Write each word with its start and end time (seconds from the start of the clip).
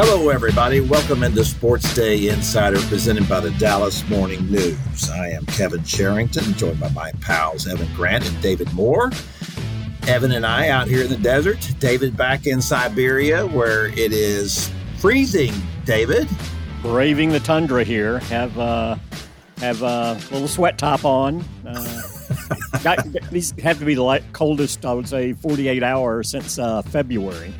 Hello, 0.00 0.28
everybody. 0.28 0.78
Welcome 0.78 1.24
into 1.24 1.44
Sports 1.44 1.92
Day 1.92 2.28
Insider 2.28 2.78
presented 2.82 3.28
by 3.28 3.40
the 3.40 3.50
Dallas 3.58 4.08
Morning 4.08 4.48
News. 4.48 5.10
I 5.10 5.30
am 5.30 5.44
Kevin 5.46 5.82
Sherrington, 5.82 6.56
joined 6.56 6.78
by 6.78 6.88
my 6.90 7.10
pals 7.20 7.66
Evan 7.66 7.92
Grant 7.96 8.24
and 8.24 8.40
David 8.40 8.72
Moore. 8.74 9.10
Evan 10.06 10.30
and 10.30 10.46
I 10.46 10.68
out 10.68 10.86
here 10.86 11.02
in 11.02 11.08
the 11.08 11.16
desert. 11.16 11.58
David 11.80 12.16
back 12.16 12.46
in 12.46 12.62
Siberia 12.62 13.44
where 13.48 13.86
it 13.86 14.12
is 14.12 14.70
freezing. 14.98 15.52
David, 15.84 16.28
braving 16.80 17.30
the 17.30 17.40
tundra 17.40 17.82
here. 17.82 18.20
Have 18.20 18.56
uh, 18.56 18.94
have 19.56 19.82
a 19.82 20.14
little 20.30 20.46
sweat 20.46 20.78
top 20.78 21.04
on. 21.04 21.44
Uh, 21.66 22.02
got, 22.84 23.04
these 23.32 23.52
have 23.62 23.80
to 23.80 23.84
be 23.84 23.96
the 23.96 24.04
light, 24.04 24.22
coldest, 24.32 24.86
I 24.86 24.94
would 24.94 25.08
say, 25.08 25.32
48 25.32 25.82
hours 25.82 26.30
since 26.30 26.56
uh, 26.56 26.82
February 26.82 27.52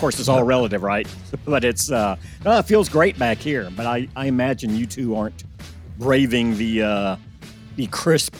course, 0.00 0.18
it's 0.18 0.28
all 0.28 0.42
relative, 0.42 0.82
right? 0.82 1.06
But 1.44 1.64
it's 1.64 1.90
uh, 1.90 2.16
no, 2.44 2.58
it 2.58 2.64
feels 2.64 2.88
great 2.88 3.18
back 3.18 3.38
here. 3.38 3.70
But 3.74 3.86
I, 3.86 4.08
I 4.14 4.26
imagine 4.26 4.76
you 4.76 4.86
two 4.86 5.16
aren't 5.16 5.44
braving 5.98 6.56
the 6.56 6.82
uh, 6.82 7.16
the 7.76 7.86
crisp 7.88 8.34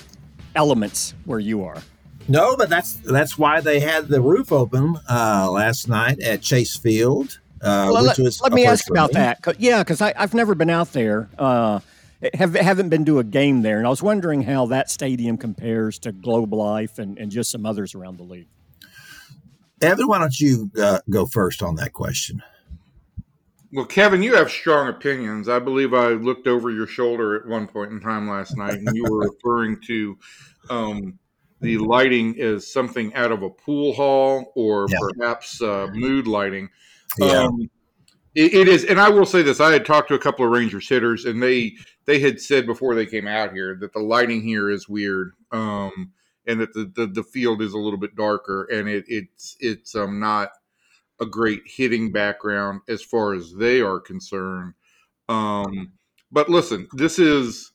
elements 0.55 1.15
where 1.25 1.39
you 1.39 1.65
are. 1.65 1.83
No, 2.29 2.57
but 2.57 2.69
that's 2.69 2.95
that's 2.95 3.39
why 3.39 3.61
they 3.61 3.81
had 3.81 4.09
the 4.09 4.21
roof 4.21 4.53
open 4.53 4.97
uh, 5.09 5.51
last 5.51 5.89
night 5.89 6.21
at 6.21 6.43
Chase 6.43 6.77
Field. 6.77 7.41
Uh, 7.61 7.91
well, 7.93 8.03
let, 8.05 8.19
let 8.19 8.53
me 8.53 8.65
ask 8.65 8.89
about 8.89 9.11
me. 9.11 9.15
that. 9.15 9.57
Yeah, 9.59 9.83
because 9.83 10.01
I've 10.01 10.35
never 10.35 10.55
been 10.55 10.71
out 10.71 10.93
there. 10.93 11.29
Uh, 11.39 11.81
have 12.35 12.55
haven't 12.55 12.91
been 12.91 13.05
to 13.07 13.19
a 13.19 13.25
game 13.25 13.63
there, 13.63 13.79
and 13.79 13.87
I 13.87 13.91
was 13.91 14.03
wondering 14.03 14.43
how 14.43 14.67
that 14.67 14.91
stadium 14.91 15.37
compares 15.37 15.99
to 16.01 16.13
Globe 16.13 16.53
Life 16.53 16.99
and, 16.99 17.19
and 17.19 17.31
just 17.31 17.51
some 17.51 17.67
others 17.67 17.95
around 17.95 18.19
the 18.19 18.25
league. 18.25 18.49
Evan, 19.81 20.09
why 20.09 20.19
don't 20.19 20.39
you 20.39 20.71
uh, 20.81 21.01
go 21.09 21.27
first 21.27 21.63
on 21.63 21.77
that 21.77 21.93
question? 21.93 22.43
Well, 23.73 23.87
Kevin, 23.87 24.23
you 24.23 24.35
have 24.35 24.51
strong 24.51 24.89
opinions. 24.89 25.49
I 25.49 25.61
believe 25.61 25.95
I 25.95 26.09
looked 26.09 26.49
over 26.49 26.71
your 26.71 26.89
shoulder 26.89 27.37
at 27.37 27.47
one 27.47 27.69
point 27.69 27.93
in 27.93 28.01
time 28.01 28.29
last 28.29 28.57
night, 28.57 28.75
and 28.75 28.97
you 28.97 29.05
were 29.05 29.29
referring 29.31 29.81
to 29.83 30.19
um, 30.69 31.19
the 31.61 31.79
lighting 31.79 32.41
as 32.41 32.73
something 32.73 33.15
out 33.15 33.31
of 33.31 33.43
a 33.43 33.51
pool 33.51 33.93
hall 33.93 34.53
or 34.57 34.87
yeah. 34.91 34.99
perhaps 35.01 35.63
uh, 35.63 35.87
mood 35.93 36.27
lighting. 36.27 36.69
Yeah. 37.19 37.45
Um, 37.45 37.71
it, 38.35 38.55
it 38.55 38.69
is, 38.69 38.85
and 38.85 39.01
I 39.01 39.09
will 39.09 39.27
say 39.27 39.43
this: 39.43 39.61
I 39.61 39.73
had 39.73 39.87
talked 39.87 40.09
to 40.09 40.15
a 40.15 40.19
couple 40.19 40.45
of 40.45 40.51
Rangers 40.51 40.89
hitters, 40.89 41.25
and 41.25 41.41
they 41.41 41.75
they 42.07 42.19
had 42.19 42.41
said 42.41 42.67
before 42.67 42.95
they 42.95 43.07
came 43.07 43.29
out 43.29 43.53
here 43.53 43.77
that 43.81 43.93
the 43.93 44.01
lighting 44.01 44.43
here 44.43 44.71
is 44.71 44.89
weird. 44.89 45.33
Um, 45.53 46.13
and 46.51 46.61
that 46.61 46.73
the, 46.75 46.91
the, 46.95 47.07
the 47.07 47.23
field 47.23 47.63
is 47.63 47.73
a 47.73 47.79
little 47.79 47.99
bit 47.99 48.17
darker 48.17 48.65
and 48.73 48.89
it, 48.89 49.05
it's 49.09 49.57
it's 49.61 49.95
um 49.95 50.19
not 50.19 50.51
a 51.21 51.27
great 51.27 51.63
hitting 51.67 52.11
background 52.11 52.81
as 52.89 53.03
far 53.03 53.35
as 53.35 53.53
they 53.55 53.81
are 53.81 54.01
concerned. 54.01 54.73
Um, 55.29 55.93
but 56.33 56.49
listen, 56.49 56.89
this 56.95 57.19
is 57.19 57.73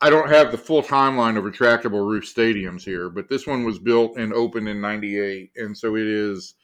I 0.00 0.10
don't 0.10 0.30
have 0.30 0.52
the 0.52 0.58
full 0.58 0.82
timeline 0.82 1.36
of 1.36 1.44
retractable 1.44 2.08
roof 2.08 2.24
stadiums 2.24 2.82
here, 2.82 3.10
but 3.10 3.28
this 3.28 3.46
one 3.46 3.64
was 3.64 3.78
built 3.78 4.16
and 4.16 4.32
opened 4.32 4.68
in 4.68 4.80
'98, 4.80 5.50
and 5.56 5.76
so 5.76 5.96
it 5.96 6.06
is 6.06 6.54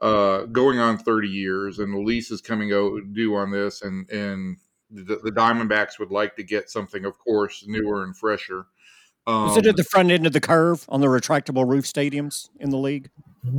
uh, 0.00 0.44
going 0.44 0.78
on 0.78 0.96
30 0.96 1.28
years, 1.28 1.80
and 1.80 1.92
the 1.92 1.98
lease 1.98 2.30
is 2.30 2.40
coming 2.40 2.68
due 3.12 3.34
on 3.34 3.50
this, 3.50 3.82
and 3.82 4.08
and 4.10 4.56
the, 4.90 5.16
the 5.22 5.32
Diamondbacks 5.32 5.98
would 5.98 6.10
like 6.10 6.36
to 6.36 6.42
get 6.42 6.70
something, 6.70 7.04
of 7.04 7.18
course, 7.18 7.64
newer 7.66 8.04
and 8.04 8.16
fresher. 8.16 8.66
Um, 9.28 9.50
Is 9.50 9.58
it 9.58 9.66
at 9.66 9.76
the 9.76 9.84
front 9.84 10.10
end 10.10 10.26
of 10.26 10.32
the 10.32 10.40
curve 10.40 10.86
on 10.88 11.02
the 11.02 11.06
retractable 11.06 11.68
roof 11.68 11.84
stadiums 11.84 12.48
in 12.58 12.70
the 12.70 12.78
league? 12.78 13.10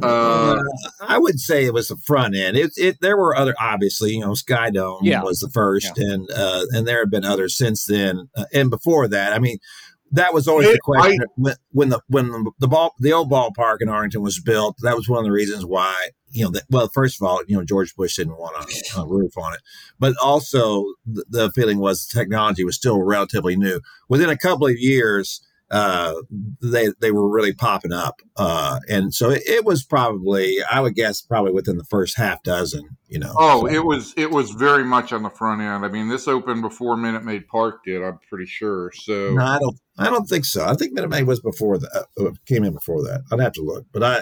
Uh, 0.02 0.58
I 1.00 1.20
would 1.20 1.39
say 1.39 1.66
it 1.66 1.76
was 1.76 1.89
the 1.89 1.95
front 1.95 2.36
end. 2.36 2.58
It, 2.58 2.72
it 2.76 3.02
there 3.02 3.16
were 3.16 3.36
other 3.36 3.53
obviously, 3.59 4.14
you 4.14 4.22
know, 4.22 4.31
Skydome 4.31 5.02
yeah. 5.03 5.22
was 5.22 5.39
the 5.39 5.50
first, 5.50 5.92
yeah. 5.95 6.11
and 6.11 6.30
uh, 6.31 6.66
and 6.72 6.88
there 6.88 7.02
have 7.02 7.11
been 7.11 7.23
others 7.23 7.56
since 7.56 7.86
then, 7.86 8.30
uh, 8.36 8.45
and 8.52 8.72
before 8.72 9.08
that. 9.09 9.31
I 9.31 9.39
mean, 9.39 9.59
that 10.11 10.33
was 10.33 10.48
always 10.48 10.67
it, 10.67 10.73
the 10.73 10.80
question 10.80 11.21
I, 11.21 11.26
when, 11.36 11.55
when, 11.71 11.89
the 11.89 12.02
when 12.08 12.45
the 12.58 12.67
ball 12.67 12.95
the 12.99 13.14
old 13.14 13.32
ballpark 13.32 13.77
in 13.82 13.89
Arlington 13.89 14.23
was 14.23 14.39
built. 14.39 14.77
That 14.82 14.95
was 14.95 15.08
one 15.08 15.20
of 15.20 15.26
the 15.26 15.32
reasons 15.32 15.65
why 15.65 15.94
you 16.32 16.45
know. 16.45 16.60
well, 16.71 16.89
first 16.89 17.21
of 17.21 17.27
all, 17.27 17.42
you 17.48 17.55
know, 17.55 17.64
George 17.64 17.95
Bush 17.95 18.15
didn't 18.15 18.38
want 18.38 18.55
a, 18.58 19.02
a 19.02 19.08
roof 19.08 19.38
on 19.38 19.54
it, 19.54 19.61
but 19.99 20.15
also 20.21 20.86
the, 21.05 21.26
the 21.30 21.52
feeling 21.52 21.77
was 21.77 22.08
the 22.08 22.20
technology 22.20 22.64
was 22.64 22.76
still 22.76 23.02
relatively 23.02 23.55
new. 23.55 23.82
Within 24.08 24.30
a 24.30 24.38
couple 24.38 24.65
of 24.65 24.77
years 24.77 25.42
uh, 25.72 26.14
they 26.62 26.90
they 27.00 27.12
were 27.12 27.30
really 27.30 27.54
popping 27.54 27.94
up, 27.94 28.22
uh, 28.38 28.80
and 28.90 29.14
so 29.14 29.30
it, 29.30 29.44
it, 29.46 29.66
was 29.66 29.84
probably 29.84 30.58
I 30.70 30.80
would 30.80 30.96
guess 30.96 31.22
probably 31.22 31.52
within 31.52 31.78
the 31.78 31.84
first 31.84 32.18
half 32.18 32.42
dozen. 32.42 32.98
You 33.08 33.20
know. 33.20 33.34
Oh, 33.38 33.68
so. 33.68 33.74
it 33.74 33.86
was 33.86 34.14
it 34.18 34.32
was 34.32 34.52
very 34.52 34.84
much 34.84 35.14
on 35.14 35.22
the 35.22 35.30
front 35.30 35.62
end. 35.62 35.86
I 35.86 35.88
mean, 35.88 36.10
this 36.10 36.28
opened 36.28 36.64
before 36.64 36.98
Minute 36.98 37.24
Maid 37.24 37.48
Park 37.48 37.84
did. 37.84 38.02
I'm 38.02 38.20
pretty 38.30 38.46
sure. 38.46 38.92
So 38.96 39.34
no, 39.34 39.44
I 39.44 39.60
don't 39.60 39.78
I 39.99 40.10
don't 40.10 40.27
think 40.27 40.45
so. 40.45 40.65
I 40.65 40.76
think 40.76 40.93
Minute 40.93 41.10
Maid 41.10 41.27
was 41.27 41.42
before 41.42 41.77
that 41.77 42.05
uh, 42.20 42.32
came 42.45 42.64
in 42.64 42.73
before 42.73 43.02
that. 43.04 43.23
I'd 43.32 43.39
have 43.42 43.54
to 43.54 43.61
look, 43.61 43.86
but 43.92 44.04
I 44.04 44.21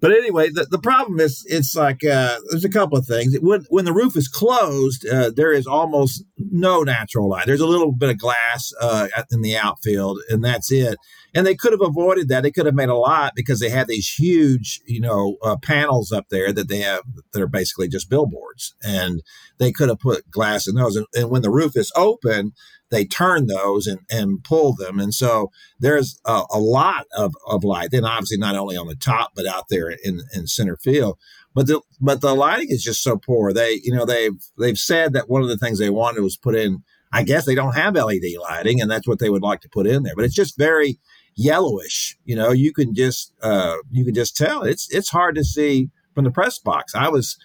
but 0.00 0.12
anyway, 0.12 0.48
the, 0.50 0.66
the 0.70 0.78
problem 0.78 1.20
is 1.20 1.44
it's 1.46 1.76
like 1.76 2.04
uh, 2.04 2.38
there's 2.50 2.64
a 2.64 2.70
couple 2.70 2.98
of 2.98 3.06
things. 3.06 3.36
When 3.40 3.64
when 3.68 3.84
the 3.84 3.92
roof 3.92 4.16
is 4.16 4.28
closed, 4.28 5.06
uh, 5.06 5.30
there 5.34 5.52
is 5.52 5.66
almost 5.66 6.24
no 6.38 6.82
natural 6.82 7.28
light. 7.28 7.46
There's 7.46 7.60
a 7.60 7.66
little 7.66 7.92
bit 7.92 8.10
of 8.10 8.18
glass 8.18 8.72
uh, 8.80 9.08
in 9.30 9.42
the 9.42 9.56
outfield, 9.56 10.18
and 10.30 10.42
that's 10.42 10.72
it. 10.72 10.96
And 11.34 11.46
they 11.46 11.56
could 11.56 11.72
have 11.72 11.80
avoided 11.82 12.28
that. 12.28 12.42
They 12.42 12.52
could 12.52 12.66
have 12.66 12.76
made 12.76 12.88
a 12.88 12.96
lot 12.96 13.32
because 13.34 13.58
they 13.58 13.68
had 13.68 13.88
these 13.88 14.08
huge, 14.08 14.80
you 14.86 15.00
know, 15.00 15.36
uh, 15.42 15.56
panels 15.56 16.12
up 16.12 16.28
there 16.30 16.52
that 16.52 16.68
they 16.68 16.78
have 16.78 17.02
that 17.32 17.42
are 17.42 17.48
basically 17.48 17.88
just 17.88 18.08
billboards, 18.08 18.74
and 18.82 19.22
they 19.58 19.72
could 19.72 19.88
have 19.88 19.98
put 19.98 20.30
glass 20.30 20.66
in 20.66 20.76
those. 20.76 20.96
And, 20.96 21.06
and 21.14 21.30
when 21.30 21.42
the 21.42 21.50
roof 21.50 21.76
is 21.76 21.92
open, 21.96 22.52
they 22.94 23.04
turn 23.04 23.46
those 23.46 23.86
and, 23.86 24.00
and 24.08 24.42
pull 24.44 24.74
them. 24.74 24.98
And 24.98 25.12
so 25.12 25.50
there's 25.80 26.20
a, 26.24 26.44
a 26.50 26.58
lot 26.58 27.06
of, 27.16 27.34
of 27.46 27.64
light. 27.64 27.92
And 27.92 28.06
obviously 28.06 28.38
not 28.38 28.56
only 28.56 28.76
on 28.76 28.86
the 28.86 28.94
top, 28.94 29.32
but 29.34 29.46
out 29.46 29.68
there 29.68 29.90
in, 29.90 30.22
in 30.32 30.46
center 30.46 30.76
field. 30.76 31.18
But 31.54 31.66
the 31.68 31.80
but 32.00 32.20
the 32.20 32.34
lighting 32.34 32.70
is 32.70 32.82
just 32.82 33.02
so 33.02 33.16
poor. 33.16 33.52
They 33.52 33.80
you 33.84 33.94
know 33.94 34.04
they've 34.04 34.36
they've 34.58 34.78
said 34.78 35.12
that 35.12 35.28
one 35.28 35.42
of 35.42 35.48
the 35.48 35.56
things 35.56 35.78
they 35.78 35.90
wanted 35.90 36.22
was 36.22 36.36
put 36.36 36.56
in. 36.56 36.82
I 37.12 37.22
guess 37.22 37.46
they 37.46 37.54
don't 37.54 37.76
have 37.76 37.94
LED 37.94 38.24
lighting, 38.40 38.80
and 38.80 38.90
that's 38.90 39.06
what 39.06 39.20
they 39.20 39.30
would 39.30 39.42
like 39.42 39.60
to 39.60 39.68
put 39.68 39.86
in 39.86 40.02
there. 40.02 40.16
But 40.16 40.24
it's 40.24 40.34
just 40.34 40.58
very 40.58 40.98
yellowish. 41.36 42.18
You 42.24 42.34
know, 42.34 42.50
you 42.50 42.72
can 42.72 42.92
just 42.92 43.32
uh, 43.40 43.76
you 43.92 44.04
can 44.04 44.14
just 44.14 44.36
tell 44.36 44.64
it's 44.64 44.92
it's 44.92 45.10
hard 45.10 45.36
to 45.36 45.44
see 45.44 45.90
from 46.12 46.24
the 46.24 46.32
press 46.32 46.58
box. 46.58 46.92
I 46.92 47.08
was 47.08 47.38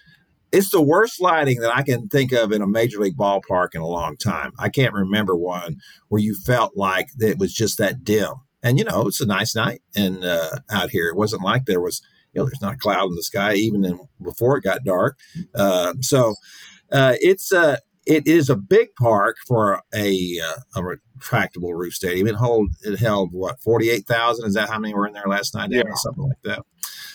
it's 0.52 0.70
the 0.70 0.82
worst 0.82 1.20
lighting 1.20 1.60
that 1.60 1.74
I 1.74 1.82
can 1.82 2.08
think 2.08 2.32
of 2.32 2.52
in 2.52 2.62
a 2.62 2.66
major 2.66 2.98
league 2.98 3.16
ballpark 3.16 3.68
in 3.74 3.80
a 3.80 3.86
long 3.86 4.16
time. 4.16 4.52
I 4.58 4.68
can't 4.68 4.94
remember 4.94 5.36
one 5.36 5.76
where 6.08 6.20
you 6.20 6.34
felt 6.34 6.76
like 6.76 7.08
it 7.18 7.38
was 7.38 7.52
just 7.52 7.78
that 7.78 8.04
dim. 8.04 8.32
And 8.62 8.78
you 8.78 8.84
know, 8.84 9.06
it's 9.06 9.20
a 9.20 9.26
nice 9.26 9.54
night 9.54 9.82
and 9.96 10.24
uh, 10.24 10.58
out 10.70 10.90
here. 10.90 11.08
It 11.08 11.16
wasn't 11.16 11.42
like 11.42 11.64
there 11.64 11.80
was, 11.80 12.02
you 12.32 12.40
know, 12.40 12.46
there's 12.46 12.60
not 12.60 12.74
a 12.74 12.78
cloud 12.78 13.08
in 13.08 13.14
the 13.14 13.22
sky 13.22 13.54
even 13.54 13.84
in, 13.84 13.98
before 14.22 14.56
it 14.58 14.64
got 14.64 14.84
dark. 14.84 15.18
Uh, 15.54 15.94
so 16.00 16.34
uh, 16.92 17.14
it's 17.20 17.52
uh, 17.52 17.78
it 18.06 18.26
is 18.26 18.50
a 18.50 18.56
big 18.56 18.88
park 18.98 19.36
for 19.46 19.82
a, 19.94 20.40
uh, 20.40 20.80
a 20.80 20.82
retractable 20.82 21.76
roof 21.76 21.94
stadium. 21.94 22.26
It 22.26 22.34
hold 22.34 22.70
it 22.82 22.98
held 22.98 23.32
what 23.32 23.60
forty 23.60 23.88
eight 23.90 24.06
thousand. 24.06 24.46
Is 24.46 24.54
that 24.54 24.68
how 24.68 24.78
many 24.78 24.94
were 24.94 25.06
in 25.06 25.12
there 25.12 25.26
last 25.26 25.54
night? 25.54 25.70
Yeah, 25.70 25.82
something 25.94 26.24
like 26.24 26.42
that. 26.44 26.62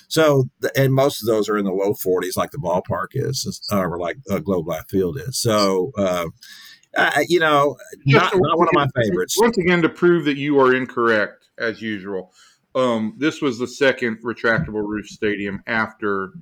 So, 0.08 0.50
and 0.76 0.94
most 0.94 1.22
of 1.22 1.28
those 1.28 1.50
are 1.50 1.58
in 1.58 1.66
the 1.66 1.72
low 1.72 1.94
40s, 1.94 2.38
like 2.38 2.52
the 2.52 2.58
ballpark 2.58 3.08
is, 3.14 3.62
or 3.72 4.00
like 4.00 4.18
uh, 4.30 4.40
Globe 4.40 4.68
Life 4.68 4.86
Field 4.90 5.18
is. 5.18 5.38
So, 5.38 5.92
uh, 5.98 6.28
uh, 6.96 7.24
you 7.28 7.40
know, 7.40 7.78
not, 8.06 8.34
not, 8.36 8.58
one 8.58 8.68
of 8.68 8.74
my 8.74 8.88
favorites. 8.96 9.36
Once 9.40 9.58
again, 9.58 9.82
to 9.82 9.90
prove 9.90 10.26
that 10.26 10.38
you 10.38 10.60
are 10.60 10.74
incorrect, 10.74 11.48
as 11.58 11.82
usual, 11.82 12.32
um, 12.74 13.16
this 13.18 13.42
was 13.42 13.60
the 13.60 13.68
second 13.68 14.22
retractable 14.24 14.86
roof 14.86 15.08
stadium 15.08 15.64
after 15.68 16.34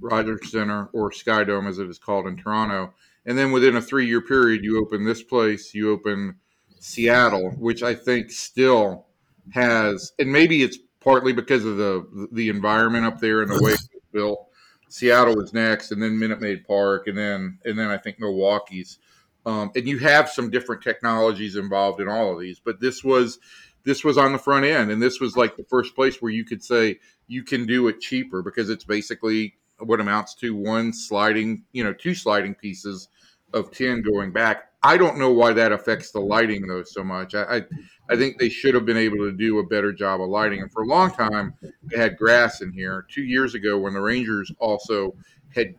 Rogers 0.00 0.50
Center 0.50 0.88
or 0.92 1.10
Skydome, 1.10 1.68
as 1.68 1.78
it 1.78 1.88
is 1.88 1.98
called 1.98 2.26
in 2.26 2.36
Toronto. 2.36 2.94
And 3.26 3.36
then 3.36 3.52
within 3.52 3.76
a 3.76 3.82
three 3.82 4.06
year 4.06 4.20
period, 4.20 4.64
you 4.64 4.80
open 4.80 5.04
this 5.04 5.22
place, 5.22 5.74
you 5.74 5.90
open 5.92 6.36
Seattle, 6.78 7.50
which 7.58 7.82
I 7.82 7.94
think 7.94 8.30
still 8.30 9.06
has, 9.52 10.12
and 10.18 10.32
maybe 10.32 10.62
it's 10.62 10.78
partly 11.00 11.32
because 11.32 11.64
of 11.64 11.76
the 11.76 12.28
the 12.32 12.48
environment 12.48 13.06
up 13.06 13.20
there 13.20 13.42
and 13.42 13.50
the 13.50 13.62
way 13.62 13.72
it's 13.72 13.88
built. 14.12 14.46
Seattle 14.88 15.36
was 15.36 15.52
next, 15.52 15.92
and 15.92 16.02
then 16.02 16.18
Minute 16.18 16.40
Maid 16.40 16.66
Park, 16.66 17.06
and 17.06 17.16
then 17.16 17.58
and 17.64 17.78
then 17.78 17.88
I 17.88 17.98
think 17.98 18.18
Milwaukee's. 18.18 18.98
Um, 19.46 19.70
and 19.74 19.88
you 19.88 19.98
have 19.98 20.28
some 20.28 20.50
different 20.50 20.82
technologies 20.82 21.56
involved 21.56 22.00
in 22.00 22.08
all 22.08 22.32
of 22.34 22.40
these, 22.40 22.60
but 22.60 22.80
this 22.80 23.02
was 23.02 23.38
this 23.84 24.04
was 24.04 24.18
on 24.18 24.32
the 24.32 24.38
front 24.38 24.66
end, 24.66 24.90
and 24.90 25.00
this 25.00 25.20
was 25.20 25.36
like 25.36 25.56
the 25.56 25.64
first 25.64 25.94
place 25.94 26.20
where 26.20 26.32
you 26.32 26.44
could 26.44 26.62
say 26.62 26.98
you 27.26 27.42
can 27.42 27.66
do 27.66 27.88
it 27.88 28.00
cheaper 28.00 28.42
because 28.42 28.68
it's 28.68 28.84
basically 28.84 29.54
what 29.78 30.00
amounts 30.00 30.34
to 30.34 30.54
one 30.54 30.92
sliding, 30.92 31.64
you 31.72 31.82
know, 31.82 31.92
two 31.92 32.14
sliding 32.14 32.54
pieces 32.54 33.08
of 33.54 33.70
tin 33.70 34.02
going 34.02 34.32
back. 34.32 34.69
I 34.82 34.96
don't 34.96 35.18
know 35.18 35.30
why 35.30 35.52
that 35.52 35.72
affects 35.72 36.10
the 36.10 36.20
lighting 36.20 36.66
though 36.66 36.82
so 36.82 37.04
much. 37.04 37.34
I, 37.34 37.42
I, 37.42 37.62
I 38.08 38.16
think 38.16 38.38
they 38.38 38.48
should 38.48 38.74
have 38.74 38.86
been 38.86 38.96
able 38.96 39.18
to 39.18 39.32
do 39.32 39.58
a 39.58 39.66
better 39.66 39.92
job 39.92 40.20
of 40.20 40.28
lighting. 40.28 40.62
And 40.62 40.72
for 40.72 40.82
a 40.82 40.86
long 40.86 41.10
time, 41.10 41.54
they 41.84 41.98
had 41.98 42.16
grass 42.16 42.62
in 42.62 42.72
here. 42.72 43.06
Two 43.10 43.22
years 43.22 43.54
ago, 43.54 43.78
when 43.78 43.92
the 43.92 44.00
Rangers 44.00 44.50
also 44.58 45.14
had 45.54 45.74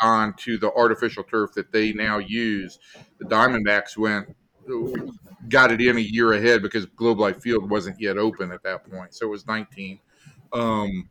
gone 0.00 0.34
to 0.38 0.58
the 0.58 0.72
artificial 0.74 1.24
turf 1.24 1.52
that 1.54 1.72
they 1.72 1.92
now 1.92 2.18
use, 2.18 2.78
the 3.18 3.24
Diamondbacks 3.24 3.96
went 3.96 4.34
got 5.48 5.72
it 5.72 5.80
in 5.80 5.96
a 5.96 6.00
year 6.00 6.34
ahead 6.34 6.62
because 6.62 6.86
Globe 6.86 7.18
Life 7.18 7.40
Field 7.40 7.70
wasn't 7.70 8.00
yet 8.00 8.18
open 8.18 8.52
at 8.52 8.62
that 8.64 8.88
point. 8.90 9.14
So 9.14 9.26
it 9.26 9.30
was 9.30 9.46
19. 9.46 9.98
Um, 10.52 11.08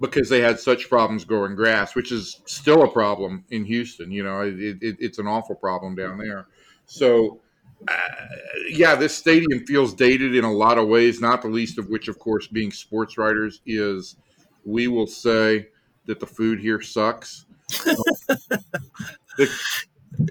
because 0.00 0.28
they 0.28 0.40
had 0.40 0.60
such 0.60 0.88
problems 0.88 1.24
growing 1.24 1.54
grass, 1.54 1.94
which 1.94 2.12
is 2.12 2.40
still 2.46 2.82
a 2.82 2.90
problem 2.90 3.44
in 3.50 3.64
Houston. 3.64 4.10
You 4.10 4.24
know, 4.24 4.40
it, 4.40 4.78
it, 4.82 4.96
it's 5.00 5.18
an 5.18 5.26
awful 5.26 5.54
problem 5.54 5.94
down 5.94 6.18
there. 6.18 6.46
So, 6.86 7.40
uh, 7.88 7.92
yeah, 8.68 8.94
this 8.94 9.16
stadium 9.16 9.64
feels 9.66 9.94
dated 9.94 10.34
in 10.34 10.44
a 10.44 10.52
lot 10.52 10.78
of 10.78 10.88
ways, 10.88 11.20
not 11.20 11.42
the 11.42 11.48
least 11.48 11.78
of 11.78 11.88
which, 11.88 12.08
of 12.08 12.18
course, 12.18 12.46
being 12.46 12.70
sports 12.70 13.16
writers, 13.16 13.60
is 13.66 14.16
we 14.64 14.86
will 14.88 15.06
say 15.06 15.68
that 16.06 16.20
the 16.20 16.26
food 16.26 16.60
here 16.60 16.80
sucks. 16.80 17.46
the, 17.68 19.48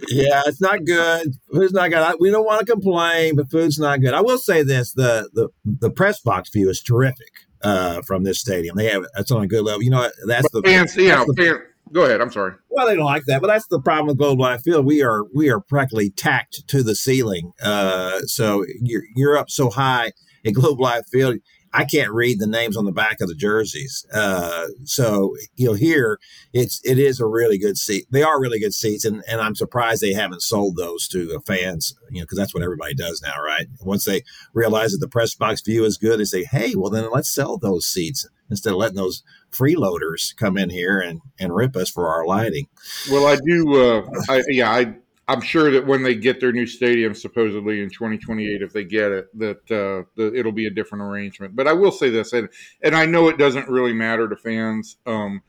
yeah, 0.09 0.43
it's 0.45 0.61
not 0.61 0.85
good. 0.85 1.35
Food's 1.51 1.73
not 1.73 1.89
good. 1.89 2.15
we 2.19 2.31
don't 2.31 2.45
want 2.45 2.65
to 2.65 2.71
complain, 2.71 3.35
but 3.35 3.49
food's 3.51 3.79
not 3.79 3.99
good. 4.01 4.13
I 4.13 4.21
will 4.21 4.37
say 4.37 4.63
this: 4.63 4.93
the 4.93 5.29
the 5.33 5.49
the 5.65 5.91
press 5.91 6.21
box 6.21 6.49
view 6.49 6.69
is 6.69 6.81
terrific 6.81 7.44
uh, 7.61 8.01
from 8.01 8.23
this 8.23 8.39
stadium. 8.39 8.75
They 8.75 8.89
have 8.89 9.05
that's 9.15 9.31
on 9.31 9.43
a 9.43 9.47
good 9.47 9.63
level. 9.63 9.83
You 9.83 9.89
know, 9.89 10.09
that's 10.27 10.49
but 10.49 10.63
the 10.63 10.69
fans. 10.69 10.95
Yeah, 10.95 11.23
the, 11.25 11.63
go 11.91 12.05
ahead. 12.05 12.21
I'm 12.21 12.31
sorry. 12.31 12.53
Well, 12.69 12.87
they 12.87 12.95
don't 12.95 13.05
like 13.05 13.23
that, 13.27 13.41
but 13.41 13.47
that's 13.47 13.67
the 13.67 13.79
problem 13.79 14.07
with 14.07 14.17
Globe 14.17 14.39
Life 14.39 14.61
Field. 14.61 14.85
We 14.85 15.03
are 15.03 15.23
we 15.33 15.49
are 15.49 15.59
practically 15.59 16.09
tacked 16.09 16.67
to 16.67 16.83
the 16.83 16.95
ceiling. 16.95 17.53
Uh, 17.61 18.19
so 18.21 18.65
you're 18.81 19.03
you're 19.15 19.37
up 19.37 19.49
so 19.49 19.69
high 19.69 20.11
at 20.45 20.53
Globe 20.53 20.79
Life 20.79 21.05
Field. 21.11 21.39
I 21.75 21.83
can't 21.83 22.11
read 22.11 22.39
the 22.39 22.47
names 22.47 22.77
on 22.77 22.85
the 22.85 22.91
back 22.93 23.19
of 23.19 23.27
the 23.27 23.35
jerseys. 23.35 24.05
Uh, 24.13 24.67
so 24.85 25.35
you 25.55 25.67
know, 25.67 25.73
here 25.73 26.19
it's 26.53 26.79
it 26.85 26.97
is 26.97 27.19
a 27.19 27.25
really 27.25 27.57
good 27.57 27.77
seat. 27.77 28.05
They 28.09 28.23
are 28.23 28.39
really 28.39 28.59
good 28.59 28.73
seats, 28.73 29.03
and, 29.03 29.23
and 29.27 29.41
I'm 29.41 29.55
surprised 29.55 30.01
they 30.01 30.13
haven't 30.13 30.41
sold 30.41 30.77
those 30.77 31.07
to 31.09 31.41
fans. 31.45 31.93
You 32.09 32.19
know, 32.19 32.23
because 32.23 32.37
that's 32.37 32.53
what 32.53 32.63
everybody 32.63 32.93
does 32.93 33.21
now, 33.21 33.41
right? 33.43 33.67
Once 33.81 34.05
they 34.05 34.23
realize 34.53 34.93
that 34.93 34.99
the 34.99 35.09
press 35.09 35.35
box 35.35 35.61
view 35.61 35.83
is 35.83 35.97
good, 35.97 36.19
they 36.19 36.25
say, 36.25 36.45
"Hey, 36.45 36.75
well 36.75 36.89
then 36.89 37.09
let's 37.11 37.29
sell 37.29 37.57
those 37.57 37.85
seats 37.85 38.25
instead 38.49 38.71
of 38.71 38.79
letting 38.79 38.95
those 38.95 39.23
freeloaders 39.51 40.35
come 40.37 40.57
in 40.57 40.69
here 40.69 40.99
and 40.99 41.19
and 41.39 41.53
rip 41.53 41.75
us 41.75 41.89
for 41.89 42.07
our 42.07 42.25
lighting." 42.25 42.67
Well, 43.11 43.27
I 43.27 43.35
do. 43.45 43.81
Uh, 43.81 44.09
I, 44.29 44.43
yeah, 44.47 44.71
I 44.71 44.95
I'm 45.27 45.41
sure 45.41 45.71
that 45.71 45.87
when 45.87 46.03
they 46.03 46.13
get 46.13 46.39
their 46.39 46.51
new 46.51 46.67
stadium, 46.67 47.15
supposedly 47.15 47.81
in 47.81 47.89
2028, 47.89 48.61
if 48.61 48.73
they 48.73 48.83
get 48.83 49.11
it, 49.11 49.39
that 49.39 49.57
uh, 49.71 50.07
the, 50.15 50.31
it'll 50.35 50.51
be 50.51 50.67
a 50.67 50.71
different 50.71 51.03
arrangement. 51.03 51.55
But 51.55 51.67
I 51.67 51.73
will 51.73 51.91
say 51.91 52.09
this, 52.09 52.33
and 52.33 52.49
and 52.81 52.95
I 52.95 53.05
know 53.05 53.27
it 53.27 53.37
doesn't 53.37 53.67
really 53.67 53.93
matter 53.93 54.29
to 54.29 54.35
fans, 54.35 54.97
um, 55.07 55.41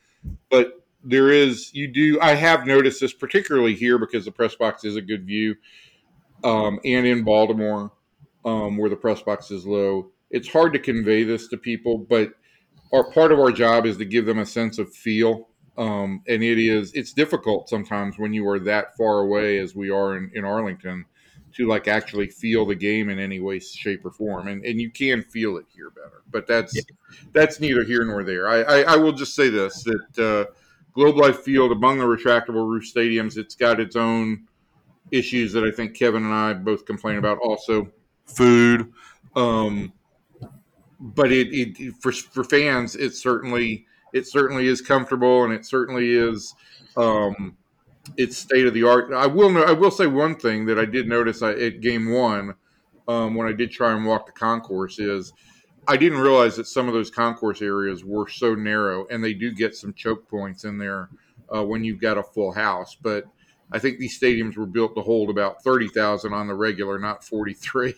but 0.50 0.82
there 1.04 1.30
is 1.30 1.74
you 1.74 1.88
do. 1.88 2.18
I 2.20 2.34
have 2.34 2.66
noticed 2.66 3.00
this 3.00 3.12
particularly 3.12 3.74
here 3.74 3.98
because 3.98 4.24
the 4.24 4.32
press 4.32 4.56
box 4.56 4.84
is 4.84 4.96
a 4.96 5.02
good 5.02 5.26
view, 5.26 5.56
um, 6.42 6.80
and 6.84 7.06
in 7.06 7.22
Baltimore, 7.22 7.92
um, 8.46 8.78
where 8.78 8.88
the 8.88 8.96
press 8.96 9.20
box 9.20 9.50
is 9.50 9.66
low. 9.66 10.10
It's 10.30 10.48
hard 10.48 10.72
to 10.72 10.78
convey 10.78 11.22
this 11.22 11.48
to 11.48 11.58
people, 11.58 11.98
but 11.98 12.32
our 12.92 13.10
part 13.10 13.30
of 13.30 13.38
our 13.38 13.52
job 13.52 13.84
is 13.84 13.98
to 13.98 14.04
give 14.06 14.24
them 14.24 14.38
a 14.38 14.46
sense 14.46 14.78
of 14.78 14.92
feel 14.92 15.48
um, 15.78 16.22
and 16.26 16.42
it 16.42 16.58
is 16.58 16.92
it's 16.92 17.12
difficult 17.12 17.68
sometimes 17.68 18.18
when 18.18 18.32
you 18.32 18.48
are 18.48 18.58
that 18.60 18.96
far 18.96 19.20
away 19.20 19.58
as 19.58 19.74
we 19.74 19.90
are 19.90 20.16
in, 20.16 20.30
in 20.34 20.44
Arlington 20.44 21.04
to 21.56 21.66
like 21.66 21.88
actually 21.88 22.28
feel 22.28 22.66
the 22.66 22.74
game 22.74 23.08
in 23.08 23.18
any 23.18 23.40
way, 23.40 23.58
shape, 23.58 24.04
or 24.04 24.10
form. 24.10 24.48
And 24.48 24.64
and 24.64 24.80
you 24.80 24.90
can 24.90 25.22
feel 25.22 25.56
it 25.56 25.66
here 25.74 25.90
better. 25.90 26.22
But 26.30 26.46
that's 26.46 26.74
yeah. 26.74 26.82
that's 27.32 27.60
neither 27.60 27.84
here 27.84 28.04
nor 28.04 28.24
there. 28.24 28.48
I, 28.48 28.62
I, 28.62 28.80
I 28.94 28.96
will 28.96 29.12
just 29.12 29.34
say 29.34 29.48
this 29.48 29.82
that 29.84 30.18
uh, 30.18 30.52
Globe 30.92 31.16
Life 31.16 31.40
Field 31.40 31.72
among 31.72 31.98
the 31.98 32.04
retractable 32.04 32.68
roof 32.68 32.84
stadiums, 32.84 33.36
it's 33.36 33.54
got 33.54 33.80
its 33.80 33.96
own 33.96 34.46
issues 35.10 35.52
that 35.52 35.64
I 35.64 35.70
think 35.70 35.94
Kevin 35.94 36.24
and 36.24 36.34
I 36.34 36.52
both 36.52 36.84
complain 36.84 37.16
about. 37.16 37.38
Also, 37.38 37.90
food. 38.26 38.92
Um, 39.34 39.92
but 40.98 41.30
it, 41.32 41.48
it 41.52 41.94
for 42.00 42.12
for 42.12 42.44
fans, 42.44 42.96
it's 42.96 43.22
certainly 43.22 43.86
it 44.12 44.26
certainly 44.26 44.66
is 44.66 44.80
comfortable 44.80 45.44
and 45.44 45.52
it 45.52 45.66
certainly 45.66 46.12
is 46.12 46.54
um, 46.96 47.56
it's 48.16 48.36
state 48.36 48.66
of 48.66 48.74
the 48.74 48.84
art. 48.84 49.12
I 49.12 49.26
will 49.26 49.50
know, 49.50 49.62
I 49.62 49.72
will 49.72 49.90
say 49.90 50.06
one 50.06 50.36
thing 50.36 50.66
that 50.66 50.78
I 50.78 50.84
did 50.84 51.08
notice 51.08 51.42
at 51.42 51.80
game 51.80 52.12
one 52.12 52.54
um, 53.08 53.34
when 53.34 53.46
I 53.46 53.52
did 53.52 53.70
try 53.70 53.92
and 53.92 54.04
walk 54.04 54.26
the 54.26 54.32
concourse 54.32 54.98
is 54.98 55.32
I 55.88 55.96
didn't 55.96 56.18
realize 56.18 56.56
that 56.56 56.66
some 56.66 56.88
of 56.88 56.94
those 56.94 57.10
concourse 57.10 57.62
areas 57.62 58.04
were 58.04 58.28
so 58.28 58.54
narrow, 58.54 59.06
and 59.08 59.22
they 59.22 59.34
do 59.34 59.52
get 59.52 59.76
some 59.76 59.92
choke 59.94 60.28
points 60.28 60.64
in 60.64 60.78
there 60.78 61.08
uh, 61.54 61.64
when 61.64 61.84
you've 61.84 62.00
got 62.00 62.18
a 62.18 62.22
full 62.22 62.52
house. 62.52 62.96
But 63.00 63.24
I 63.70 63.78
think 63.78 63.98
these 63.98 64.18
stadiums 64.18 64.56
were 64.56 64.66
built 64.66 64.94
to 64.96 65.02
hold 65.02 65.30
about 65.30 65.62
thirty 65.62 65.88
thousand 65.88 66.32
on 66.32 66.48
the 66.48 66.54
regular, 66.54 66.98
not 66.98 67.24
forty 67.24 67.54
three. 67.54 67.94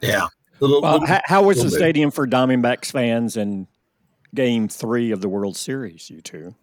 Yeah. 0.00 0.28
Little, 0.60 0.80
well, 0.80 0.92
little, 0.92 1.06
how, 1.06 1.20
how 1.24 1.42
was 1.42 1.58
the 1.58 1.64
bit. 1.64 1.72
stadium 1.72 2.10
for 2.10 2.26
Diamondbacks 2.26 2.92
fans 2.92 3.36
and 3.36 3.66
game 4.34 4.68
three 4.68 5.10
of 5.10 5.20
the 5.20 5.28
World 5.28 5.56
Series, 5.56 6.10
you 6.10 6.20
two. 6.20 6.54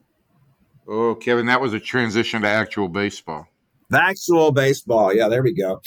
Oh, 0.88 1.16
Kevin, 1.16 1.46
that 1.46 1.62
was 1.62 1.74
a 1.74 1.80
transition 1.80 2.42
to 2.42 2.48
actual 2.48 2.90
baseball. 2.90 3.48
Actual 3.94 4.52
baseball. 4.52 5.14
Yeah, 5.14 5.28
there 5.28 5.44
we 5.44 5.54
go. 5.54 5.82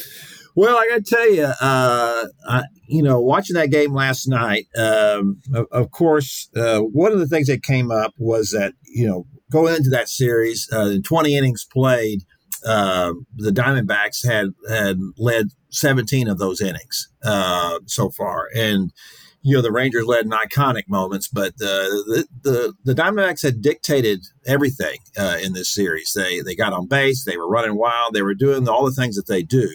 Well, 0.55 0.76
I 0.76 0.87
got 0.88 1.05
to 1.05 1.17
tell 1.17 1.31
you, 1.31 1.44
uh, 1.44 2.26
I, 2.49 2.64
you 2.87 3.02
know, 3.02 3.20
watching 3.20 3.55
that 3.55 3.70
game 3.70 3.94
last 3.94 4.29
night, 4.29 4.67
um, 4.76 5.40
of, 5.55 5.67
of, 5.73 5.90
course, 5.90 6.50
uh, 6.55 6.81
one 6.81 7.12
of 7.12 7.19
the 7.19 7.26
things 7.26 7.46
that 7.46 7.62
came 7.62 7.90
up 7.90 8.12
was 8.19 8.50
that, 8.50 8.75
you 8.85 9.06
know, 9.06 9.26
going 9.50 9.75
into 9.75 9.90
that 9.90 10.08
series, 10.08 10.69
uh, 10.73 10.90
in 10.90 11.02
20 11.02 11.37
innings 11.37 11.64
played, 11.64 12.20
uh, 12.67 13.12
the 13.37 13.50
Diamondbacks 13.50 14.25
had 14.25 14.49
had 14.69 14.99
led 15.17 15.49
17 15.70 16.28
of 16.28 16.38
those 16.38 16.61
innings 16.61 17.08
uh, 17.25 17.78
so 17.87 18.11
far. 18.11 18.49
And, 18.55 18.93
you 19.42 19.56
know 19.56 19.62
the 19.62 19.72
Rangers 19.72 20.06
led 20.06 20.24
in 20.24 20.30
iconic 20.30 20.88
moments, 20.88 21.28
but 21.28 21.58
the 21.58 22.26
the 22.42 22.74
the 22.84 22.94
Diamondbacks 22.94 23.42
had 23.42 23.60
dictated 23.60 24.24
everything 24.46 24.98
uh, 25.18 25.38
in 25.42 25.52
this 25.52 25.72
series. 25.72 26.12
They 26.14 26.40
they 26.40 26.54
got 26.54 26.72
on 26.72 26.86
base, 26.86 27.24
they 27.24 27.36
were 27.36 27.48
running 27.48 27.76
wild, 27.76 28.14
they 28.14 28.22
were 28.22 28.34
doing 28.34 28.68
all 28.68 28.84
the 28.84 28.92
things 28.92 29.16
that 29.16 29.26
they 29.26 29.42
do. 29.42 29.68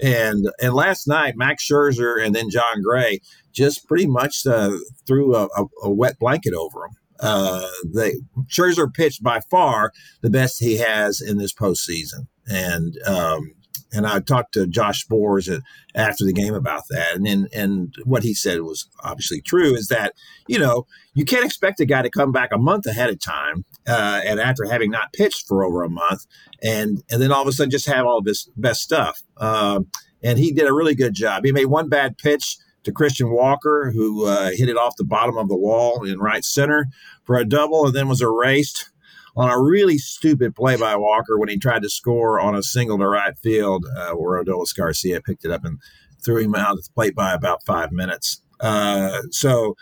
And 0.00 0.48
and 0.60 0.74
last 0.74 1.06
night, 1.06 1.36
Max 1.36 1.66
Scherzer 1.68 2.24
and 2.24 2.34
then 2.34 2.50
Jon 2.50 2.82
Gray 2.82 3.20
just 3.52 3.86
pretty 3.86 4.06
much 4.06 4.46
uh, 4.46 4.72
threw 5.06 5.36
a, 5.36 5.44
a, 5.56 5.64
a, 5.84 5.90
wet 5.90 6.18
blanket 6.18 6.54
over 6.54 6.80
them. 6.80 6.96
Uh, 7.20 7.68
they 7.94 8.14
Scherzer 8.48 8.92
pitched 8.92 9.22
by 9.22 9.40
far 9.50 9.92
the 10.22 10.30
best 10.30 10.58
he 10.58 10.78
has 10.78 11.20
in 11.20 11.36
this 11.36 11.52
postseason, 11.52 12.26
and 12.48 12.96
um, 13.06 13.52
and 13.92 14.06
I 14.06 14.20
talked 14.20 14.54
to 14.54 14.66
Josh 14.66 15.06
Sborz 15.06 15.60
after 15.94 16.24
the 16.24 16.32
game 16.32 16.54
about 16.54 16.82
that, 16.90 17.16
and, 17.16 17.26
and 17.26 17.48
and 17.52 17.94
what 18.04 18.22
he 18.22 18.34
said 18.34 18.60
was 18.62 18.88
obviously 19.02 19.40
true. 19.40 19.74
Is 19.74 19.88
that 19.88 20.14
you 20.48 20.58
know 20.58 20.86
you 21.14 21.24
can't 21.24 21.44
expect 21.44 21.80
a 21.80 21.84
guy 21.84 22.02
to 22.02 22.10
come 22.10 22.32
back 22.32 22.50
a 22.52 22.58
month 22.58 22.86
ahead 22.86 23.10
of 23.10 23.20
time, 23.20 23.64
uh, 23.86 24.20
and 24.24 24.40
after 24.40 24.64
having 24.64 24.90
not 24.90 25.12
pitched 25.12 25.46
for 25.46 25.64
over 25.64 25.82
a 25.82 25.90
month, 25.90 26.26
and 26.62 27.02
and 27.10 27.20
then 27.20 27.32
all 27.32 27.42
of 27.42 27.48
a 27.48 27.52
sudden 27.52 27.70
just 27.70 27.86
have 27.86 28.06
all 28.06 28.18
of 28.18 28.26
his 28.26 28.48
best 28.56 28.82
stuff. 28.82 29.22
Uh, 29.36 29.80
and 30.22 30.38
he 30.38 30.52
did 30.52 30.68
a 30.68 30.72
really 30.72 30.94
good 30.94 31.14
job. 31.14 31.44
He 31.44 31.52
made 31.52 31.66
one 31.66 31.88
bad 31.88 32.16
pitch 32.16 32.56
to 32.84 32.92
Christian 32.92 33.30
Walker, 33.30 33.92
who 33.94 34.26
uh, 34.26 34.50
hit 34.50 34.68
it 34.68 34.76
off 34.76 34.96
the 34.96 35.04
bottom 35.04 35.36
of 35.36 35.48
the 35.48 35.56
wall 35.56 36.04
in 36.04 36.18
right 36.18 36.44
center 36.44 36.86
for 37.24 37.36
a 37.36 37.44
double, 37.44 37.86
and 37.86 37.94
then 37.94 38.08
was 38.08 38.22
erased 38.22 38.91
on 39.36 39.50
a 39.50 39.60
really 39.60 39.98
stupid 39.98 40.54
play 40.54 40.76
by 40.76 40.96
Walker 40.96 41.38
when 41.38 41.48
he 41.48 41.56
tried 41.56 41.82
to 41.82 41.90
score 41.90 42.38
on 42.40 42.54
a 42.54 42.62
single 42.62 42.98
to 42.98 43.06
right 43.06 43.36
field, 43.38 43.86
uh, 43.96 44.12
where 44.12 44.42
Adolis 44.42 44.76
Garcia 44.76 45.20
picked 45.20 45.44
it 45.44 45.50
up 45.50 45.64
and 45.64 45.78
threw 46.22 46.38
him 46.38 46.54
out 46.54 46.78
at 46.78 46.84
the 46.84 46.90
plate 46.94 47.14
by 47.14 47.32
about 47.32 47.64
five 47.64 47.92
minutes. 47.92 48.42
Uh, 48.60 49.22
so, 49.30 49.74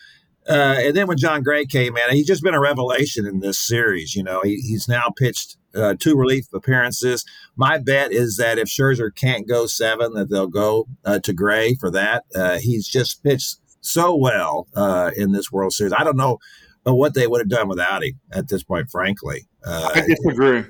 uh, 0.49 0.77
and 0.79 0.97
then 0.97 1.07
when 1.07 1.19
Jon 1.19 1.43
Gray 1.43 1.67
came 1.67 1.97
in, 1.97 2.11
he's 2.11 2.27
just 2.27 2.43
been 2.43 2.55
a 2.55 2.61
revelation 2.61 3.27
in 3.27 3.41
this 3.41 3.59
series. 3.59 4.15
You 4.15 4.23
know, 4.23 4.41
he, 4.43 4.57
he's 4.57 4.89
now 4.89 5.13
pitched 5.17 5.57
uh, 5.75 5.95
two 5.99 6.17
relief 6.17 6.47
appearances. 6.53 7.25
My 7.57 7.79
bet 7.79 8.13
is 8.13 8.37
that 8.37 8.59
if 8.59 8.69
Scherzer 8.69 9.15
can't 9.15 9.47
go 9.47 9.67
seven, 9.67 10.15
that 10.15 10.31
they'll 10.31 10.47
go 10.47 10.87
uh, 11.05 11.19
to 11.21 11.33
Gray 11.33 11.75
for 11.75 11.91
that. 11.91 12.25
Uh, 12.35 12.59
he's 12.59 12.89
just 12.89 13.23
pitched 13.23 13.59
so 13.81 14.15
well 14.15 14.67
uh, 14.75 15.11
in 15.17 15.33
this 15.33 15.53
World 15.53 15.73
Series. 15.73 15.93
I 15.93 16.05
don't 16.05 16.17
know 16.17 16.39
but 16.85 16.95
what 16.95 17.15
they 17.15 17.27
would 17.27 17.41
have 17.41 17.49
done 17.49 17.69
without 17.69 18.05
him 18.05 18.21
at 18.33 18.49
this 18.49 18.63
point, 18.63 18.91
frankly. 18.91 19.47
Uh, 19.65 19.91
I 19.95 20.01
disagree. 20.07 20.65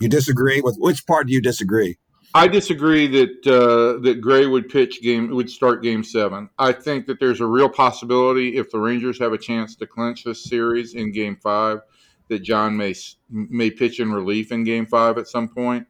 You 0.00 0.08
disagree 0.08 0.60
with 0.60 0.76
which 0.78 1.06
part 1.06 1.28
do 1.28 1.32
you 1.32 1.40
disagree? 1.40 1.96
I 2.34 2.48
disagree 2.48 3.06
that 3.08 3.46
uh, 3.46 4.00
that 4.02 4.20
Gray 4.20 4.46
would 4.46 4.68
pitch 4.68 5.02
game 5.02 5.30
would 5.30 5.50
start 5.50 5.82
game 5.82 6.02
seven. 6.02 6.48
I 6.58 6.72
think 6.72 7.06
that 7.06 7.20
there's 7.20 7.40
a 7.40 7.46
real 7.46 7.68
possibility 7.68 8.56
if 8.56 8.70
the 8.70 8.78
Rangers 8.78 9.18
have 9.18 9.32
a 9.32 9.38
chance 9.38 9.76
to 9.76 9.86
clinch 9.86 10.24
this 10.24 10.44
series 10.44 10.94
in 10.94 11.12
game 11.12 11.36
five, 11.36 11.80
that 12.28 12.40
Jon 12.40 12.76
may 12.76 12.94
may 13.28 13.70
pitch 13.70 14.00
in 14.00 14.10
relief 14.10 14.50
in 14.50 14.64
game 14.64 14.86
five 14.86 15.18
at 15.18 15.28
some 15.28 15.48
point. 15.48 15.86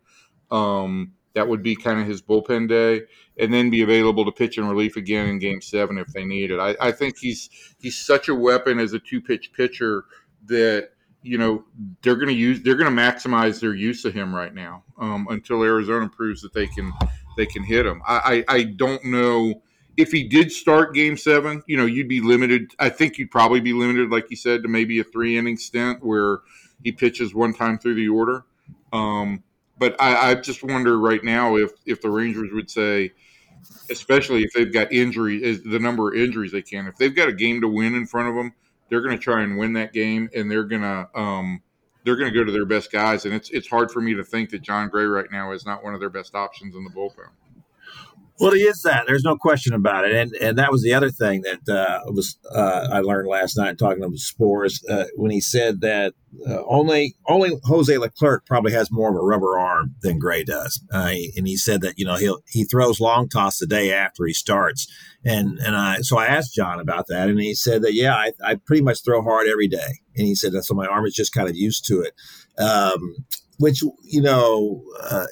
Um, 0.50 1.12
that 1.34 1.48
would 1.48 1.62
be 1.62 1.74
kind 1.74 2.00
of 2.00 2.06
his 2.06 2.22
bullpen 2.22 2.68
day, 2.68 3.02
and 3.38 3.52
then 3.52 3.70
be 3.70 3.82
available 3.82 4.24
to 4.24 4.32
pitch 4.32 4.58
in 4.58 4.68
relief 4.68 4.96
again 4.96 5.28
in 5.28 5.38
Game 5.38 5.60
Seven 5.60 5.98
if 5.98 6.08
they 6.08 6.24
need 6.24 6.50
it. 6.50 6.58
I, 6.58 6.76
I 6.80 6.92
think 6.92 7.18
he's 7.18 7.48
he's 7.80 7.96
such 7.96 8.28
a 8.28 8.34
weapon 8.34 8.78
as 8.78 8.92
a 8.92 8.98
two 8.98 9.20
pitch 9.20 9.52
pitcher 9.52 10.04
that 10.46 10.90
you 11.22 11.38
know 11.38 11.64
they're 12.02 12.16
going 12.16 12.28
to 12.28 12.34
use 12.34 12.62
they're 12.62 12.76
going 12.76 12.94
to 12.94 13.02
maximize 13.02 13.60
their 13.60 13.74
use 13.74 14.04
of 14.04 14.12
him 14.12 14.34
right 14.34 14.54
now 14.54 14.82
um, 14.98 15.26
until 15.30 15.62
Arizona 15.62 16.08
proves 16.08 16.42
that 16.42 16.52
they 16.52 16.66
can 16.66 16.92
they 17.36 17.46
can 17.46 17.62
hit 17.62 17.86
him. 17.86 18.02
I, 18.06 18.44
I, 18.48 18.56
I 18.56 18.62
don't 18.64 19.04
know 19.04 19.62
if 19.96 20.10
he 20.10 20.24
did 20.24 20.52
start 20.52 20.94
Game 20.94 21.16
Seven. 21.16 21.62
You 21.66 21.76
know, 21.76 21.86
you'd 21.86 22.08
be 22.08 22.20
limited. 22.20 22.74
I 22.78 22.88
think 22.88 23.18
you'd 23.18 23.30
probably 23.30 23.60
be 23.60 23.72
limited, 23.72 24.10
like 24.10 24.30
you 24.30 24.36
said, 24.36 24.62
to 24.62 24.68
maybe 24.68 24.98
a 25.00 25.04
three 25.04 25.38
inning 25.38 25.56
stint 25.56 26.04
where 26.04 26.40
he 26.82 26.92
pitches 26.92 27.34
one 27.34 27.54
time 27.54 27.78
through 27.78 27.94
the 27.94 28.08
order. 28.08 28.44
Um, 28.92 29.42
but 29.90 30.00
I, 30.00 30.30
I 30.30 30.34
just 30.36 30.62
wonder 30.62 30.98
right 30.98 31.24
now 31.24 31.56
if 31.56 31.72
if 31.86 32.00
the 32.00 32.10
Rangers 32.10 32.50
would 32.52 32.70
say, 32.70 33.12
especially 33.90 34.42
if 34.42 34.52
they've 34.52 34.72
got 34.72 34.92
injuries, 34.92 35.62
the 35.62 35.78
number 35.78 36.12
of 36.12 36.14
injuries 36.14 36.52
they 36.52 36.62
can, 36.62 36.86
if 36.86 36.96
they've 36.96 37.14
got 37.14 37.28
a 37.28 37.32
game 37.32 37.60
to 37.62 37.68
win 37.68 37.94
in 37.94 38.06
front 38.06 38.28
of 38.28 38.34
them 38.34 38.52
they're 38.92 39.00
going 39.00 39.16
to 39.16 39.22
try 39.22 39.42
and 39.42 39.56
win 39.56 39.72
that 39.72 39.94
game, 39.94 40.28
and 40.34 40.50
they're 40.50 40.64
going 40.64 40.82
to 40.82 41.08
um, 41.18 41.62
they're 42.04 42.16
going 42.16 42.30
to 42.30 42.38
go 42.38 42.44
to 42.44 42.52
their 42.52 42.66
best 42.66 42.92
guys. 42.92 43.24
And 43.24 43.32
it's 43.32 43.48
it's 43.48 43.66
hard 43.66 43.90
for 43.90 44.02
me 44.02 44.12
to 44.12 44.22
think 44.22 44.50
that 44.50 44.60
Jon 44.60 44.90
Gray 44.90 45.04
right 45.04 45.32
now 45.32 45.52
is 45.52 45.64
not 45.64 45.82
one 45.82 45.94
of 45.94 46.00
their 46.00 46.10
best 46.10 46.34
options 46.34 46.76
in 46.76 46.84
the 46.84 46.90
bullpen. 46.90 47.30
Well, 48.42 48.54
he 48.54 48.62
is 48.62 48.82
that. 48.82 49.04
There's 49.06 49.22
no 49.22 49.36
question 49.36 49.72
about 49.72 50.04
it. 50.04 50.16
And 50.16 50.32
and 50.34 50.58
that 50.58 50.72
was 50.72 50.82
the 50.82 50.92
other 50.94 51.10
thing 51.10 51.42
that 51.42 51.72
uh, 51.72 52.00
was 52.06 52.36
uh, 52.52 52.88
I 52.92 52.98
learned 52.98 53.28
last 53.28 53.56
night 53.56 53.78
talking 53.78 54.02
to 54.02 54.08
Sborz 54.08 54.82
uh, 54.90 55.04
when 55.14 55.30
he 55.30 55.40
said 55.40 55.80
that 55.82 56.14
uh, 56.48 56.62
only 56.66 57.14
only 57.28 57.52
Jose 57.62 57.96
Leclerc 57.96 58.44
probably 58.44 58.72
has 58.72 58.90
more 58.90 59.10
of 59.10 59.14
a 59.14 59.20
rubber 59.20 59.56
arm 59.56 59.94
than 60.02 60.18
Gray 60.18 60.42
does. 60.42 60.82
Uh, 60.92 61.14
and 61.36 61.46
he 61.46 61.56
said 61.56 61.82
that 61.82 61.94
you 61.98 62.04
know 62.04 62.16
he 62.16 62.34
he 62.48 62.64
throws 62.64 63.00
long 63.00 63.28
toss 63.28 63.58
the 63.58 63.66
day 63.66 63.92
after 63.92 64.26
he 64.26 64.32
starts. 64.32 64.92
And 65.24 65.60
and 65.60 65.76
I 65.76 65.98
so 65.98 66.18
I 66.18 66.26
asked 66.26 66.54
Jon 66.54 66.80
about 66.80 67.06
that, 67.10 67.28
and 67.28 67.38
he 67.38 67.54
said 67.54 67.82
that 67.82 67.94
yeah, 67.94 68.16
I, 68.16 68.32
I 68.44 68.54
pretty 68.56 68.82
much 68.82 69.04
throw 69.04 69.22
hard 69.22 69.46
every 69.46 69.68
day. 69.68 70.00
And 70.16 70.26
he 70.26 70.34
said 70.34 70.50
that 70.52 70.64
so 70.64 70.74
my 70.74 70.86
arm 70.86 71.06
is 71.06 71.14
just 71.14 71.32
kind 71.32 71.48
of 71.48 71.54
used 71.54 71.86
to 71.86 72.00
it. 72.02 72.14
Um, 72.60 73.24
which 73.58 73.82
you 74.02 74.20
know 74.20 74.82
uh, 75.00 75.26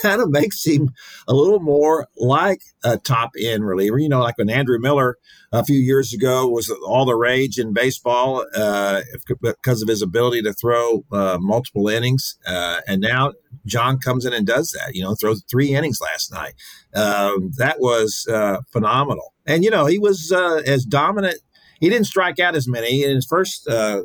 kind 0.00 0.20
of 0.20 0.30
makes 0.30 0.64
him 0.64 0.90
a 1.28 1.34
little 1.34 1.60
more 1.60 2.08
like 2.16 2.62
a 2.84 2.96
top 2.98 3.30
end 3.40 3.66
reliever. 3.66 3.98
You 3.98 4.08
know, 4.08 4.20
like 4.20 4.38
when 4.38 4.50
Andrew 4.50 4.78
Miller 4.78 5.16
a 5.52 5.64
few 5.64 5.78
years 5.78 6.12
ago 6.12 6.46
was 6.46 6.70
all 6.86 7.04
the 7.04 7.14
rage 7.14 7.58
in 7.58 7.72
baseball 7.72 8.46
uh, 8.54 9.02
because 9.40 9.82
of 9.82 9.88
his 9.88 10.02
ability 10.02 10.42
to 10.42 10.52
throw 10.52 11.04
uh, 11.12 11.38
multiple 11.40 11.88
innings. 11.88 12.36
Uh, 12.46 12.80
and 12.86 13.00
now 13.00 13.32
Jon 13.66 13.98
comes 13.98 14.24
in 14.24 14.32
and 14.32 14.46
does 14.46 14.70
that, 14.72 14.94
you 14.94 15.02
know, 15.02 15.14
throws 15.14 15.42
three 15.50 15.74
innings 15.74 16.00
last 16.00 16.32
night. 16.32 16.54
Um, 16.94 17.50
that 17.56 17.80
was 17.80 18.26
uh, 18.30 18.58
phenomenal. 18.72 19.34
And, 19.46 19.64
you 19.64 19.70
know, 19.70 19.86
he 19.86 19.98
was 19.98 20.32
uh, 20.32 20.62
as 20.66 20.84
dominant. 20.84 21.40
He 21.80 21.88
didn't 21.88 22.06
strike 22.06 22.38
out 22.38 22.54
as 22.54 22.68
many 22.68 23.02
in 23.02 23.16
his 23.16 23.26
first 23.26 23.66
uh, 23.66 24.02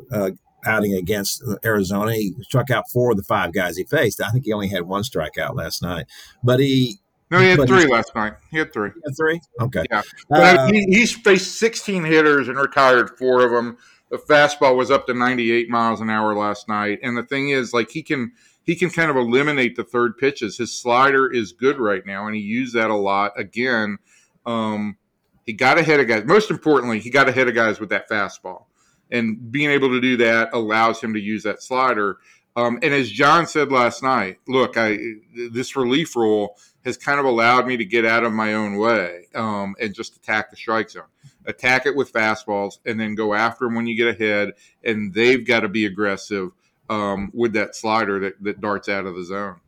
outing 0.66 0.94
against 0.94 1.42
Arizona. 1.64 2.14
He 2.14 2.34
struck 2.42 2.70
out 2.70 2.84
four 2.90 3.12
of 3.12 3.16
the 3.16 3.22
five 3.22 3.52
guys 3.52 3.76
he 3.76 3.84
faced. 3.84 4.20
I 4.22 4.30
think 4.30 4.44
he 4.44 4.52
only 4.52 4.68
had 4.68 4.82
one 4.82 5.02
strikeout 5.02 5.54
last 5.54 5.82
night, 5.82 6.06
but 6.42 6.60
he. 6.60 6.98
No, 7.28 7.40
he 7.40 7.48
had 7.48 7.66
three 7.66 7.86
last 7.86 8.14
night. 8.14 8.34
He 8.52 8.58
had 8.58 8.72
three. 8.72 8.90
He 8.94 9.00
had 9.04 9.16
three. 9.16 9.40
Okay. 9.60 9.84
Yeah, 9.90 10.02
but 10.28 10.58
uh, 10.58 10.66
he, 10.68 10.84
he's 10.84 11.12
faced 11.12 11.58
16 11.58 12.04
hitters 12.04 12.46
and 12.46 12.56
retired 12.56 13.18
four 13.18 13.44
of 13.44 13.50
them. 13.50 13.78
The 14.10 14.18
fastball 14.18 14.76
was 14.76 14.92
up 14.92 15.08
to 15.08 15.14
98 15.14 15.68
miles 15.68 16.00
an 16.00 16.08
hour 16.08 16.36
last 16.36 16.68
night, 16.68 17.00
and 17.02 17.16
the 17.16 17.24
thing 17.24 17.48
is, 17.48 17.72
like 17.74 17.90
he 17.90 18.04
can 18.04 18.32
he 18.62 18.76
can 18.76 18.90
kind 18.90 19.10
of 19.10 19.16
eliminate 19.16 19.74
the 19.74 19.82
third 19.82 20.18
pitches. 20.18 20.58
His 20.58 20.78
slider 20.78 21.32
is 21.32 21.50
good 21.52 21.80
right 21.80 22.06
now, 22.06 22.26
and 22.26 22.36
he 22.36 22.42
used 22.42 22.74
that 22.74 22.90
a 22.90 22.96
lot. 22.96 23.32
Again, 23.36 23.98
um, 24.44 24.96
he 25.46 25.52
got 25.52 25.78
ahead 25.78 25.98
of 25.98 26.06
guys. 26.06 26.24
Most 26.24 26.50
importantly, 26.50 27.00
he 27.00 27.10
got 27.10 27.28
ahead 27.28 27.48
of 27.48 27.54
guys 27.56 27.80
with 27.80 27.88
that 27.88 28.08
fastball 28.08 28.66
and 29.10 29.50
being 29.50 29.70
able 29.70 29.88
to 29.90 30.00
do 30.00 30.16
that 30.18 30.50
allows 30.52 31.00
him 31.00 31.14
to 31.14 31.20
use 31.20 31.42
that 31.44 31.62
slider. 31.62 32.18
Um, 32.56 32.78
and 32.82 32.94
as 32.94 33.10
Jon 33.10 33.46
said 33.46 33.70
last 33.70 34.02
night, 34.02 34.38
look, 34.48 34.76
I 34.76 34.98
this 35.52 35.76
relief 35.76 36.16
role 36.16 36.56
has 36.84 36.96
kind 36.96 37.20
of 37.20 37.26
allowed 37.26 37.66
me 37.66 37.76
to 37.76 37.84
get 37.84 38.04
out 38.04 38.24
of 38.24 38.32
my 38.32 38.54
own 38.54 38.76
way 38.76 39.26
um, 39.34 39.74
and 39.80 39.94
just 39.94 40.16
attack 40.16 40.50
the 40.50 40.56
strike 40.56 40.88
zone, 40.88 41.04
attack 41.44 41.84
it 41.84 41.94
with 41.94 42.12
fastballs, 42.12 42.78
and 42.86 42.98
then 42.98 43.14
go 43.14 43.34
after 43.34 43.64
them 43.64 43.74
when 43.74 43.86
you 43.86 43.96
get 43.96 44.08
ahead. 44.08 44.52
And 44.84 45.12
they've 45.12 45.46
got 45.46 45.60
to 45.60 45.68
be 45.68 45.84
aggressive 45.84 46.52
um, 46.88 47.30
with 47.34 47.52
that 47.54 47.74
slider 47.74 48.20
that, 48.20 48.42
that 48.42 48.60
darts 48.60 48.88
out 48.88 49.04
of 49.04 49.16
the 49.16 49.24
zone. 49.24 49.60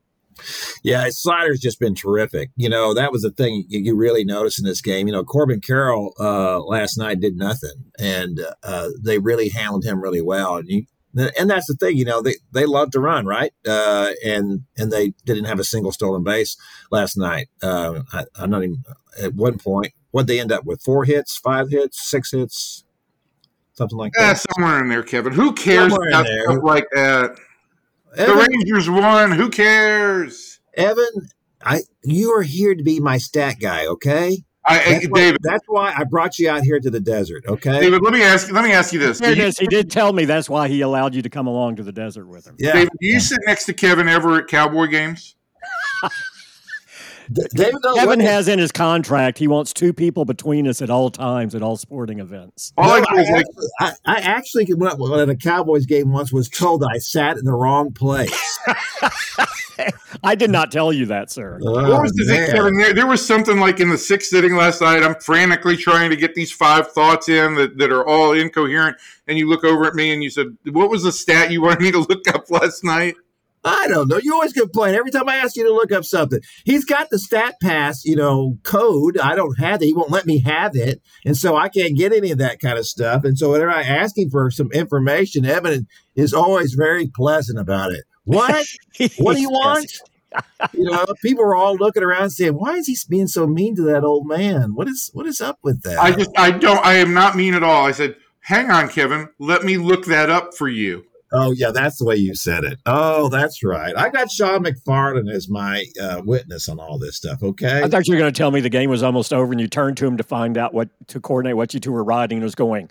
Yeah, 0.82 1.04
his 1.04 1.20
slider's 1.20 1.60
just 1.60 1.80
been 1.80 1.94
terrific. 1.94 2.50
You 2.56 2.68
know, 2.68 2.94
that 2.94 3.12
was 3.12 3.22
the 3.22 3.30
thing 3.30 3.64
you, 3.68 3.96
really 3.96 4.24
notice 4.24 4.58
in 4.58 4.64
this 4.64 4.80
game. 4.80 5.06
You 5.06 5.12
know, 5.12 5.24
Corbin 5.24 5.60
Carroll 5.60 6.14
uh, 6.20 6.60
last 6.60 6.96
night 6.96 7.20
did 7.20 7.36
nothing, 7.36 7.92
and 7.98 8.40
uh, 8.62 8.88
they 9.02 9.18
really 9.18 9.48
handled 9.48 9.84
him 9.84 10.00
really 10.00 10.20
well. 10.20 10.56
And 10.56 10.68
you, 10.68 10.86
and 11.14 11.50
that's 11.50 11.66
the 11.66 11.74
thing, 11.74 11.96
you 11.96 12.04
know, 12.04 12.22
they, 12.22 12.34
they 12.52 12.66
love 12.66 12.90
to 12.92 13.00
run, 13.00 13.26
right? 13.26 13.52
Uh, 13.66 14.10
and 14.24 14.64
and 14.76 14.92
they 14.92 15.14
didn't 15.24 15.46
have 15.46 15.58
a 15.58 15.64
single 15.64 15.92
stolen 15.92 16.22
base 16.22 16.56
last 16.90 17.16
night. 17.16 17.48
Uh, 17.62 18.02
I, 18.12 18.24
am 18.38 18.50
not 18.50 18.62
even 18.62 18.84
at 19.20 19.34
one 19.34 19.58
point. 19.58 19.92
What 20.10 20.26
they 20.26 20.40
end 20.40 20.52
up 20.52 20.64
with? 20.64 20.82
Four 20.82 21.04
hits, 21.04 21.36
five 21.36 21.70
hits, 21.70 22.08
six 22.08 22.30
hits, 22.30 22.84
something 23.74 23.98
like 23.98 24.12
yeah, 24.16 24.34
that. 24.34 24.44
Somewhere 24.54 24.80
in 24.80 24.88
there, 24.88 25.02
Kevin. 25.02 25.32
Who 25.32 25.52
cares 25.52 25.90
somewhere 25.92 26.08
about 26.08 26.26
stuff 26.26 26.62
like 26.62 26.86
that? 26.92 27.38
Evan, 28.18 28.36
the 28.36 28.46
Rangers 28.48 28.90
won. 28.90 29.32
Who 29.32 29.48
cares? 29.48 30.60
Evan, 30.74 31.30
I 31.62 31.82
you 32.02 32.32
are 32.32 32.42
here 32.42 32.74
to 32.74 32.82
be 32.82 33.00
my 33.00 33.18
stat 33.18 33.56
guy, 33.60 33.86
okay? 33.86 34.44
I, 34.66 34.76
that's 34.76 35.08
David, 35.08 35.10
why, 35.10 35.36
that's 35.40 35.64
why 35.66 35.94
I 35.96 36.04
brought 36.04 36.38
you 36.38 36.50
out 36.50 36.62
here 36.62 36.78
to 36.78 36.90
the 36.90 37.00
desert. 37.00 37.44
Okay, 37.46 37.80
David. 37.80 38.02
Let 38.02 38.12
me 38.12 38.22
ask. 38.22 38.52
Let 38.52 38.64
me 38.64 38.72
ask 38.72 38.92
you 38.92 38.98
this. 38.98 39.20
You, 39.20 39.50
he 39.58 39.66
did 39.66 39.90
tell 39.90 40.12
me 40.12 40.26
that's 40.26 40.50
why 40.50 40.68
he 40.68 40.82
allowed 40.82 41.14
you 41.14 41.22
to 41.22 41.30
come 41.30 41.46
along 41.46 41.76
to 41.76 41.82
the 41.82 41.92
desert 41.92 42.26
with 42.26 42.46
him. 42.46 42.56
Yeah. 42.58 42.74
David, 42.74 42.90
do 43.00 43.06
you 43.06 43.20
sit 43.20 43.38
next 43.46 43.64
to 43.66 43.72
Kevin 43.72 44.08
ever 44.08 44.36
at 44.36 44.46
Cowboy 44.46 44.88
games? 44.88 45.36
David, 47.32 47.76
Kevin 47.94 48.20
has 48.20 48.48
in 48.48 48.58
his 48.58 48.72
contract 48.72 49.38
he 49.38 49.48
wants 49.48 49.72
two 49.72 49.92
people 49.92 50.24
between 50.24 50.66
us 50.66 50.80
at 50.80 50.90
all 50.90 51.10
times 51.10 51.54
at 51.54 51.62
all 51.62 51.76
sporting 51.76 52.20
events. 52.20 52.72
All 52.76 52.86
no, 52.86 53.06
I, 53.08 53.22
like, 53.30 53.46
I, 53.80 53.92
I, 54.06 54.20
actually 54.20 54.72
went 54.74 55.00
at 55.00 55.28
a 55.28 55.36
Cowboys 55.36 55.86
game 55.86 56.10
once 56.10 56.32
was 56.32 56.48
told 56.48 56.84
I 56.84 56.98
sat 56.98 57.36
in 57.36 57.44
the 57.44 57.52
wrong 57.52 57.92
place. 57.92 58.58
I 60.24 60.34
did 60.34 60.50
not 60.50 60.72
tell 60.72 60.92
you 60.92 61.06
that, 61.06 61.30
sir. 61.30 61.60
Oh, 61.62 61.90
what 61.90 62.02
was 62.02 62.12
the 62.12 62.24
thing, 62.24 62.50
Kevin? 62.50 62.76
There, 62.76 62.94
there, 62.94 63.06
was 63.06 63.24
something 63.24 63.60
like 63.60 63.80
in 63.80 63.90
the 63.90 63.98
sixth 63.98 64.30
sitting 64.30 64.56
last 64.56 64.80
night. 64.80 65.02
I'm 65.02 65.14
frantically 65.16 65.76
trying 65.76 66.10
to 66.10 66.16
get 66.16 66.34
these 66.34 66.50
five 66.50 66.90
thoughts 66.92 67.28
in 67.28 67.54
that, 67.54 67.78
that 67.78 67.92
are 67.92 68.06
all 68.06 68.32
incoherent. 68.32 68.96
And 69.28 69.38
you 69.38 69.48
look 69.48 69.64
over 69.64 69.84
at 69.86 69.94
me 69.94 70.12
and 70.12 70.22
you 70.22 70.30
said, 70.30 70.46
What 70.64 70.90
was 70.90 71.04
the 71.04 71.12
stat 71.12 71.50
you 71.50 71.62
wanted 71.62 71.80
me 71.80 71.92
to 71.92 72.00
look 72.00 72.26
up 72.34 72.50
last 72.50 72.82
night? 72.82 73.14
I 73.68 73.88
don't 73.88 74.08
know. 74.08 74.18
You 74.18 74.34
always 74.34 74.52
complain 74.52 74.94
every 74.94 75.10
time 75.10 75.28
I 75.28 75.36
ask 75.36 75.56
you 75.56 75.64
to 75.64 75.72
look 75.72 75.92
up 75.92 76.04
something. 76.04 76.40
He's 76.64 76.84
got 76.84 77.10
the 77.10 77.18
stat 77.18 77.56
pass, 77.62 78.04
you 78.04 78.16
know, 78.16 78.58
code. 78.62 79.18
I 79.18 79.34
don't 79.34 79.58
have 79.58 79.82
it. 79.82 79.86
He 79.86 79.92
won't 79.92 80.10
let 80.10 80.26
me 80.26 80.40
have 80.40 80.74
it. 80.74 81.02
And 81.24 81.36
so 81.36 81.56
I 81.56 81.68
can't 81.68 81.96
get 81.96 82.12
any 82.12 82.30
of 82.30 82.38
that 82.38 82.60
kind 82.60 82.78
of 82.78 82.86
stuff. 82.86 83.24
And 83.24 83.38
so 83.38 83.52
whenever 83.52 83.70
I 83.70 83.82
ask 83.82 84.16
him 84.16 84.30
for 84.30 84.50
some 84.50 84.70
information, 84.72 85.44
Evan 85.44 85.86
is 86.16 86.32
always 86.32 86.74
very 86.74 87.08
pleasant 87.08 87.58
about 87.58 87.92
it. 87.92 88.04
What? 88.24 88.66
what 89.18 89.36
do 89.36 89.40
you 89.40 89.50
want? 89.50 89.90
you 90.72 90.84
know, 90.84 91.06
people 91.22 91.44
are 91.44 91.56
all 91.56 91.76
looking 91.76 92.02
around 92.02 92.30
saying, 92.30 92.52
"Why 92.52 92.74
is 92.74 92.86
he 92.86 92.96
being 93.08 93.28
so 93.28 93.46
mean 93.46 93.74
to 93.76 93.82
that 93.82 94.04
old 94.04 94.26
man? 94.26 94.74
What 94.74 94.88
is 94.88 95.10
what 95.14 95.26
is 95.26 95.40
up 95.40 95.58
with 95.62 95.82
that?" 95.82 95.98
I 95.98 96.12
just, 96.12 96.30
I 96.36 96.50
don't, 96.50 96.84
I 96.84 96.94
am 96.94 97.14
not 97.14 97.36
mean 97.36 97.54
at 97.54 97.62
all. 97.62 97.86
I 97.86 97.92
said, 97.92 98.16
"Hang 98.40 98.70
on, 98.70 98.88
Kevin, 98.88 99.30
let 99.38 99.64
me 99.64 99.78
look 99.78 100.04
that 100.06 100.28
up 100.28 100.54
for 100.54 100.68
you." 100.68 101.07
Oh 101.32 101.52
yeah, 101.52 101.70
that's 101.70 101.98
the 101.98 102.06
way 102.06 102.16
you 102.16 102.34
said 102.34 102.64
it. 102.64 102.78
Oh, 102.86 103.28
that's 103.28 103.62
right. 103.62 103.94
I 103.96 104.08
got 104.08 104.30
Sean 104.30 104.64
McFarland 104.64 105.30
as 105.30 105.48
my 105.48 105.84
uh, 106.00 106.22
witness 106.24 106.68
on 106.68 106.80
all 106.80 106.98
this 106.98 107.16
stuff. 107.16 107.42
Okay. 107.42 107.82
I 107.82 107.88
thought 107.88 108.06
you 108.08 108.14
were 108.14 108.18
going 108.18 108.32
to 108.32 108.38
tell 108.38 108.50
me 108.50 108.60
the 108.60 108.70
game 108.70 108.88
was 108.88 109.02
almost 109.02 109.32
over, 109.32 109.52
and 109.52 109.60
you 109.60 109.68
turned 109.68 109.98
to 109.98 110.06
him 110.06 110.16
to 110.16 110.22
find 110.22 110.56
out 110.56 110.72
what 110.72 110.88
to 111.08 111.20
coordinate 111.20 111.56
what 111.56 111.74
you 111.74 111.80
two 111.80 111.92
were 111.92 112.04
riding, 112.04 112.38
and 112.38 112.44
was 112.44 112.54
going. 112.54 112.90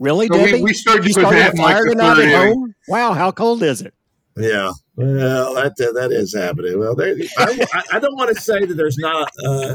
Really, 0.00 0.26
so 0.26 0.34
Debbie? 0.34 0.54
We, 0.54 0.62
we 0.62 0.74
started, 0.74 1.06
you 1.06 1.12
started 1.12 1.40
a 1.40 1.56
fire 1.56 1.84
like 1.84 1.92
tonight 1.92 2.18
at 2.18 2.48
home. 2.48 2.74
Wow, 2.88 3.12
how 3.12 3.30
cold 3.30 3.62
is 3.62 3.82
it? 3.82 3.94
Yeah, 4.36 4.72
well, 4.96 5.54
that 5.54 5.72
uh, 5.78 5.92
that 5.92 6.10
is 6.10 6.34
happening. 6.34 6.78
Well, 6.78 6.96
there, 6.96 7.14
I, 7.38 7.82
I, 7.92 7.98
don't 7.98 8.16
want 8.16 8.34
to 8.34 8.40
say 8.40 8.64
that 8.64 8.74
there's 8.74 8.96
not 8.96 9.30
uh, 9.44 9.74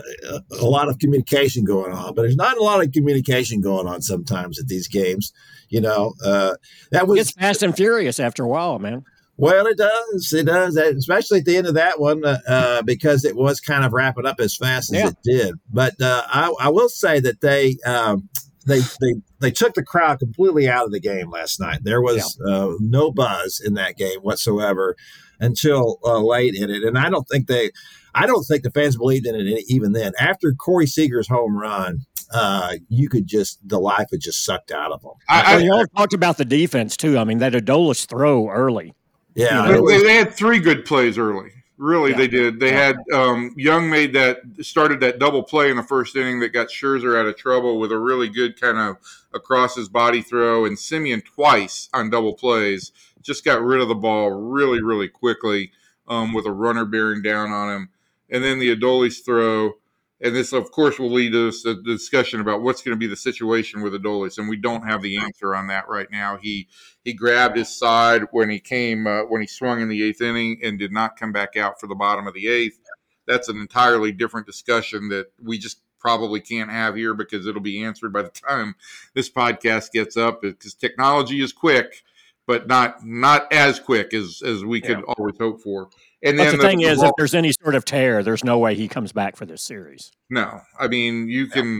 a 0.59 0.65
lot 0.65 0.89
of 0.89 0.97
communication 0.97 1.63
going 1.63 1.93
on, 1.93 2.15
but 2.15 2.23
there's 2.23 2.35
not 2.35 2.57
a 2.57 2.63
lot 2.63 2.83
of 2.83 2.91
communication 2.91 3.61
going 3.61 3.87
on 3.87 4.01
sometimes 4.01 4.59
at 4.59 4.67
these 4.67 4.87
games. 4.87 5.31
You 5.69 5.81
know, 5.81 6.13
uh, 6.23 6.55
that 6.91 7.07
was 7.07 7.19
it's 7.19 7.31
fast 7.31 7.63
and 7.63 7.75
furious 7.75 8.19
after 8.19 8.43
a 8.43 8.47
while, 8.47 8.79
man. 8.79 9.03
Well, 9.37 9.67
it 9.67 9.77
does. 9.77 10.33
It 10.33 10.47
does, 10.47 10.75
especially 10.77 11.39
at 11.39 11.45
the 11.45 11.57
end 11.57 11.67
of 11.67 11.75
that 11.75 11.99
one, 11.99 12.25
uh, 12.25 12.39
uh 12.47 12.81
because 12.81 13.23
it 13.23 13.35
was 13.35 13.59
kind 13.59 13.85
of 13.85 13.93
wrapping 13.93 14.25
up 14.25 14.39
as 14.39 14.55
fast 14.55 14.93
as 14.93 14.99
yeah. 14.99 15.07
it 15.09 15.17
did. 15.23 15.55
But 15.71 16.01
uh, 16.01 16.23
I, 16.27 16.53
I, 16.59 16.69
will 16.69 16.89
say 16.89 17.19
that 17.19 17.41
they 17.41 17.77
um, 17.85 18.29
they 18.65 18.79
they 18.79 19.13
they 19.39 19.51
took 19.51 19.75
the 19.75 19.83
crowd 19.83 20.19
completely 20.19 20.67
out 20.67 20.85
of 20.85 20.91
the 20.91 20.99
game 20.99 21.29
last 21.29 21.59
night. 21.59 21.83
There 21.83 22.01
was 22.01 22.39
yeah. 22.45 22.51
uh, 22.51 22.73
no 22.79 23.11
buzz 23.11 23.61
in 23.63 23.75
that 23.75 23.95
game 23.95 24.19
whatsoever 24.21 24.95
until 25.39 25.99
uh, 26.03 26.19
late 26.19 26.55
in 26.55 26.71
it, 26.71 26.83
and 26.83 26.97
I 26.97 27.09
don't 27.11 27.27
think 27.27 27.45
they, 27.45 27.69
I 28.15 28.25
don't 28.25 28.43
think 28.43 28.63
the 28.63 28.71
fans 28.71 28.97
believed 28.97 29.27
in 29.27 29.35
it 29.35 29.63
even 29.67 29.91
then. 29.91 30.13
After 30.19 30.51
Corey 30.53 30.87
Seager's 30.87 31.27
home 31.27 31.55
run, 31.55 32.06
uh, 32.31 32.73
you 32.89 33.09
could 33.09 33.27
just 33.27 33.67
the 33.67 33.79
life 33.79 34.07
had 34.11 34.19
just 34.19 34.43
sucked 34.43 34.71
out 34.71 34.91
of 34.91 35.01
them. 35.01 35.13
I, 35.29 35.55
I, 35.55 35.57
you 35.59 35.85
talked 35.95 36.13
about 36.13 36.37
the 36.37 36.45
defense 36.45 36.97
too. 36.97 37.17
I 37.17 37.23
mean, 37.23 37.39
that 37.39 37.53
Adolis 37.53 38.05
throw 38.05 38.49
early. 38.49 38.93
Yeah, 39.35 39.67
you 39.67 39.73
know, 39.75 39.87
they, 39.87 40.03
they, 40.03 40.15
had 40.15 40.33
three 40.33 40.59
good 40.59 40.83
plays 40.85 41.17
early. 41.17 41.51
Really, 41.77 42.11
yeah. 42.11 42.17
they 42.17 42.27
did. 42.27 42.59
They 42.59 42.71
yeah. 42.71 42.87
had 42.87 42.97
um, 43.13 43.53
Jung 43.55 43.89
made 43.89 44.13
that 44.13 44.39
started 44.61 44.99
that 45.01 45.19
double 45.19 45.43
play 45.43 45.69
in 45.69 45.77
the 45.77 45.83
first 45.83 46.15
inning 46.15 46.39
that 46.39 46.53
got 46.53 46.69
Scherzer 46.69 47.19
out 47.19 47.27
of 47.27 47.37
trouble 47.37 47.79
with 47.79 47.91
a 47.91 47.99
really 47.99 48.29
good 48.29 48.59
kind 48.59 48.79
of 48.79 48.97
across 49.33 49.75
his 49.75 49.89
body 49.89 50.21
throw, 50.21 50.65
and 50.65 50.75
Semien 50.75 51.23
twice 51.23 51.87
on 51.93 52.09
double 52.09 52.33
plays 52.33 52.91
just 53.21 53.45
got 53.45 53.61
rid 53.61 53.81
of 53.81 53.89
the 53.89 53.95
ball 53.95 54.31
really, 54.31 54.81
really 54.81 55.07
quickly 55.07 55.71
um, 56.07 56.33
with 56.33 56.45
a 56.45 56.51
runner 56.51 56.85
bearing 56.85 57.21
down 57.21 57.51
on 57.51 57.73
him, 57.73 57.89
and 58.29 58.43
then 58.43 58.57
the 58.57 58.75
Adolis 58.75 59.23
throw 59.23 59.73
and 60.19 60.35
this, 60.35 60.51
of 60.51 60.71
course, 60.71 60.97
will 60.97 61.11
lead 61.11 61.35
us 61.35 61.61
to 61.61 61.75
the 61.75 61.83
discussion 61.83 62.41
about 62.41 62.61
what's 62.61 62.81
going 62.81 62.95
to 62.95 62.99
be 62.99 63.07
the 63.07 63.15
situation 63.15 63.81
with 63.81 63.93
Adolis, 63.93 64.37
and 64.37 64.49
we 64.49 64.57
don't 64.57 64.87
have 64.87 65.01
the 65.01 65.17
answer 65.17 65.55
on 65.55 65.67
that 65.67 65.87
right 65.87 66.07
now. 66.11 66.37
He 66.37 66.67
he 67.03 67.13
grabbed 67.13 67.57
his 67.57 67.77
side 67.77 68.23
when 68.31 68.49
he 68.49 68.59
came 68.59 69.05
uh, 69.05 69.23
when 69.23 69.41
he 69.41 69.47
swung 69.47 69.81
in 69.81 69.89
the 69.89 70.03
eighth 70.03 70.21
inning 70.21 70.59
and 70.63 70.79
did 70.79 70.91
not 70.91 71.17
come 71.17 71.31
back 71.31 71.55
out 71.55 71.79
for 71.79 71.87
the 71.87 71.95
bottom 71.95 72.27
of 72.27 72.33
the 72.33 72.47
eighth. 72.47 72.79
That's 73.27 73.49
an 73.49 73.57
entirely 73.57 74.11
different 74.11 74.47
discussion 74.47 75.09
that 75.09 75.27
we 75.43 75.59
just 75.59 75.81
probably 75.99 76.39
can't 76.39 76.71
have 76.71 76.95
here 76.95 77.13
because 77.13 77.45
it'll 77.45 77.61
be 77.61 77.83
answered 77.83 78.13
by 78.13 78.21
the 78.21 78.29
time 78.29 78.75
this 79.13 79.29
podcast 79.29 79.91
gets 79.91 80.17
up. 80.17 80.41
Because 80.41 80.73
technology 80.73 81.41
is 81.41 81.53
quick, 81.53 82.03
but 82.47 82.67
not 82.67 83.05
not 83.05 83.51
as 83.53 83.79
quick 83.79 84.13
as 84.13 84.41
as 84.43 84.65
we 84.65 84.81
could 84.81 84.99
yeah. 84.99 85.13
always 85.15 85.35
hope 85.39 85.61
for. 85.61 85.89
And 86.23 86.39
then 86.39 86.53
the, 86.53 86.57
the 86.57 86.63
thing 86.63 86.79
the 86.79 86.85
is, 86.85 86.97
ball, 86.97 87.09
if 87.09 87.13
there's 87.17 87.35
any 87.35 87.51
sort 87.51 87.75
of 87.75 87.85
tear, 87.85 88.23
there's 88.23 88.43
no 88.43 88.57
way 88.57 88.73
he 88.73 88.87
comes 88.87 89.11
back 89.11 89.35
for 89.35 89.45
this 89.45 89.61
series. 89.61 90.11
No, 90.29 90.61
I 90.79 90.87
mean 90.87 91.27
you 91.27 91.47
can. 91.47 91.73
Yeah. 91.73 91.79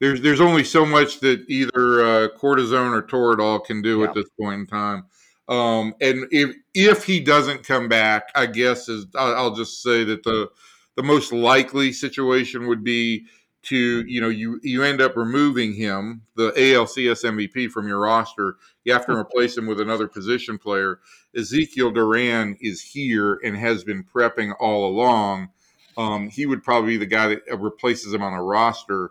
There's 0.00 0.20
there's 0.22 0.40
only 0.40 0.64
so 0.64 0.86
much 0.86 1.20
that 1.20 1.44
either 1.48 2.04
uh, 2.04 2.28
cortisone 2.38 2.92
or 2.92 3.02
Toradol 3.02 3.64
can 3.64 3.82
do 3.82 4.00
yeah. 4.00 4.08
at 4.08 4.14
this 4.14 4.28
point 4.40 4.60
in 4.60 4.66
time. 4.66 5.04
Um, 5.48 5.94
and 6.00 6.26
if 6.30 6.56
if 6.74 7.04
he 7.04 7.20
doesn't 7.20 7.66
come 7.66 7.88
back, 7.88 8.30
I 8.34 8.46
guess 8.46 8.88
is 8.88 9.06
I'll 9.14 9.54
just 9.54 9.82
say 9.82 10.04
that 10.04 10.22
the 10.22 10.48
the 10.96 11.02
most 11.02 11.32
likely 11.32 11.92
situation 11.92 12.66
would 12.68 12.84
be 12.84 13.26
to 13.66 14.04
you 14.06 14.20
know 14.20 14.28
you 14.28 14.60
you 14.62 14.82
end 14.82 15.00
up 15.00 15.16
removing 15.16 15.74
him 15.74 16.22
the 16.36 16.52
ALCS 16.52 17.24
MVP 17.24 17.70
from 17.70 17.88
your 17.88 18.00
roster. 18.00 18.56
You 18.84 18.92
have 18.92 19.06
to 19.06 19.12
replace 19.12 19.56
him 19.56 19.66
with 19.66 19.80
another 19.80 20.08
position 20.08 20.58
player. 20.58 21.00
Ezekiel 21.36 21.90
Duran 21.90 22.56
is 22.60 22.80
here 22.82 23.40
and 23.44 23.56
has 23.56 23.84
been 23.84 24.04
prepping 24.04 24.54
all 24.60 24.86
along. 24.86 25.50
Um, 25.96 26.28
he 26.28 26.46
would 26.46 26.62
probably 26.62 26.92
be 26.92 26.96
the 26.98 27.06
guy 27.06 27.28
that 27.28 27.60
replaces 27.60 28.12
him 28.12 28.22
on 28.22 28.32
the 28.36 28.42
roster. 28.42 29.10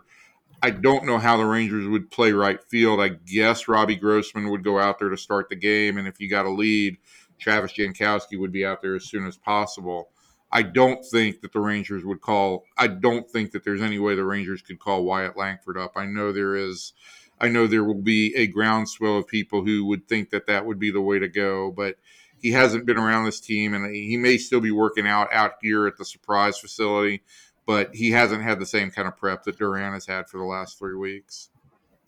I 0.62 0.70
don't 0.70 1.04
know 1.04 1.18
how 1.18 1.36
the 1.36 1.44
Rangers 1.44 1.86
would 1.86 2.10
play 2.10 2.32
right 2.32 2.62
field. 2.70 3.00
I 3.00 3.08
guess 3.08 3.68
Robbie 3.68 3.96
Grossman 3.96 4.50
would 4.50 4.64
go 4.64 4.78
out 4.78 4.98
there 4.98 5.10
to 5.10 5.16
start 5.16 5.48
the 5.48 5.56
game 5.56 5.98
and 5.98 6.08
if 6.08 6.20
you 6.20 6.30
got 6.30 6.46
a 6.46 6.50
lead 6.50 6.96
Travis 7.38 7.72
Jankowski 7.72 8.38
would 8.38 8.52
be 8.52 8.64
out 8.64 8.82
there 8.82 8.94
as 8.94 9.04
soon 9.04 9.26
as 9.26 9.36
possible 9.36 10.10
I 10.54 10.62
don't 10.62 11.04
think 11.04 11.40
that 11.40 11.52
the 11.52 11.58
Rangers 11.58 12.04
would 12.04 12.20
call. 12.20 12.64
I 12.78 12.86
don't 12.86 13.28
think 13.28 13.50
that 13.50 13.64
there's 13.64 13.82
any 13.82 13.98
way 13.98 14.14
the 14.14 14.24
Rangers 14.24 14.62
could 14.62 14.78
call 14.78 15.02
Wyatt 15.02 15.36
Langford 15.36 15.76
up. 15.76 15.94
I 15.96 16.06
know 16.06 16.30
there 16.32 16.54
is. 16.54 16.92
I 17.40 17.48
know 17.48 17.66
there 17.66 17.82
will 17.82 18.00
be 18.00 18.32
a 18.36 18.46
groundswell 18.46 19.18
of 19.18 19.26
people 19.26 19.64
who 19.64 19.84
would 19.86 20.06
think 20.06 20.30
that 20.30 20.46
that 20.46 20.64
would 20.64 20.78
be 20.78 20.92
the 20.92 21.00
way 21.00 21.18
to 21.18 21.28
go, 21.28 21.72
but 21.72 21.96
he 22.40 22.52
hasn't 22.52 22.86
been 22.86 22.96
around 22.96 23.24
this 23.24 23.40
team, 23.40 23.74
and 23.74 23.92
he 23.92 24.16
may 24.16 24.38
still 24.38 24.60
be 24.60 24.70
working 24.70 25.08
out 25.08 25.32
out 25.32 25.54
here 25.60 25.88
at 25.88 25.96
the 25.96 26.04
Surprise 26.04 26.56
facility, 26.56 27.22
but 27.66 27.92
he 27.92 28.12
hasn't 28.12 28.42
had 28.42 28.60
the 28.60 28.66
same 28.66 28.92
kind 28.92 29.08
of 29.08 29.16
prep 29.16 29.42
that 29.42 29.58
Duran 29.58 29.92
has 29.92 30.06
had 30.06 30.28
for 30.28 30.38
the 30.38 30.44
last 30.44 30.78
three 30.78 30.94
weeks. 30.94 31.50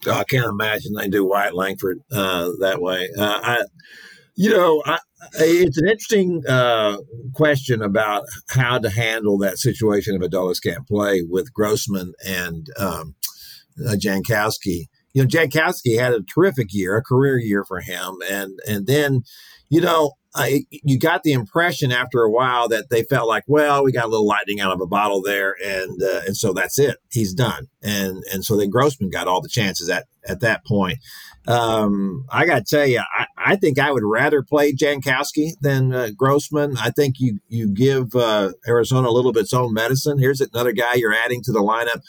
Oh, 0.07 0.13
I 0.13 0.25
can't 0.25 0.47
imagine 0.47 0.93
they 0.93 1.09
do 1.09 1.25
Wyatt 1.25 1.55
Langford 1.55 2.01
uh, 2.13 2.51
that 2.61 2.81
way. 2.81 3.09
Uh, 3.19 3.41
I, 3.43 3.65
you 4.37 4.51
know, 4.51 4.83
I, 4.85 4.99
it's 5.39 5.79
an 5.79 5.89
interesting 5.89 6.43
uh, 6.47 6.99
question 7.35 7.83
about 7.83 8.25
how 8.49 8.79
to 8.79 8.91
handle 8.91 9.39
that 9.39 9.59
situation 9.59 10.15
if 10.15 10.31
Adolis 10.31 10.63
can't 10.63 10.87
play 10.87 11.23
with 11.23 11.53
Grossman 11.55 12.13
and 12.25 12.69
um, 12.79 13.15
uh, 13.87 13.93
Jankowski. 13.93 14.85
You 15.15 15.23
know, 15.23 15.27
Jankowski 15.27 15.99
had 15.99 16.13
a 16.13 16.23
terrific 16.23 16.69
year, 16.71 16.99
a 16.99 17.03
career 17.03 17.39
year 17.39 17.65
for 17.65 17.81
him, 17.81 18.19
and 18.31 18.59
and 18.69 18.87
then, 18.87 19.23
you 19.69 19.81
know, 19.81 20.13
I, 20.35 20.67
you 20.71 20.99
got 20.99 21.23
the 21.23 21.33
impression 21.33 21.91
after 21.91 22.23
a 22.23 22.31
while 22.31 22.69
that 22.69 22.91
they 22.91 23.05
felt 23.05 23.27
like, 23.27 23.45
well, 23.47 23.83
we 23.83 23.91
got 23.91 24.05
a 24.05 24.09
little 24.09 24.27
lightning 24.27 24.61
out 24.61 24.71
of 24.71 24.83
a 24.83 24.87
bottle 24.87 25.23
there, 25.23 25.57
and 25.65 26.03
uh, 26.03 26.21
and 26.27 26.37
so 26.37 26.53
that's 26.53 26.79
it. 26.79 26.99
He's 27.11 27.33
done, 27.33 27.69
and 27.83 28.23
and 28.33 28.45
so 28.45 28.57
then 28.57 28.69
Grossman 28.69 29.09
got 29.09 29.29
all 29.29 29.41
the 29.41 29.49
chances 29.49 29.89
at 29.89 30.05
at 30.29 30.41
that 30.41 30.65
point. 30.67 30.99
Um, 31.49 32.27
I 32.29 32.45
got 32.45 32.67
to 32.67 32.77
tell 32.77 32.87
you, 32.87 32.99
I, 32.99 33.27
I, 33.39 33.57
think 33.57 33.79
I 33.79 33.93
would 33.93 34.03
rather 34.05 34.43
play 34.43 34.73
Jankowski 34.73 35.53
than 35.61 35.95
uh, 35.95 36.11
Grossman. 36.17 36.77
I 36.77 36.91
think 36.91 37.17
you 37.19 37.39
you 37.49 37.69
give 37.69 38.15
uh, 38.15 38.53
Arizona 38.67 39.09
a 39.09 39.13
little 39.13 39.33
bit 39.33 39.43
its 39.43 39.55
own 39.55 39.73
medicine. 39.73 40.19
Here's 40.19 40.41
another 40.41 40.73
guy 40.73 40.95
you're 40.95 41.15
adding 41.15 41.43
to 41.45 41.53
the 41.53 41.61
lineup 41.61 42.03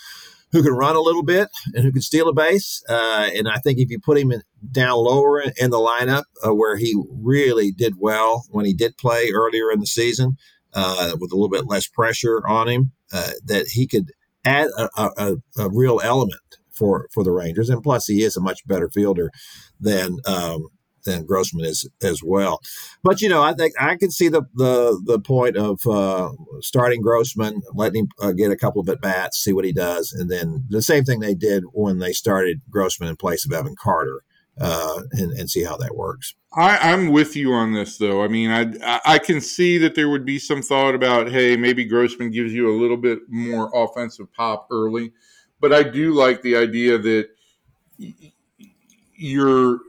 who 0.51 0.63
can 0.63 0.73
run 0.73 0.95
a 0.95 1.01
little 1.01 1.23
bit 1.23 1.49
and 1.73 1.83
who 1.83 1.91
can 1.91 2.01
steal 2.01 2.29
a 2.29 2.33
base. 2.33 2.83
Uh, 2.89 3.29
and 3.35 3.47
I 3.47 3.57
think 3.57 3.79
if 3.79 3.89
you 3.89 3.99
put 3.99 4.17
him 4.17 4.31
in, 4.31 4.41
down 4.71 4.97
lower 4.97 5.41
in 5.41 5.69
the 5.69 5.77
lineup, 5.77 6.23
uh, 6.45 6.53
where 6.53 6.77
he 6.77 6.95
really 7.09 7.71
did 7.71 7.95
well 7.97 8.45
when 8.49 8.65
he 8.65 8.73
did 8.73 8.97
play 8.97 9.31
earlier 9.33 9.71
in 9.71 9.79
the 9.79 9.87
season, 9.87 10.37
uh, 10.73 11.15
with 11.19 11.31
a 11.31 11.35
little 11.35 11.49
bit 11.49 11.67
less 11.67 11.87
pressure 11.87 12.45
on 12.47 12.67
him, 12.67 12.91
uh, 13.13 13.31
that 13.45 13.67
he 13.67 13.87
could 13.87 14.11
add 14.45 14.69
a, 14.77 14.89
a, 14.97 15.35
a 15.57 15.69
real 15.69 15.99
element 16.03 16.41
for 16.71 17.07
for 17.13 17.23
the 17.23 17.31
Rangers, 17.31 17.69
and 17.69 17.83
plus 17.83 18.07
he 18.07 18.23
is 18.23 18.37
a 18.37 18.41
much 18.41 18.65
better 18.67 18.89
fielder 18.89 19.31
than 19.79 20.17
um, 20.25 20.69
than 21.07 21.25
Grossman 21.25 21.65
is 21.65 21.89
as 22.03 22.21
well. 22.23 22.61
But 23.03 23.21
you 23.21 23.29
know, 23.29 23.41
I 23.41 23.53
think 23.53 23.73
I 23.79 23.95
can 23.95 24.11
see 24.11 24.27
the 24.27 24.43
the 24.53 25.01
the 25.03 25.19
point 25.19 25.57
of 25.57 25.79
uh, 25.87 26.29
starting 26.61 27.01
Grossman, 27.01 27.61
letting 27.73 28.03
him 28.03 28.09
uh, 28.21 28.31
get 28.33 28.51
a 28.51 28.57
couple 28.57 28.81
of 28.81 28.89
at 28.89 29.01
bats, 29.01 29.39
see 29.39 29.53
what 29.53 29.65
he 29.65 29.73
does, 29.73 30.13
and 30.13 30.29
then 30.29 30.65
the 30.69 30.81
same 30.83 31.03
thing 31.03 31.19
they 31.19 31.35
did 31.35 31.63
when 31.73 31.99
they 31.99 32.13
started 32.13 32.61
Grossman 32.69 33.09
in 33.09 33.15
place 33.15 33.45
of 33.45 33.51
Evan 33.51 33.75
Carter. 33.81 34.21
Uh, 34.59 35.03
and, 35.11 35.33
and 35.33 35.49
see 35.49 35.63
how 35.63 35.77
that 35.77 35.95
works. 35.95 36.33
I, 36.51 36.91
am 36.91 37.11
with 37.11 37.35
you 37.35 37.53
on 37.53 37.73
this, 37.73 37.99
though. 37.99 38.23
I 38.23 38.27
mean, 38.27 38.49
I 38.49 38.99
I 39.05 39.19
can 39.19 39.39
see 39.39 39.77
that 39.77 39.93
there 39.93 40.09
would 40.09 40.25
be 40.25 40.39
some 40.39 40.63
thought 40.63 40.95
about, 40.95 41.29
hey, 41.29 41.55
maybe 41.55 41.85
Grossman 41.85 42.31
gives 42.31 42.53
you 42.53 42.67
a 42.67 42.73
little 42.75 42.97
bit 42.97 43.19
more 43.29 43.69
offensive 43.75 44.33
pop 44.33 44.67
early 44.71 45.13
but 45.59 45.73
I 45.73 45.83
do 45.83 46.13
like 46.13 46.41
the 46.41 46.55
idea 46.55 46.97
that 46.97 47.29
you're 49.15 49.79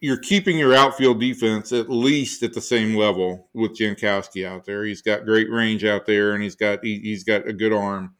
you're 0.00 0.18
keeping 0.18 0.58
your 0.58 0.74
outfield 0.74 1.20
defense 1.20 1.72
at 1.72 1.88
least 1.88 2.42
at 2.42 2.52
the 2.52 2.60
same 2.60 2.94
level 2.94 3.48
with 3.54 3.78
Jankowski 3.78 4.46
out 4.46 4.66
there. 4.66 4.84
He's 4.84 5.00
got 5.00 5.24
great 5.24 5.50
range 5.50 5.84
out 5.84 6.04
there, 6.04 6.34
and 6.34 6.42
he's 6.42 6.56
got 6.56 6.84
he, 6.84 7.12
has 7.12 7.24
got 7.24 7.48
a 7.48 7.52
good 7.52 7.72
arm. 7.72 8.14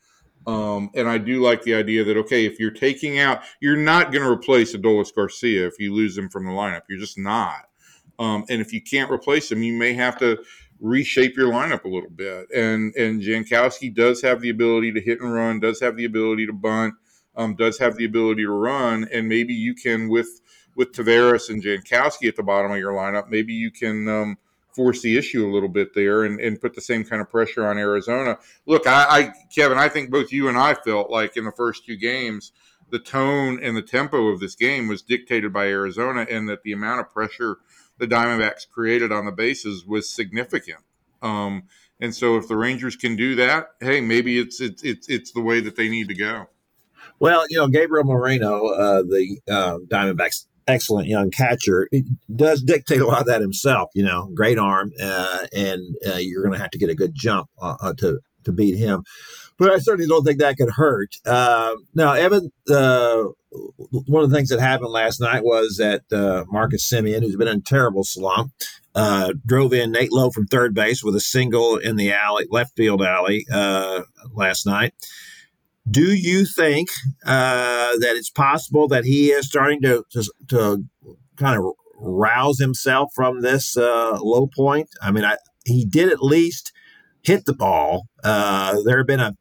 Um, 0.47 0.91
and 0.95 1.09
I 1.09 1.19
do 1.19 1.41
like 1.41 1.63
the 1.63 1.75
idea 1.75 2.05
that 2.05 2.17
okay, 2.19 2.45
if 2.45 2.59
you're 2.61 2.71
taking 2.71 3.19
out, 3.19 3.43
you're 3.61 3.77
not 3.77 4.13
going 4.13 4.23
to 4.23 4.31
replace 4.31 4.75
Adolis 4.75 5.15
Garcia 5.15 5.67
if 5.67 5.75
you 5.79 5.95
lose 5.95 6.17
him 6.17 6.29
from 6.29 6.45
the 6.45 6.53
lineup. 6.53 6.83
You're 6.89 6.99
just 6.99 7.19
not. 7.19 7.69
Um, 8.19 8.45
and 8.49 8.61
if 8.61 8.73
you 8.73 8.81
can't 8.83 9.11
replace 9.11 9.51
him, 9.51 9.63
you 9.63 9.73
may 9.73 9.95
have 9.95 10.19
to 10.19 10.39
reshape 10.81 11.37
your 11.37 11.51
lineup 11.51 11.85
a 11.85 11.89
little 11.89 12.11
bit. 12.11 12.49
And 12.55 12.95
and 12.95 13.23
Jankowski 13.23 13.95
does 13.95 14.21
have 14.23 14.41
the 14.41 14.51
ability 14.51 14.93
to 14.93 15.01
hit 15.01 15.21
and 15.21 15.33
run, 15.33 15.61
does 15.61 15.81
have 15.81 15.97
the 15.97 16.05
ability 16.05 16.47
to 16.47 16.53
bunt, 16.53 16.95
um, 17.37 17.57
does 17.57 17.79
have 17.79 17.97
the 17.97 18.05
ability 18.05 18.43
to 18.43 18.51
run, 18.51 19.09
and 19.13 19.29
maybe 19.29 19.55
you 19.55 19.75
can 19.75 20.09
with 20.09 20.41
with 20.77 20.93
Taveras 20.93 21.51
and 21.51 21.63
Jankowski 21.63 22.29
at 22.29 22.37
the 22.37 22.43
bottom 22.43 22.73
of 22.73 22.79
your 22.79 22.93
lineup, 22.93 23.29
maybe 23.29 23.53
you 23.53 23.71
can 23.71 24.09
um, 24.09 24.39
force 24.75 25.03
the 25.03 25.17
issue 25.17 25.47
a 25.47 25.53
little 25.53 25.69
bit 25.69 25.95
there 25.95 26.25
and, 26.25 26.41
and 26.41 26.61
put 26.61 26.75
the 26.75 26.81
same 26.81 27.05
kind 27.05 27.23
of 27.23 27.31
pressure 27.31 27.67
on 27.67 27.79
Arizona. 27.79 28.39
Look, 28.67 28.87
I, 28.87 29.07
I 29.09 29.33
Kevin, 29.55 29.79
I 29.79 29.89
think 29.89 30.11
both 30.11 30.33
you 30.33 30.49
and 30.49 30.59
I 30.59 30.75
felt 30.75 31.11
like 31.11 31.37
in 31.37 31.45
the 31.45 31.53
first 31.53 31.87
two 31.87 31.97
games 31.97 32.53
the 32.91 32.99
tone 32.99 33.59
and 33.63 33.77
the 33.77 33.83
tempo 33.83 34.29
of 34.29 34.41
this 34.41 34.55
game 34.55 34.89
was 34.89 35.03
dictated 35.03 35.53
by 35.53 35.67
Arizona, 35.67 36.27
and 36.31 36.49
that 36.49 36.63
the 36.63 36.73
amount 36.73 37.01
of 37.01 37.11
pressure 37.11 37.57
the 37.99 38.07
Diamondbacks 38.07 38.69
created 38.69 39.13
on 39.13 39.25
the 39.25 39.33
bases 39.33 39.85
was 39.87 40.09
significant. 40.09 40.81
Um, 41.23 41.65
and 42.01 42.15
so 42.15 42.37
if 42.37 42.49
the 42.49 42.57
Rangers 42.57 42.97
can 42.97 43.17
do 43.17 43.35
that, 43.37 43.71
hey, 43.81 44.01
maybe 44.01 44.39
it's 44.39 44.61
it's 44.61 44.83
it's, 44.83 45.09
it's 45.09 45.33
the 45.33 45.41
way 45.41 45.61
that 45.61 45.77
they 45.77 45.89
need 45.89 46.09
to 46.09 46.15
go. 46.15 46.47
Well, 47.19 47.45
you 47.49 47.59
know, 47.59 47.69
Gabriel 47.69 48.05
Moreno, 48.05 48.67
uh, 48.69 49.03
the 49.03 49.39
uh, 49.49 49.79
Diamondbacks' 49.87 50.47
excellent 50.67 51.09
young 51.09 51.31
catcher, 51.31 51.89
does 52.35 52.63
dictate 52.63 53.01
a 53.01 53.07
lot 53.07 53.21
of 53.21 53.27
that 53.27 53.41
himself. 53.41 53.91
You 53.95 54.05
know, 54.05 54.31
great 54.35 54.59
arm, 54.59 54.93
uh, 55.01 55.47
and 55.55 55.83
uh, 56.07 56.17
you're 56.17 56.43
going 56.43 56.55
to 56.55 56.61
have 56.61 56.71
to 56.71 56.79
get 56.79 56.91
a 56.91 56.95
good 56.95 57.13
jump 57.15 57.49
uh, 57.61 57.77
uh, 57.81 57.95
to 57.99 58.21
to 58.45 58.53
beat 58.53 58.77
him. 58.77 59.05
But 59.59 59.71
I 59.73 59.79
certainly 59.79 60.09
don't 60.09 60.25
think 60.25 60.41
that 60.41 60.57
could 60.57 60.71
hurt. 60.71 61.17
now, 61.25 62.13
Evan, 62.13 62.51
one 64.07 64.25
of 64.25 64.31
the 64.31 64.37
things 64.37 64.49
that 64.49 64.61
happened 64.61 64.91
last 64.91 65.21
night 65.21 65.45
was 65.45 65.77
that 65.79 66.03
uh, 66.13 66.45
Marcus 66.51 66.89
Semien, 66.91 67.21
who's 67.21 67.37
been 67.37 67.49
in 67.49 67.59
a 67.59 67.63
terrible 67.63 68.05
slump, 68.05 68.53
uh, 68.95 69.33
drove 69.45 69.73
in 69.73 69.93
Nate 69.93 70.13
Lowe 70.13 70.31
from 70.31 70.47
third 70.47 70.75
base 70.75 71.03
with 71.03 71.17
a 71.17 71.21
single 71.21 71.77
in 71.77 71.97
the 71.97 72.13
alley, 72.13 72.47
left 72.51 72.77
field 72.77 73.03
alley 73.03 73.47
uh, 73.53 74.03
last 74.33 74.67
night. 74.67 74.95
Do 75.89 76.15
you 76.15 76.47
think 76.47 76.89
uh, 77.27 77.97
that 77.99 78.17
it's 78.17 78.31
possible 78.31 78.89
that 78.89 79.05
he 79.05 79.31
is 79.31 79.47
starting 79.47 79.83
to 79.83 80.05
to, 80.13 80.25
to 80.49 80.85
kind 81.37 81.59
of 81.59 81.73
rouse 81.97 82.59
himself 82.59 83.11
from 83.15 83.43
this 83.43 83.77
uh, 83.77 84.19
low 84.21 84.47
point? 84.47 84.89
I 85.03 85.11
mean, 85.11 85.25
I, 85.25 85.37
he 85.65 85.85
did 85.85 86.11
at 86.11 86.23
least 86.23 86.73
hit 87.23 87.45
the 87.45 87.55
ball. 87.55 88.07
Uh, 88.23 88.81
there 88.85 88.99
have 88.99 89.07
been 89.07 89.21
a 89.21 89.35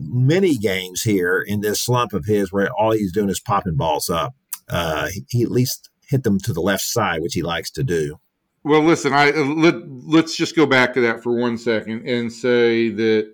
many 0.00 0.56
games 0.56 1.02
here 1.02 1.40
in 1.40 1.60
this 1.60 1.80
slump 1.80 2.12
of 2.12 2.26
his 2.26 2.52
where 2.52 2.70
all 2.72 2.92
he's 2.92 3.12
doing 3.12 3.28
is 3.28 3.40
popping 3.40 3.76
balls 3.76 4.10
up. 4.10 4.34
Uh, 4.68 5.08
he, 5.08 5.24
he, 5.28 5.42
at 5.42 5.50
least 5.50 5.90
hit 6.08 6.22
them 6.22 6.38
to 6.38 6.52
the 6.52 6.60
left 6.60 6.82
side, 6.82 7.22
which 7.22 7.34
he 7.34 7.42
likes 7.42 7.70
to 7.70 7.82
do. 7.82 8.20
Well, 8.62 8.82
listen, 8.82 9.12
I 9.12 9.30
let 9.30 9.74
let's 9.88 10.36
just 10.36 10.54
go 10.54 10.66
back 10.66 10.94
to 10.94 11.00
that 11.00 11.22
for 11.22 11.34
one 11.34 11.56
second 11.56 12.06
and 12.06 12.32
say 12.32 12.90
that 12.90 13.32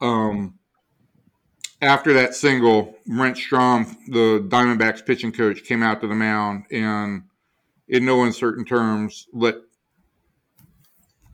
um, 0.00 0.58
after 1.82 2.12
that 2.14 2.34
single, 2.34 2.96
Brent 3.06 3.36
Strom, 3.36 3.96
the 4.06 4.46
Diamondbacks 4.48 5.04
pitching 5.04 5.32
coach, 5.32 5.64
came 5.64 5.82
out 5.82 6.00
to 6.00 6.06
the 6.06 6.14
mound 6.14 6.64
and, 6.70 7.24
in 7.88 8.04
no 8.04 8.22
uncertain 8.22 8.64
terms, 8.64 9.26
let 9.32 9.56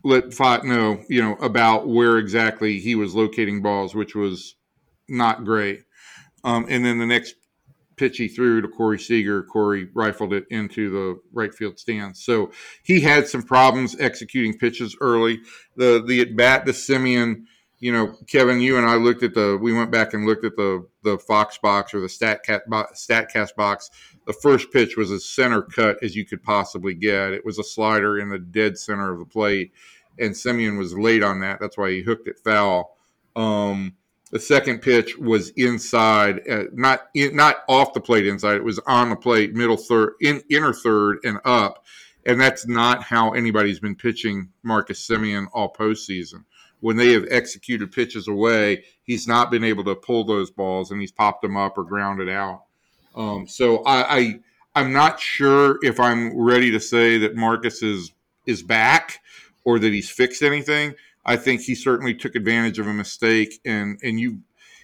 let 0.05 0.27
Pfaadt 0.27 0.65
know, 0.65 1.03
you 1.09 1.21
know, 1.21 1.35
about 1.35 1.87
where 1.87 2.19
exactly 2.19 2.79
he 2.79 2.95
was 2.95 3.15
locating 3.15 3.61
balls, 3.61 3.95
which 3.95 4.15
was 4.15 4.55
not 5.09 5.45
great. 5.45 5.83
Um, 6.45 6.67
and 6.69 6.85
then 6.85 6.99
the 6.99 7.07
next 7.07 7.35
pitch 7.97 8.17
he 8.17 8.29
threw 8.29 8.63
to 8.63 8.69
Corey 8.69 8.99
Seager, 8.99 9.43
Corey 9.43 9.89
rifled 9.93 10.33
it 10.33 10.47
into 10.51 10.89
the 10.89 11.21
right 11.33 11.53
field 11.53 11.79
stands. 11.79 12.25
So 12.25 12.53
he 12.83 13.01
had 13.01 13.29
some 13.29 13.43
problems 13.43 13.97
executing 14.01 14.57
pitches 14.57 14.97
early. 15.01 15.41
The 15.77 16.03
the 16.07 16.21
at 16.21 16.37
bat 16.37 16.65
to 16.67 16.73
Semien, 16.73 17.43
you 17.81 17.93
know, 17.93 18.17
Kevin, 18.27 18.61
you 18.61 18.77
and 18.77 18.87
I 18.87 18.97
looked 18.97 19.23
at 19.23 19.35
the 19.35 19.59
we 19.61 19.73
went 19.73 19.91
back 19.91 20.15
and 20.15 20.27
looked 20.27 20.45
at 20.45 20.57
the 20.57 20.87
the 21.03 21.19
Fox 21.19 21.59
box 21.59 21.95
or 21.95 22.01
the 22.01 22.07
Statcat 22.07 22.63
Statcast 22.69 23.55
box. 23.57 23.91
The 24.27 24.33
first 24.33 24.73
pitch 24.73 24.97
was 24.97 25.11
as 25.11 25.25
center 25.25 25.63
cut 25.63 26.03
as 26.03 26.15
you 26.15 26.25
could 26.25 26.43
possibly 26.43 26.95
get. 26.95 27.33
It 27.33 27.45
was 27.45 27.59
a 27.59 27.65
slider 27.65 28.19
in 28.19 28.29
the 28.29 28.39
dead 28.39 28.79
center 28.79 29.13
of 29.13 29.19
the 29.19 29.25
plate 29.25 29.73
and 30.19 30.35
Semien 30.35 30.79
was 30.79 30.97
late 30.97 31.23
on 31.23 31.41
that. 31.41 31.61
That's 31.61 31.79
why 31.79 31.91
he 31.93 32.03
hooked 32.03 32.29
it 32.29 32.39
foul. 32.39 32.97
Um, 33.37 33.95
the 34.31 34.41
second 34.41 34.83
pitch 34.83 35.17
was 35.17 35.51
inside, 35.51 36.47
uh, 36.49 36.65
not 36.73 37.09
in, 37.15 37.35
not 37.35 37.59
off 37.69 37.95
the 37.95 38.01
plate 38.01 38.27
inside. 38.27 38.57
It 38.57 38.65
was 38.65 38.81
on 38.81 39.11
the 39.11 39.17
plate, 39.17 39.55
middle 39.55 39.77
third, 39.77 40.15
in 40.21 40.43
inner 40.51 40.75
third, 40.75 41.19
and 41.25 41.39
up. 41.45 41.85
And 42.27 42.39
that's 42.41 42.67
not 42.67 43.03
how 43.03 43.33
anybody's 43.33 43.81
been 43.81 43.95
pitching 43.95 44.51
Marcus 44.63 45.07
Semien 45.07 45.47
all 45.55 45.73
postseason. 45.73 46.45
When 46.81 46.97
they 46.97 47.13
have 47.13 47.27
executed 47.31 47.91
pitches 47.91 48.29
away, 48.29 48.85
he's 49.03 49.27
not 49.27 49.51
been 49.51 49.65
able 49.65 49.85
to 49.85 49.95
pull 49.95 50.25
those 50.25 50.51
balls, 50.51 50.91
and 50.91 51.01
he's 51.01 51.13
popped 51.13 51.43
them 51.43 51.57
up 51.57 51.77
or 51.77 51.85
grounded 51.85 52.29
out. 52.29 52.65
Um, 53.17 53.49
so 53.49 53.83
I, 53.85 54.19
I 54.19 54.41
I'm 54.75 54.93
not 54.93 55.19
sure 55.19 55.79
if 55.83 55.99
I'm 55.99 56.39
ready 56.39 56.71
to 56.71 56.79
say 56.79 57.19
that 57.19 57.35
Marcus 57.35 57.83
is 57.83 58.13
is 58.47 58.63
back 58.63 59.21
or 59.65 59.79
that 59.79 59.93
he's 59.93 60.11
fixed 60.11 60.43
anything. 60.43 60.95
I 61.27 61.37
think 61.37 61.61
he 61.61 61.75
certainly 61.75 62.15
took 62.15 62.37
advantage 62.37 62.79
of 62.79 62.87
a 62.87 62.95
mistake, 62.95 63.61
and 63.65 63.99
and 64.03 64.21
you 64.21 64.41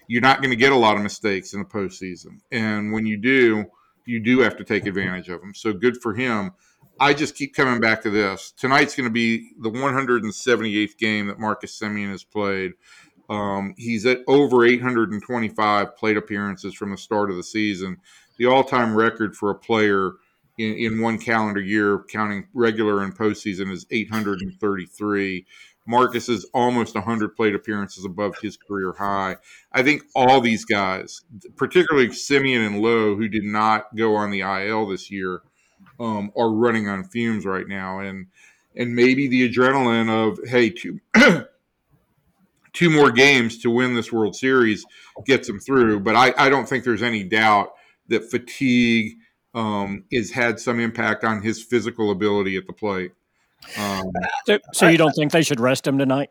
you're 0.09 0.21
not 0.21 0.39
going 0.39 0.51
to 0.51 0.57
get 0.57 0.73
a 0.73 0.77
lot 0.77 0.97
of 0.97 1.03
mistakes 1.03 1.55
in 1.55 1.61
the 1.61 1.65
postseason, 1.65 2.41
and 2.51 2.93
when 2.93 3.07
you 3.07 3.17
do, 3.17 3.67
you 4.05 4.21
do 4.21 4.41
have 4.41 4.57
to 4.57 4.65
take 4.65 4.87
advantage 4.87 5.29
of 5.29 5.41
them. 5.41 5.55
So 5.55 5.73
good 5.73 5.97
for 6.03 6.15
him. 6.15 6.51
I 7.01 7.13
just 7.13 7.35
keep 7.35 7.55
coming 7.55 7.81
back 7.81 8.03
to 8.03 8.11
this. 8.11 8.53
Tonight's 8.57 8.95
going 8.95 9.09
to 9.09 9.13
be 9.13 9.51
the 9.59 9.71
178th 9.71 10.97
game 10.97 11.27
that 11.27 11.39
Marcus 11.39 11.79
Semien 11.79 12.11
has 12.11 12.23
played. 12.23 12.73
Um, 13.29 13.75
he's 13.77 14.07
at 14.07 14.21
over 14.29 14.65
825 14.65 15.97
plate 15.97 16.17
appearances 16.17 16.75
from 16.75 16.91
the 16.91 16.97
start 16.97 17.31
of 17.31 17.37
the 17.37 17.43
season, 17.43 17.99
the 18.39 18.47
all-time 18.47 18.95
record 18.95 19.35
for 19.35 19.51
a 19.51 19.55
player 19.55 20.13
in, 20.59 20.75
in 20.75 21.01
one 21.01 21.19
calendar 21.19 21.61
year, 21.61 22.05
counting 22.11 22.47
regular 22.53 23.03
and 23.03 23.17
postseason, 23.17 23.71
is 23.73 23.87
833. 23.91 25.47
Marcus 25.87 26.29
is 26.29 26.49
almost 26.55 26.95
100 26.95 27.37
plate 27.37 27.55
appearances 27.55 28.05
above 28.05 28.39
his 28.41 28.57
career 28.57 28.95
high. 28.97 29.37
I 29.73 29.83
think 29.83 30.03
all 30.15 30.41
these 30.41 30.65
guys, 30.65 31.23
particularly 31.57 32.09
Semien 32.09 32.67
and 32.67 32.81
Lowe, 32.81 33.17
who 33.17 33.29
did 33.29 33.45
not 33.45 33.95
go 33.97 34.17
on 34.17 34.31
the 34.31 34.41
IL 34.41 34.87
this 34.87 35.11
year, 35.11 35.43
um, 36.01 36.33
are 36.37 36.51
running 36.51 36.89
on 36.89 37.05
fumes 37.05 37.45
right 37.45 37.67
now, 37.67 38.01
and 38.01 38.27
and 38.77 38.95
maybe 38.95 39.29
the 39.29 39.49
adrenaline 39.49 40.11
of 40.11 40.39
hey, 40.49 40.71
two 40.71 41.01
two 42.73 42.91
more 42.91 43.11
games 43.11 43.59
to 43.59 43.71
win 43.71 43.95
this 43.95 44.13
World 44.13 44.37
Series 44.37 44.85
gets 45.25 45.47
them 45.47 45.61
through. 45.61 46.01
But 46.01 46.17
I, 46.17 46.35
I 46.37 46.49
don't 46.49 46.69
think 46.69 46.85
there's 46.85 47.03
any 47.03 47.23
doubt 47.23 47.75
that 48.09 48.31
fatigue 48.31 49.17
um, 49.55 50.05
is 50.11 50.33
had 50.33 50.61
some 50.61 50.81
impact 50.81 51.25
on 51.25 51.41
his 51.41 51.63
physical 51.63 52.11
ability 52.11 52.57
at 52.57 52.67
the 52.67 52.73
plate. 52.73 53.13
Um, 53.79 54.11
so, 54.45 54.59
so, 54.73 54.89
you 54.89 54.99
don't 54.99 55.13
think 55.13 55.33
they 55.33 55.43
should 55.43 55.61
rest 55.61 55.87
him 55.87 55.97
tonight? 55.97 56.31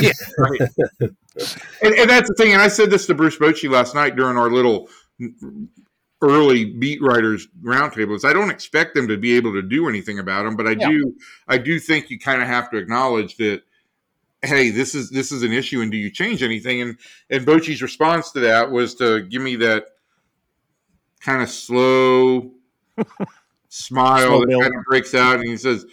Yeah, 0.00 0.12
right. 0.38 0.60
and, 1.00 1.94
and, 1.94 2.08
that's 2.08 2.28
the 2.28 2.34
thing. 2.38 2.52
And 2.52 2.62
I 2.62 2.68
said 2.68 2.88
this 2.88 3.06
to 3.06 3.14
Bruce 3.14 3.36
Bochy 3.36 3.68
last 3.68 3.96
night 3.96 4.14
during 4.14 4.36
our 4.36 4.48
little 4.48 4.88
early 6.22 6.64
beat 6.64 7.02
writers 7.02 7.48
roundtables. 7.62 8.24
I 8.24 8.32
don't 8.32 8.50
expect 8.50 8.94
them 8.94 9.08
to 9.08 9.18
be 9.18 9.34
able 9.36 9.52
to 9.52 9.62
do 9.62 9.88
anything 9.88 10.18
about 10.18 10.46
him, 10.46 10.56
but 10.56 10.66
I 10.66 10.72
yeah. 10.72 10.88
do. 10.88 11.14
I 11.48 11.58
do 11.58 11.78
think 11.78 12.08
you 12.08 12.18
kind 12.18 12.40
of 12.40 12.48
have 12.48 12.70
to 12.70 12.78
acknowledge 12.78 13.36
that. 13.36 13.62
Hey, 14.44 14.70
this 14.70 14.96
is 14.96 15.08
this 15.10 15.30
is 15.30 15.44
an 15.44 15.52
issue, 15.52 15.82
and 15.82 15.92
do 15.92 15.96
you 15.96 16.10
change 16.10 16.42
anything? 16.42 16.80
And 16.80 16.98
and 17.30 17.46
Bochy's 17.46 17.80
response 17.80 18.32
to 18.32 18.40
that 18.40 18.70
was 18.70 18.96
to 18.96 19.22
give 19.22 19.40
me 19.40 19.54
that 19.56 19.84
kind 21.20 21.42
of 21.42 21.48
slow 21.48 22.50
smile 23.68 24.26
slow 24.26 24.40
that 24.40 24.60
kind 24.60 24.74
of 24.74 24.84
breaks 24.88 25.14
out, 25.14 25.36
and 25.36 25.48
he 25.48 25.56
says, 25.56 25.86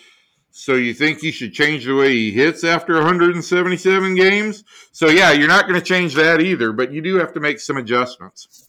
"So 0.49 0.73
you 0.73 0.95
think 0.95 1.19
he 1.19 1.31
should 1.31 1.53
change 1.53 1.85
the 1.85 1.95
way 1.95 2.11
he 2.11 2.31
hits 2.31 2.63
after 2.63 2.95
177 2.95 4.15
games?" 4.15 4.63
So 4.91 5.09
yeah, 5.09 5.31
you're 5.31 5.47
not 5.47 5.67
going 5.67 5.79
to 5.79 5.85
change 5.85 6.15
that 6.15 6.41
either, 6.41 6.71
but 6.71 6.91
you 6.91 7.01
do 7.01 7.17
have 7.17 7.33
to 7.33 7.39
make 7.39 7.59
some 7.59 7.77
adjustments. 7.77 8.68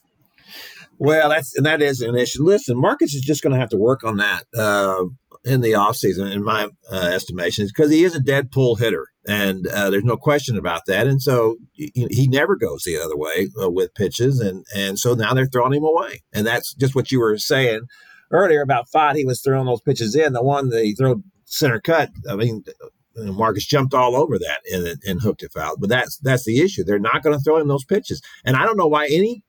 Well, 1.01 1.31
that's 1.31 1.57
and 1.57 1.65
that 1.65 1.81
is 1.81 2.03
an 2.03 2.15
issue. 2.15 2.45
Listen, 2.45 2.79
Marcus 2.79 3.15
is 3.15 3.23
just 3.23 3.43
going 3.43 3.55
to 3.55 3.59
have 3.59 3.71
to 3.71 3.79
work 3.79 4.05
on 4.05 4.19
that 4.19 4.45
uh, 4.57 5.05
in 5.45 5.63
the 5.63 5.73
offseason, 5.73 6.31
in 6.31 6.45
my 6.45 6.69
uh, 6.93 7.11
estimation, 7.13 7.67
because 7.67 7.91
he 7.91 8.05
is 8.05 8.15
a 8.15 8.21
dead 8.21 8.53
pull 8.53 8.77
hitter 8.77 9.07
and 9.27 9.67
uh, 9.69 9.91
there's 9.91 10.05
no 10.05 10.17
question 10.17 10.57
about 10.57 10.83
that. 10.87 11.07
And 11.07 11.21
so 11.21 11.57
he, 11.73 11.93
he 12.11 12.27
never 12.27 12.57
goes 12.57 12.83
the 12.83 12.99
other 12.99 13.17
way 13.17 13.49
uh, 13.63 13.71
with 13.71 13.95
pitches, 13.95 14.41
and 14.41 14.65
and 14.75 14.99
so 14.99 15.15
now 15.15 15.35
they're 15.35 15.47
throwing 15.47 15.75
him 15.75 15.85
away, 15.85 16.23
and 16.33 16.47
that's 16.47 16.75
just 16.75 16.95
what 16.95 17.13
you 17.13 17.21
were 17.21 17.39
saying 17.39 17.83
earlier 18.31 18.63
about 18.63 18.87
Pfaadt. 18.95 19.17
He 19.17 19.25
was 19.25 19.41
throwing 19.41 19.67
those 19.67 19.83
pitches 19.83 20.15
in. 20.15 20.33
The 20.33 20.43
one 20.43 20.71
that 20.71 20.85
he 20.85 20.95
threw 20.95 21.23
center 21.45 21.81
cut. 21.81 22.11
I 22.29 22.37
mean. 22.37 22.65
Marcus 23.17 23.67
jumped 23.67 23.93
all 23.93 24.15
over 24.17 24.39
that 24.39 24.61
and, 24.73 24.97
and 25.05 25.21
hooked 25.21 25.43
it 25.43 25.53
foul, 25.53 25.77
but 25.77 25.91
that's 25.91 26.17
that's 26.19 26.45
the 26.45 26.61
issue. 26.61 26.85
They're 26.85 27.01
not 27.01 27.23
going 27.23 27.37
to 27.37 27.43
throw 27.43 27.59
him 27.59 27.67
those 27.67 27.85
pitches, 27.85 28.23
and 28.47 28.57
I 28.57 28.65
don't 28.65 28.79
know 28.79 28.87
why 28.87 29.09
any 29.11 29.43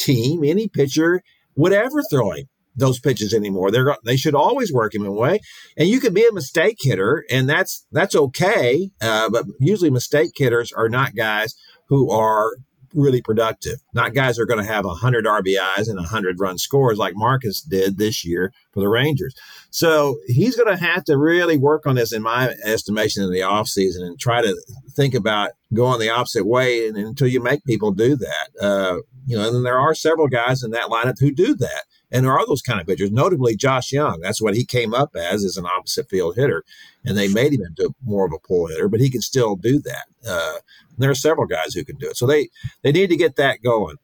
team, 0.00 0.44
any 0.44 0.68
pitcher 0.68 1.22
would 1.54 1.72
ever 1.72 2.02
throw 2.02 2.32
him 2.32 2.48
those 2.76 3.00
pitches 3.00 3.34
anymore. 3.34 3.70
They're 3.70 3.96
they 4.04 4.16
should 4.16 4.34
always 4.34 4.72
work 4.72 4.94
him 4.94 5.06
away, 5.06 5.40
and 5.76 5.88
you 5.88 6.00
can 6.00 6.14
be 6.14 6.26
a 6.26 6.32
mistake 6.32 6.78
hitter, 6.80 7.24
and 7.30 7.48
that's 7.48 7.86
that's 7.92 8.14
okay. 8.14 8.90
Uh, 9.00 9.28
but 9.30 9.44
usually, 9.58 9.90
mistake 9.90 10.30
hitters 10.36 10.72
are 10.72 10.88
not 10.88 11.14
guys 11.14 11.54
who 11.88 12.10
are 12.10 12.52
really 12.94 13.22
productive. 13.22 13.78
Not 13.94 14.14
guys 14.14 14.36
who 14.36 14.42
are 14.42 14.46
going 14.46 14.64
to 14.64 14.72
have 14.72 14.84
100 14.84 15.24
RBIs 15.24 15.88
and 15.88 15.96
100 15.96 16.40
run 16.40 16.58
scores 16.58 16.98
like 16.98 17.14
Marcus 17.16 17.62
did 17.62 17.98
this 17.98 18.24
year 18.24 18.52
for 18.72 18.80
the 18.80 18.88
Rangers. 18.88 19.34
So 19.70 20.16
he's 20.26 20.56
going 20.56 20.76
to 20.76 20.84
have 20.84 21.04
to 21.04 21.16
really 21.16 21.56
work 21.56 21.86
on 21.86 21.94
this, 21.94 22.12
in 22.12 22.22
my 22.22 22.48
estimation, 22.64 23.22
in 23.22 23.30
the 23.30 23.40
offseason 23.40 24.02
and 24.02 24.18
try 24.18 24.42
to 24.42 24.60
think 24.96 25.14
about 25.14 25.52
going 25.72 26.00
the 26.00 26.10
opposite 26.10 26.46
way 26.46 26.88
and, 26.88 26.96
until 26.96 27.28
you 27.28 27.40
make 27.40 27.64
people 27.64 27.92
do 27.92 28.16
that. 28.16 28.48
Uh, 28.60 28.98
you 29.30 29.36
know, 29.36 29.48
and 29.48 29.64
there 29.64 29.78
are 29.78 29.94
several 29.94 30.26
guys 30.26 30.64
in 30.64 30.72
that 30.72 30.90
lineup 30.90 31.20
who 31.20 31.30
do 31.30 31.54
that. 31.54 31.84
And 32.10 32.24
there 32.24 32.36
are 32.36 32.44
those 32.48 32.62
kind 32.62 32.80
of 32.80 32.86
pitchers, 32.88 33.12
notably 33.12 33.54
Josh 33.54 33.92
Jung. 33.92 34.18
That's 34.20 34.42
what 34.42 34.56
he 34.56 34.64
came 34.64 34.92
up 34.92 35.14
as, 35.14 35.44
as 35.44 35.56
an 35.56 35.66
opposite 35.66 36.10
field 36.10 36.34
hitter. 36.34 36.64
And 37.04 37.16
they 37.16 37.28
made 37.28 37.52
him 37.52 37.62
into 37.62 37.94
more 38.04 38.26
of 38.26 38.32
a 38.32 38.40
pull 38.40 38.66
hitter, 38.66 38.88
but 38.88 38.98
he 38.98 39.08
can 39.08 39.20
still 39.20 39.54
do 39.54 39.78
that. 39.82 40.06
Uh, 40.28 40.58
there 40.98 41.12
are 41.12 41.14
several 41.14 41.46
guys 41.46 41.74
who 41.74 41.84
can 41.84 41.96
do 41.96 42.08
it. 42.08 42.16
So 42.16 42.26
they, 42.26 42.48
they 42.82 42.90
need 42.90 43.10
to 43.10 43.16
get 43.16 43.36
that 43.36 43.62
going. 43.62 43.98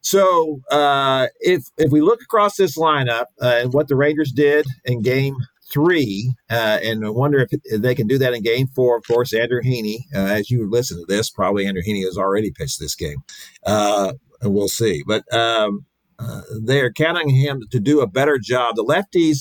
So 0.00 0.60
uh, 0.70 1.26
if 1.40 1.64
if 1.78 1.90
we 1.90 2.00
look 2.00 2.22
across 2.22 2.56
this 2.56 2.76
lineup 2.76 3.26
uh, 3.40 3.60
and 3.62 3.72
what 3.72 3.88
the 3.88 3.96
Rangers 3.96 4.32
did 4.32 4.66
in 4.84 5.00
Game 5.02 5.36
Three, 5.72 6.34
uh, 6.50 6.80
and 6.82 7.06
I 7.06 7.08
wonder 7.08 7.38
if, 7.38 7.50
if, 7.64 7.80
they 7.80 7.94
can 7.94 8.08
do 8.08 8.18
that 8.18 8.34
in 8.34 8.42
Game 8.42 8.66
Four. 8.66 8.96
Of 8.96 9.06
course, 9.06 9.32
Andrew 9.32 9.62
Heaney, 9.62 10.00
uh, 10.14 10.18
as 10.18 10.50
you 10.50 10.68
listen 10.68 10.98
to 10.98 11.06
this, 11.06 11.30
probably 11.30 11.66
Andrew 11.66 11.82
Heaney 11.82 12.04
has 12.04 12.18
already 12.18 12.50
pitched 12.50 12.80
this 12.80 12.96
game. 12.96 13.22
Uh, 13.64 14.14
we'll 14.42 14.68
see, 14.68 15.02
but 15.06 15.22
um, 15.32 15.86
uh, 16.18 16.42
they 16.60 16.80
are 16.80 16.92
counting 16.92 17.30
him 17.30 17.62
to 17.70 17.80
do 17.80 18.00
a 18.00 18.06
better 18.06 18.38
job. 18.38 18.76
The 18.76 18.84
lefties 18.84 19.38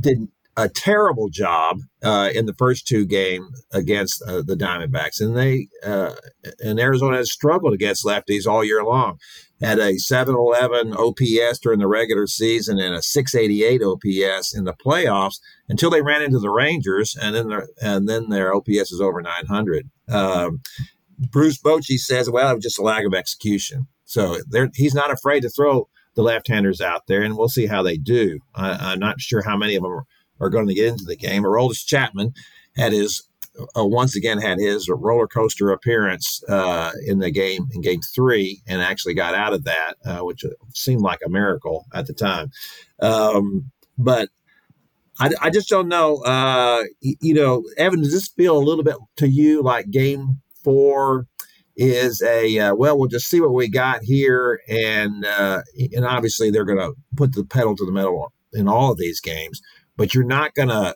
did 0.00 0.28
a 0.58 0.68
terrible 0.68 1.28
job 1.28 1.78
uh, 2.02 2.30
in 2.34 2.46
the 2.46 2.54
first 2.54 2.86
two 2.86 3.06
games 3.06 3.64
against 3.72 4.20
uh, 4.22 4.42
the 4.42 4.56
Diamondbacks, 4.56 5.20
and 5.20 5.36
they 5.36 5.68
uh, 5.84 6.14
and 6.58 6.80
Arizona 6.80 7.16
has 7.18 7.32
struggled 7.32 7.72
against 7.72 8.04
lefties 8.04 8.46
all 8.46 8.64
year 8.64 8.82
long. 8.82 9.18
Had 9.60 9.78
a 9.78 9.98
711 9.98 10.94
OPS 10.94 11.58
during 11.60 11.78
the 11.78 11.86
regular 11.86 12.26
season 12.26 12.78
and 12.78 12.94
a 12.94 13.02
688 13.02 13.82
OPS 13.82 14.54
in 14.54 14.64
the 14.64 14.74
playoffs 14.74 15.40
until 15.68 15.90
they 15.90 16.02
ran 16.02 16.22
into 16.22 16.40
the 16.40 16.50
Rangers, 16.50 17.16
and 17.20 17.36
then 17.36 17.48
their 17.48 17.68
and 17.80 18.08
then 18.08 18.28
their 18.28 18.52
OPS 18.52 18.90
is 18.90 19.00
over 19.00 19.22
900. 19.22 19.88
Um, 20.08 20.60
Bruce 21.30 21.60
Bochy 21.60 21.98
says, 21.98 22.28
"Well, 22.28 22.50
it 22.50 22.54
was 22.56 22.64
just 22.64 22.80
a 22.80 22.82
lack 22.82 23.04
of 23.04 23.14
execution." 23.14 23.86
So 24.08 24.38
he's 24.74 24.94
not 24.94 25.10
afraid 25.10 25.42
to 25.42 25.50
throw 25.50 25.86
the 26.14 26.22
left-handers 26.22 26.80
out 26.80 27.06
there, 27.06 27.22
and 27.22 27.36
we'll 27.36 27.48
see 27.48 27.66
how 27.66 27.82
they 27.82 27.98
do. 27.98 28.40
I, 28.54 28.92
am 28.92 28.98
not 28.98 29.20
sure 29.20 29.42
how 29.42 29.56
many 29.56 29.76
of 29.76 29.82
them 29.82 29.92
are, 29.92 30.06
are, 30.40 30.50
going 30.50 30.66
to 30.66 30.74
get 30.74 30.88
into 30.88 31.04
the 31.04 31.14
game. 31.14 31.42
Aroldis 31.42 31.86
Chapman 31.86 32.32
had 32.74 32.92
his 32.92 33.28
uh, 33.76 33.84
once 33.84 34.16
again 34.16 34.38
had 34.38 34.58
his 34.58 34.88
roller 34.88 35.26
coaster 35.26 35.70
appearance 35.70 36.42
uh, 36.48 36.92
in 37.06 37.18
the 37.18 37.30
game 37.30 37.68
in 37.72 37.82
Game 37.82 38.00
Three, 38.00 38.62
and 38.66 38.80
actually 38.80 39.12
got 39.12 39.34
out 39.34 39.52
of 39.52 39.64
that, 39.64 39.94
uh, 40.06 40.20
which 40.20 40.42
seemed 40.74 41.02
like 41.02 41.20
a 41.24 41.28
miracle 41.28 41.84
at 41.92 42.06
the 42.06 42.14
time. 42.14 42.50
Um, 43.00 43.70
but 43.98 44.30
I, 45.20 45.32
I, 45.42 45.50
just 45.50 45.68
don't 45.68 45.88
know. 45.88 46.22
Uh, 46.22 46.84
you 47.00 47.34
know, 47.34 47.62
Evan, 47.76 48.00
does 48.00 48.12
this 48.12 48.28
feel 48.28 48.56
a 48.56 48.58
little 48.58 48.84
bit 48.84 48.96
to 49.16 49.28
you 49.28 49.62
like 49.62 49.90
Game 49.90 50.40
Four? 50.64 51.26
Is 51.78 52.20
a 52.22 52.58
uh, 52.58 52.74
well, 52.74 52.98
we'll 52.98 53.08
just 53.08 53.28
see 53.28 53.40
what 53.40 53.54
we 53.54 53.68
got 53.68 54.02
here, 54.02 54.60
and 54.68 55.24
uh, 55.24 55.62
and 55.94 56.04
obviously 56.04 56.50
they're 56.50 56.64
going 56.64 56.78
to 56.78 56.92
put 57.16 57.34
the 57.34 57.44
pedal 57.44 57.76
to 57.76 57.86
the 57.86 57.92
metal 57.92 58.32
in 58.52 58.68
all 58.68 58.90
of 58.90 58.98
these 58.98 59.20
games, 59.20 59.62
but 59.96 60.12
you're 60.12 60.24
not 60.24 60.54
going 60.54 60.68
to. 60.68 60.94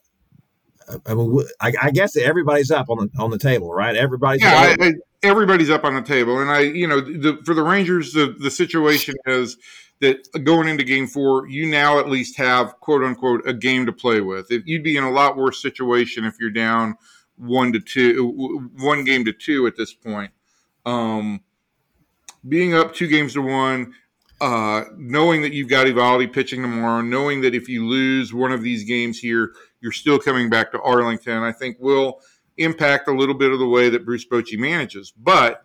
I 1.07 1.14
mean, 1.14 1.40
I, 1.61 1.73
I, 1.81 1.90
guess 1.92 2.16
everybody's 2.16 2.73
up 2.73 2.90
on 2.90 2.99
the 2.99 3.23
on 3.23 3.31
the 3.31 3.38
table, 3.38 3.73
right? 3.73 3.95
Everybody's 3.95 4.42
yeah, 4.42 4.75
I, 4.79 4.85
I, 4.85 4.92
everybody's 5.23 5.71
up 5.71 5.85
on 5.85 5.95
the 5.95 6.03
table, 6.03 6.40
and 6.40 6.51
I, 6.51 6.61
you 6.61 6.88
know, 6.88 7.01
the, 7.01 7.40
for 7.45 7.55
the 7.55 7.62
Rangers, 7.62 8.12
the 8.12 8.35
the 8.38 8.51
situation 8.51 9.14
is 9.27 9.57
that 10.01 10.27
going 10.42 10.66
into 10.66 10.83
Game 10.83 11.07
Four, 11.07 11.47
you 11.47 11.66
now 11.66 12.01
at 12.01 12.11
least 12.11 12.37
have 12.37 12.75
quote 12.81 13.05
unquote 13.05 13.47
a 13.47 13.55
game 13.55 13.87
to 13.87 13.92
play 13.92 14.21
with. 14.21 14.51
If 14.51 14.66
you'd 14.66 14.83
be 14.83 14.97
in 14.97 15.05
a 15.05 15.12
lot 15.12 15.37
worse 15.37 15.62
situation 15.62 16.25
if 16.25 16.35
you're 16.40 16.51
down 16.51 16.97
one 17.37 17.73
to 17.73 17.79
two, 17.79 18.68
one 18.79 19.05
game 19.05 19.25
to 19.25 19.33
two 19.33 19.68
at 19.68 19.77
this 19.77 19.95
point. 19.95 20.33
Um, 20.85 21.40
being 22.49 22.75
up 22.75 22.95
two 22.95 23.07
games 23.07 23.35
to 23.35 23.42
one, 23.42 23.95
uh, 24.40 24.85
knowing 24.97 25.42
that 25.42 25.53
you've 25.53 25.68
got 25.68 25.87
Eovaldi 25.87 26.33
pitching 26.33 26.62
tomorrow, 26.62 27.01
knowing 27.01 27.42
that 27.42 27.55
if 27.55 27.68
you 27.68 27.87
lose 27.87 28.35
one 28.35 28.51
of 28.51 28.62
these 28.62 28.85
games 28.85 29.18
here, 29.18 29.53
you're 29.81 29.92
still 29.92 30.18
coming 30.18 30.51
back 30.51 30.73
to 30.73 30.81
Arlington, 30.81 31.42
I 31.42 31.53
think 31.53 31.77
will 31.79 32.21
impact 32.59 33.09
a 33.09 33.12
little 33.12 33.35
bit 33.35 33.53
of 33.53 33.59
the 33.59 33.68
way 33.68 33.88
that 33.88 34.05
Bruce 34.05 34.27
Bochy 34.27 34.59
manages. 34.59 35.12
But 35.16 35.64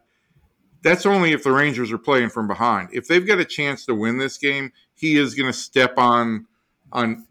that's 0.84 1.06
only 1.06 1.32
if 1.32 1.44
the 1.44 1.52
Rangers 1.52 1.92
are 1.92 1.98
playing 1.98 2.30
from 2.30 2.48
behind. 2.48 2.90
If 2.94 3.08
they've 3.08 3.26
got 3.26 3.40
a 3.40 3.46
chance 3.46 3.86
to 3.88 3.96
win 3.96 4.18
this 4.18 4.38
game, 4.38 4.72
he 4.94 5.18
is 5.18 5.34
going 5.34 5.52
to 5.52 5.58
step 5.58 5.98
on 5.98 6.46
on 6.92 7.26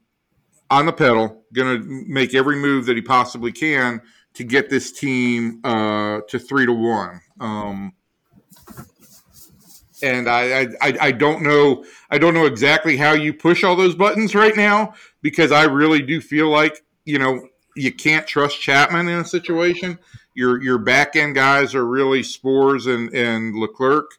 on 0.68 0.87
the 0.87 0.92
pedal, 0.92 1.44
going 1.53 1.81
to 1.81 2.05
make 2.09 2.35
every 2.35 2.57
move 2.57 2.87
that 2.87 2.96
he 2.96 3.03
possibly 3.03 3.53
can 3.53 4.03
to 4.35 4.42
get 4.42 4.68
this 4.68 4.90
team 4.90 5.61
uh, 5.64 6.20
to 6.29 6.38
three 6.38 6.66
to 6.66 6.72
one. 6.72 7.20
Um, 7.40 7.92
and 10.03 10.29
I, 10.29 10.62
I, 10.81 10.96
I 11.01 11.12
don't 11.12 11.42
know 11.42 11.85
I 12.11 12.18
don't 12.18 12.35
know 12.35 12.46
exactly 12.46 12.96
how 12.96 13.12
you 13.12 13.33
push 13.33 13.64
all 13.64 13.77
those 13.77 13.94
buttons 13.94 14.35
right 14.35 14.57
now 14.57 14.94
because 15.22 15.53
I 15.53 15.64
really 15.64 16.03
do 16.03 16.20
feel 16.20 16.51
like 16.51 16.83
you 17.05 17.18
know 17.18 17.49
you 17.75 17.92
can't 17.92 18.27
trust 18.27 18.61
Chapman 18.61 19.09
in 19.09 19.20
a 19.20 19.25
situation. 19.25 19.99
Your 20.35 20.62
your 20.62 20.79
back 20.79 21.16
end 21.16 21.35
guys 21.35 21.75
are 21.75 21.87
really 21.87 22.22
Sborz 22.22 22.92
and 22.92 23.12
and 23.14 23.55
Leclerc. 23.55 24.11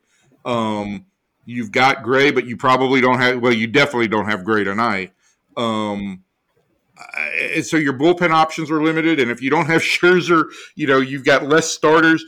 Um, 0.46 1.06
you've 1.46 1.72
got 1.72 2.04
Gray, 2.04 2.32
but 2.32 2.46
you 2.46 2.58
probably 2.58 3.02
don't 3.02 3.20
have. 3.20 3.40
Well, 3.40 3.54
you 3.54 3.68
definitely 3.68 4.08
don't 4.08 4.30
have 4.30 4.44
Gray 4.44 4.64
tonight. 4.64 5.14
Um, 5.56 6.24
uh, 6.98 7.62
so 7.62 7.78
your 7.78 7.94
bullpen 7.94 8.32
options 8.32 8.72
are 8.72 8.82
limited, 8.82 9.20
and 9.20 9.30
if 9.30 9.42
you 9.42 9.50
don't 9.50 9.68
have 9.68 9.82
Scherzer, 9.84 10.46
you 10.76 10.88
know 10.88 11.00
you've 11.00 11.26
got 11.26 11.48
less 11.48 11.70
starters. 11.70 12.24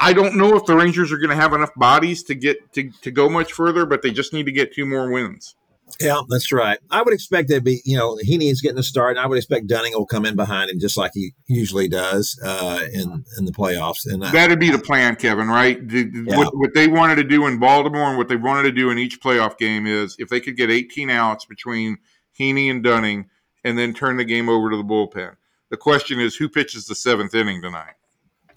I 0.00 0.12
don't 0.12 0.36
know 0.36 0.56
if 0.56 0.64
the 0.64 0.74
Rangers 0.74 1.12
are 1.12 1.18
going 1.18 1.30
to 1.30 1.36
have 1.36 1.52
enough 1.52 1.74
bodies 1.76 2.22
to 2.24 2.34
get 2.34 2.72
to, 2.72 2.90
to 3.02 3.10
go 3.10 3.28
much 3.28 3.52
further, 3.52 3.84
but 3.84 4.02
they 4.02 4.10
just 4.10 4.32
need 4.32 4.46
to 4.46 4.52
get 4.52 4.74
two 4.74 4.86
more 4.86 5.10
wins. 5.10 5.54
Yeah, 6.00 6.20
that's 6.28 6.52
right. 6.52 6.78
I 6.90 7.02
would 7.02 7.12
expect 7.12 7.48
that 7.48 7.64
be, 7.64 7.82
you 7.84 7.96
know, 7.96 8.16
he 8.20 8.38
needs 8.38 8.60
getting 8.60 8.78
a 8.78 8.82
start, 8.82 9.16
and 9.16 9.20
I 9.20 9.26
would 9.26 9.36
expect 9.36 9.66
Dunning 9.66 9.92
will 9.92 10.06
come 10.06 10.24
in 10.24 10.36
behind 10.36 10.70
him 10.70 10.78
just 10.80 10.96
like 10.96 11.12
he 11.14 11.34
usually 11.46 11.88
does 11.88 12.38
uh, 12.42 12.80
in 12.92 13.24
in 13.38 13.44
the 13.44 13.52
playoffs. 13.52 14.10
And 14.10 14.22
that'd 14.22 14.58
be 14.58 14.70
the 14.70 14.78
plan, 14.78 15.16
Kevin. 15.16 15.48
Right? 15.48 15.86
The, 15.86 16.10
yeah. 16.26 16.38
what, 16.38 16.56
what 16.56 16.74
they 16.74 16.88
wanted 16.88 17.16
to 17.16 17.24
do 17.24 17.46
in 17.46 17.58
Baltimore 17.58 18.08
and 18.08 18.16
what 18.16 18.28
they 18.28 18.36
wanted 18.36 18.62
to 18.62 18.72
do 18.72 18.90
in 18.90 18.98
each 18.98 19.20
playoff 19.20 19.58
game 19.58 19.86
is 19.86 20.16
if 20.18 20.28
they 20.28 20.40
could 20.40 20.56
get 20.56 20.70
18 20.70 21.10
outs 21.10 21.44
between 21.44 21.98
Heaney 22.38 22.70
and 22.70 22.82
Dunning 22.82 23.26
and 23.64 23.78
then 23.78 23.94
turn 23.94 24.16
the 24.16 24.24
game 24.24 24.48
over 24.48 24.70
to 24.70 24.76
the 24.76 24.84
bullpen. 24.84 25.36
The 25.70 25.76
question 25.76 26.20
is, 26.20 26.36
who 26.36 26.48
pitches 26.48 26.86
the 26.86 26.94
seventh 26.94 27.34
inning 27.34 27.62
tonight? 27.62 27.94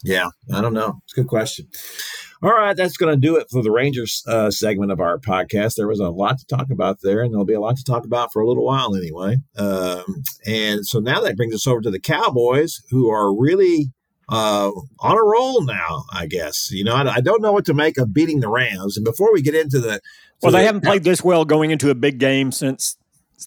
Yeah, 0.03 0.27
I 0.53 0.61
don't 0.61 0.73
know. 0.73 1.01
It's 1.03 1.13
a 1.13 1.21
good 1.21 1.27
question. 1.27 1.67
All 2.43 2.51
right, 2.51 2.75
that's 2.75 2.97
going 2.97 3.13
to 3.13 3.19
do 3.19 3.37
it 3.37 3.47
for 3.49 3.63
the 3.63 3.71
Rangers 3.71 4.23
uh, 4.27 4.51
segment 4.51 4.91
of 4.91 4.99
our 4.99 5.17
podcast. 5.17 5.75
There 5.75 5.87
was 5.87 5.99
a 5.99 6.09
lot 6.09 6.37
to 6.37 6.45
talk 6.45 6.69
about 6.69 6.99
there, 7.01 7.23
and 7.23 7.31
there'll 7.31 7.45
be 7.45 7.53
a 7.53 7.59
lot 7.59 7.77
to 7.77 7.83
talk 7.83 8.05
about 8.05 8.31
for 8.31 8.41
a 8.41 8.47
little 8.47 8.65
while 8.65 8.95
anyway. 8.95 9.37
Um, 9.57 10.23
and 10.45 10.85
so 10.85 10.99
now 10.99 11.21
that 11.21 11.37
brings 11.37 11.55
us 11.55 11.65
over 11.65 11.81
to 11.81 11.89
the 11.89 11.99
Cowboys, 11.99 12.81
who 12.91 13.09
are 13.09 13.33
really 13.33 13.93
uh, 14.29 14.71
on 14.99 15.17
a 15.17 15.23
roll 15.23 15.63
now, 15.63 16.03
I 16.11 16.27
guess. 16.27 16.69
You 16.71 16.83
know, 16.83 16.95
I, 16.95 17.15
I, 17.15 17.21
don't 17.21 17.41
know 17.41 17.51
what 17.51 17.65
to 17.65 17.73
make 17.73 17.97
of 17.97 18.13
beating 18.13 18.39
the 18.39 18.49
Rams. 18.49 18.97
And 18.97 19.03
before 19.03 19.31
we 19.31 19.41
get 19.41 19.55
into 19.55 19.79
the. 19.79 20.01
Well, 20.41 20.51
they 20.51 20.59
the, 20.59 20.65
haven't 20.65 20.83
played 20.83 21.03
this 21.03 21.23
well 21.23 21.45
going 21.45 21.71
into 21.71 21.89
a 21.89 21.95
big 21.95 22.19
game 22.19 22.51
since 22.51 22.97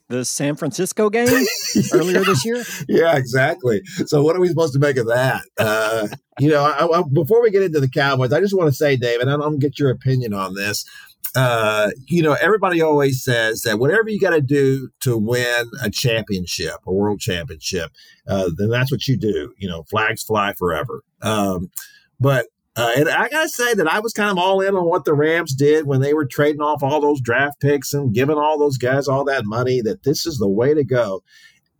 the 0.08 0.24
San 0.24 0.56
Francisco 0.56 1.10
game 1.10 1.28
earlier 1.92 2.24
this 2.24 2.44
year. 2.44 2.64
Yeah, 2.88 3.16
exactly. 3.16 3.82
So, 4.06 4.22
what 4.22 4.36
are 4.36 4.40
we 4.40 4.48
supposed 4.48 4.72
to 4.74 4.78
make 4.78 4.96
of 4.96 5.06
that? 5.06 5.42
Uh, 5.58 6.08
you 6.38 6.48
know, 6.50 6.64
I, 6.64 6.98
I, 6.98 7.02
before 7.12 7.42
we 7.42 7.50
get 7.50 7.62
into 7.62 7.80
the 7.80 7.88
Cowboys, 7.88 8.32
I 8.32 8.40
just 8.40 8.56
want 8.56 8.68
to 8.68 8.76
say, 8.76 8.96
David, 8.96 9.28
I 9.28 9.36
don't 9.36 9.58
get 9.58 9.78
your 9.78 9.90
opinion 9.90 10.34
on 10.34 10.54
this. 10.54 10.84
Uh, 11.36 11.90
you 12.06 12.22
know, 12.22 12.36
everybody 12.40 12.80
always 12.80 13.22
says 13.22 13.62
that 13.62 13.78
whatever 13.78 14.08
you 14.08 14.18
got 14.18 14.30
to 14.30 14.40
do 14.40 14.88
to 15.00 15.16
win 15.16 15.70
a 15.82 15.90
championship, 15.90 16.76
a 16.86 16.92
world 16.92 17.20
championship, 17.20 17.90
uh, 18.26 18.48
then 18.56 18.70
that's 18.70 18.90
what 18.90 19.06
you 19.06 19.16
do. 19.16 19.52
You 19.58 19.68
know, 19.68 19.82
flags 19.84 20.22
fly 20.22 20.54
forever. 20.54 21.02
Um, 21.22 21.70
but 22.18 22.46
uh, 22.78 22.92
and 22.96 23.08
I 23.08 23.28
gotta 23.28 23.48
say 23.48 23.74
that 23.74 23.92
I 23.92 23.98
was 23.98 24.12
kind 24.12 24.30
of 24.30 24.38
all 24.38 24.60
in 24.60 24.76
on 24.76 24.88
what 24.88 25.04
the 25.04 25.12
Rams 25.12 25.52
did 25.52 25.84
when 25.84 26.00
they 26.00 26.14
were 26.14 26.26
trading 26.26 26.60
off 26.60 26.84
all 26.84 27.00
those 27.00 27.20
draft 27.20 27.60
picks 27.60 27.92
and 27.92 28.14
giving 28.14 28.38
all 28.38 28.56
those 28.56 28.78
guys 28.78 29.08
all 29.08 29.24
that 29.24 29.44
money. 29.44 29.80
That 29.80 30.04
this 30.04 30.24
is 30.26 30.38
the 30.38 30.48
way 30.48 30.74
to 30.74 30.84
go. 30.84 31.24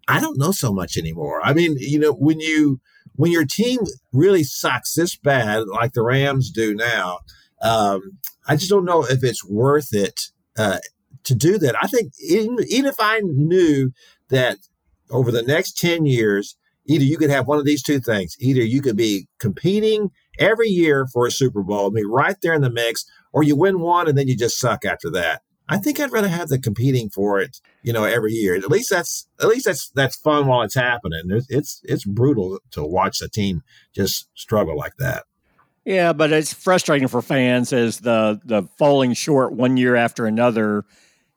I 0.09 0.19
don't 0.19 0.39
know 0.39 0.51
so 0.51 0.73
much 0.73 0.97
anymore. 0.97 1.41
I 1.45 1.53
mean, 1.53 1.77
you 1.79 2.01
know, 2.01 2.13
when 2.13 2.41
you 2.41 2.81
when 3.15 3.31
your 3.31 3.45
team 3.45 3.79
really 4.13 4.43
sucks 4.43 4.95
this 4.95 5.17
bad, 5.17 5.69
like 5.69 5.93
the 5.93 6.03
Rams 6.03 6.51
do 6.51 6.75
now, 6.75 7.21
um, 7.63 8.19
I 8.49 8.57
just 8.57 8.71
don't 8.71 8.85
know 8.85 9.05
if 9.05 9.23
it's 9.23 9.45
worth 9.45 9.95
it 9.95 10.19
uh, 10.59 10.79
to 11.23 11.35
do 11.37 11.59
that. 11.59 11.77
I 11.81 11.87
think 11.87 12.13
even, 12.19 12.57
even 12.69 12.87
if 12.87 12.97
I 12.99 13.21
knew 13.23 13.93
that 14.31 14.57
over 15.11 15.31
the 15.31 15.43
next 15.43 15.79
ten 15.79 16.07
years, 16.07 16.57
either 16.89 17.05
you 17.05 17.19
could 17.19 17.31
have 17.31 17.47
one 17.47 17.59
of 17.59 17.65
these 17.65 17.85
two 17.85 18.01
things: 18.01 18.35
either 18.41 18.63
you 18.63 18.83
could 18.83 18.97
be 18.97 19.29
competing 19.39 20.11
every 20.39 20.69
year 20.69 21.07
for 21.13 21.27
a 21.27 21.31
Super 21.31 21.63
Bowl, 21.63 21.91
be 21.91 22.05
right 22.05 22.37
there 22.43 22.55
in 22.55 22.63
the 22.63 22.71
mix, 22.71 23.05
or 23.33 23.43
you 23.43 23.57
win 23.57 23.81
one 23.81 24.09
and 24.09 24.17
then 24.17 24.29
you 24.29 24.37
just 24.37 24.59
suck 24.59 24.85
after 24.85 25.11
that. 25.11 25.43
I 25.69 25.77
think 25.77 26.01
I'd 26.01 26.13
rather 26.13 26.29
have 26.29 26.49
the 26.49 26.59
competing 26.59 27.11
for 27.11 27.41
it, 27.41 27.61
you 27.83 27.93
know, 27.93 28.05
every 28.05 28.33
year. 28.33 28.55
At 28.55 28.71
least 28.71 28.89
that's 28.91 29.29
at 29.41 29.49
least 29.49 29.67
that's 29.67 29.91
that's 29.91 30.17
fun 30.17 30.47
while 30.47 30.63
it's 30.63 30.75
happening. 30.75 31.25
It's 31.29 31.47
it's, 31.51 31.81
it's 31.85 32.05
brutal 32.05 32.59
to 32.71 32.85
watch 32.85 33.19
the 33.19 33.29
team 33.29 33.63
just 33.95 34.29
struggle 34.35 34.77
like 34.77 34.97
that. 34.99 35.25
Yeah, 35.85 36.13
but 36.13 36.33
it's 36.33 36.55
frustrating 36.55 37.09
for 37.09 37.21
fans 37.21 37.73
as 37.73 38.01
the 38.01 38.41
the 38.45 38.63
falling 38.79 39.13
short 39.13 39.53
one 39.53 39.77
year 39.77 39.95
after 39.95 40.27
another, 40.27 40.85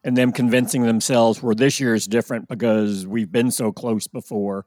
and 0.04 0.16
them 0.16 0.32
convincing 0.32 0.84
themselves 0.84 1.44
where 1.44 1.56
this 1.56 1.80
year 1.82 1.94
is 1.94 2.08
different 2.08 2.48
because 2.48 3.06
we've 3.06 3.32
been 3.32 3.52
so 3.52 3.74
close 3.74 4.08
before 4.08 4.66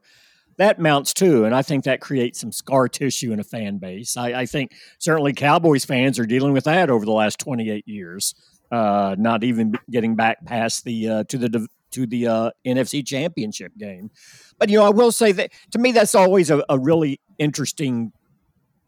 that 0.57 0.79
mounts 0.79 1.13
too. 1.13 1.45
And 1.45 1.53
I 1.53 1.61
think 1.61 1.83
that 1.83 2.01
creates 2.01 2.39
some 2.39 2.51
scar 2.51 2.87
tissue 2.87 3.31
in 3.31 3.39
a 3.39 3.43
fan 3.43 3.77
base. 3.77 4.17
I, 4.17 4.41
I 4.41 4.45
think 4.45 4.73
certainly 4.99 5.33
Cowboys 5.33 5.85
fans 5.85 6.19
are 6.19 6.25
dealing 6.25 6.53
with 6.53 6.63
that 6.65 6.89
over 6.89 7.05
the 7.05 7.11
last 7.11 7.39
28 7.39 7.87
years, 7.87 8.35
uh, 8.71 9.15
not 9.17 9.43
even 9.43 9.75
getting 9.89 10.15
back 10.15 10.45
past 10.45 10.85
the 10.85 11.09
uh, 11.09 11.23
to 11.25 11.37
the 11.37 11.67
to 11.91 12.05
the 12.05 12.27
uh, 12.27 12.51
NFC 12.65 13.05
Championship 13.05 13.71
game. 13.77 14.11
But 14.57 14.69
you 14.69 14.77
know, 14.77 14.85
I 14.85 14.89
will 14.89 15.11
say 15.11 15.31
that 15.33 15.51
to 15.71 15.79
me, 15.79 15.91
that's 15.91 16.15
always 16.15 16.49
a, 16.49 16.63
a 16.69 16.79
really 16.79 17.19
interesting 17.37 18.11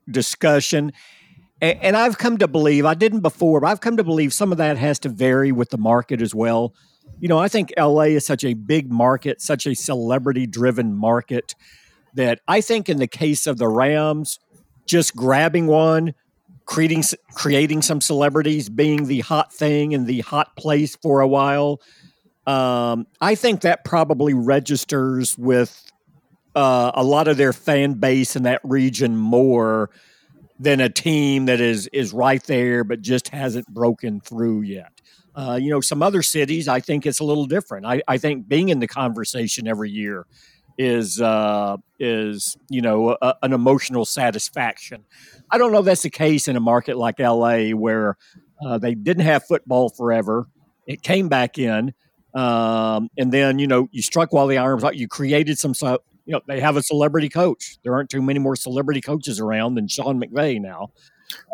discussion. 0.09 0.93
And, 1.61 1.79
and 1.81 1.97
I've 1.97 2.17
come 2.17 2.37
to 2.37 2.47
believe 2.47 2.85
I 2.85 2.93
didn't 2.93 3.21
before, 3.21 3.61
but 3.61 3.67
I've 3.67 3.81
come 3.81 3.97
to 3.97 4.03
believe 4.03 4.33
some 4.33 4.51
of 4.51 4.57
that 4.59 4.77
has 4.77 4.99
to 4.99 5.09
vary 5.09 5.51
with 5.51 5.69
the 5.69 5.77
market 5.77 6.21
as 6.21 6.33
well. 6.35 6.73
You 7.19 7.27
know, 7.27 7.39
I 7.39 7.47
think 7.47 7.73
LA 7.77 8.03
is 8.03 8.25
such 8.25 8.43
a 8.43 8.53
big 8.53 8.91
market, 8.91 9.41
such 9.41 9.65
a 9.65 9.73
celebrity 9.73 10.45
driven 10.45 10.95
market 10.95 11.55
that 12.13 12.39
I 12.47 12.61
think 12.61 12.89
in 12.89 12.97
the 12.97 13.07
case 13.07 13.47
of 13.47 13.57
the 13.57 13.67
Rams, 13.67 14.39
just 14.85 15.15
grabbing 15.15 15.67
one, 15.67 16.13
creating 16.65 17.03
creating 17.33 17.81
some 17.81 18.01
celebrities, 18.01 18.69
being 18.69 19.05
the 19.05 19.21
hot 19.21 19.53
thing 19.53 19.91
in 19.91 20.05
the 20.05 20.21
hot 20.21 20.55
place 20.55 20.95
for 20.95 21.21
a 21.21 21.27
while, 21.27 21.81
um, 22.45 23.07
I 23.19 23.35
think 23.35 23.61
that 23.61 23.83
probably 23.83 24.33
registers 24.33 25.37
with 25.37 25.91
uh, 26.55 26.91
a 26.95 27.03
lot 27.03 27.27
of 27.27 27.37
their 27.37 27.53
fan 27.53 27.93
base 27.95 28.35
in 28.35 28.43
that 28.43 28.61
region 28.63 29.17
more 29.17 29.89
than 30.59 30.79
a 30.81 30.89
team 30.89 31.45
that 31.45 31.61
is 31.61 31.87
is 31.87 32.13
right 32.13 32.43
there 32.45 32.83
but 32.83 33.01
just 33.01 33.27
hasn't 33.29 33.67
broken 33.67 34.21
through 34.21 34.61
yet. 34.61 34.91
Uh, 35.37 35.59
you 35.61 35.69
know, 35.69 35.79
some 35.79 36.01
other 36.01 36.23
cities, 36.23 36.67
I 36.67 36.79
think 36.79 37.05
it's 37.05 37.19
a 37.19 37.23
little 37.23 37.45
different. 37.45 37.85
I, 37.85 38.01
I 38.07 38.17
think 38.17 38.47
being 38.47 38.69
in 38.69 38.79
the 38.79 38.87
conversation 38.87 39.67
every 39.67 39.91
year 39.91 40.25
is 40.79 41.21
uh, 41.21 41.77
is 41.99 42.57
you 42.69 42.81
know 42.81 43.15
a, 43.21 43.35
an 43.43 43.53
emotional 43.53 44.03
satisfaction. 44.03 45.05
I 45.51 45.59
don't 45.59 45.71
know 45.71 45.79
if 45.79 45.85
that's 45.85 46.01
the 46.01 46.09
case 46.09 46.47
in 46.47 46.55
a 46.55 46.59
market 46.59 46.97
like 46.97 47.19
LA 47.19 47.69
where 47.69 48.17
uh, 48.65 48.79
they 48.79 48.95
didn't 48.95 49.23
have 49.25 49.45
football 49.45 49.89
forever. 49.89 50.47
It 50.87 51.03
came 51.03 51.29
back 51.29 51.59
in, 51.59 51.93
um, 52.33 53.09
and 53.17 53.31
then 53.31 53.59
you 53.59 53.67
know 53.67 53.89
you 53.91 54.01
struck 54.01 54.33
while 54.33 54.47
the 54.47 54.57
iron 54.57 54.79
was 54.79 54.95
You 54.95 55.07
created 55.07 55.59
some. 55.59 55.75
so 55.75 55.99
You 56.25 56.33
know 56.33 56.41
they 56.47 56.59
have 56.59 56.77
a 56.77 56.83
celebrity 56.83 57.29
coach. 57.29 57.77
There 57.83 57.93
aren't 57.93 58.09
too 58.09 58.23
many 58.23 58.39
more 58.39 58.55
celebrity 58.55 59.01
coaches 59.01 59.39
around 59.39 59.75
than 59.75 59.87
Sean 59.87 60.19
McVay 60.19 60.59
now. 60.59 60.89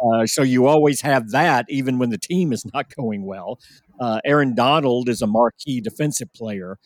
Uh, 0.04 0.26
so 0.26 0.42
you 0.44 0.68
always 0.68 1.02
have 1.02 1.32
that, 1.32 1.66
even 1.70 1.98
when 2.00 2.10
the 2.10 2.18
team 2.18 2.52
is 2.54 2.66
not 2.74 2.94
going 2.96 3.26
well. 3.26 3.60
Uh, 4.00 4.20
Aaron 4.26 4.56
Donald 4.56 5.10
is 5.10 5.22
a 5.22 5.28
marquee 5.28 5.82
defensive 5.82 6.32
player. 6.34 6.78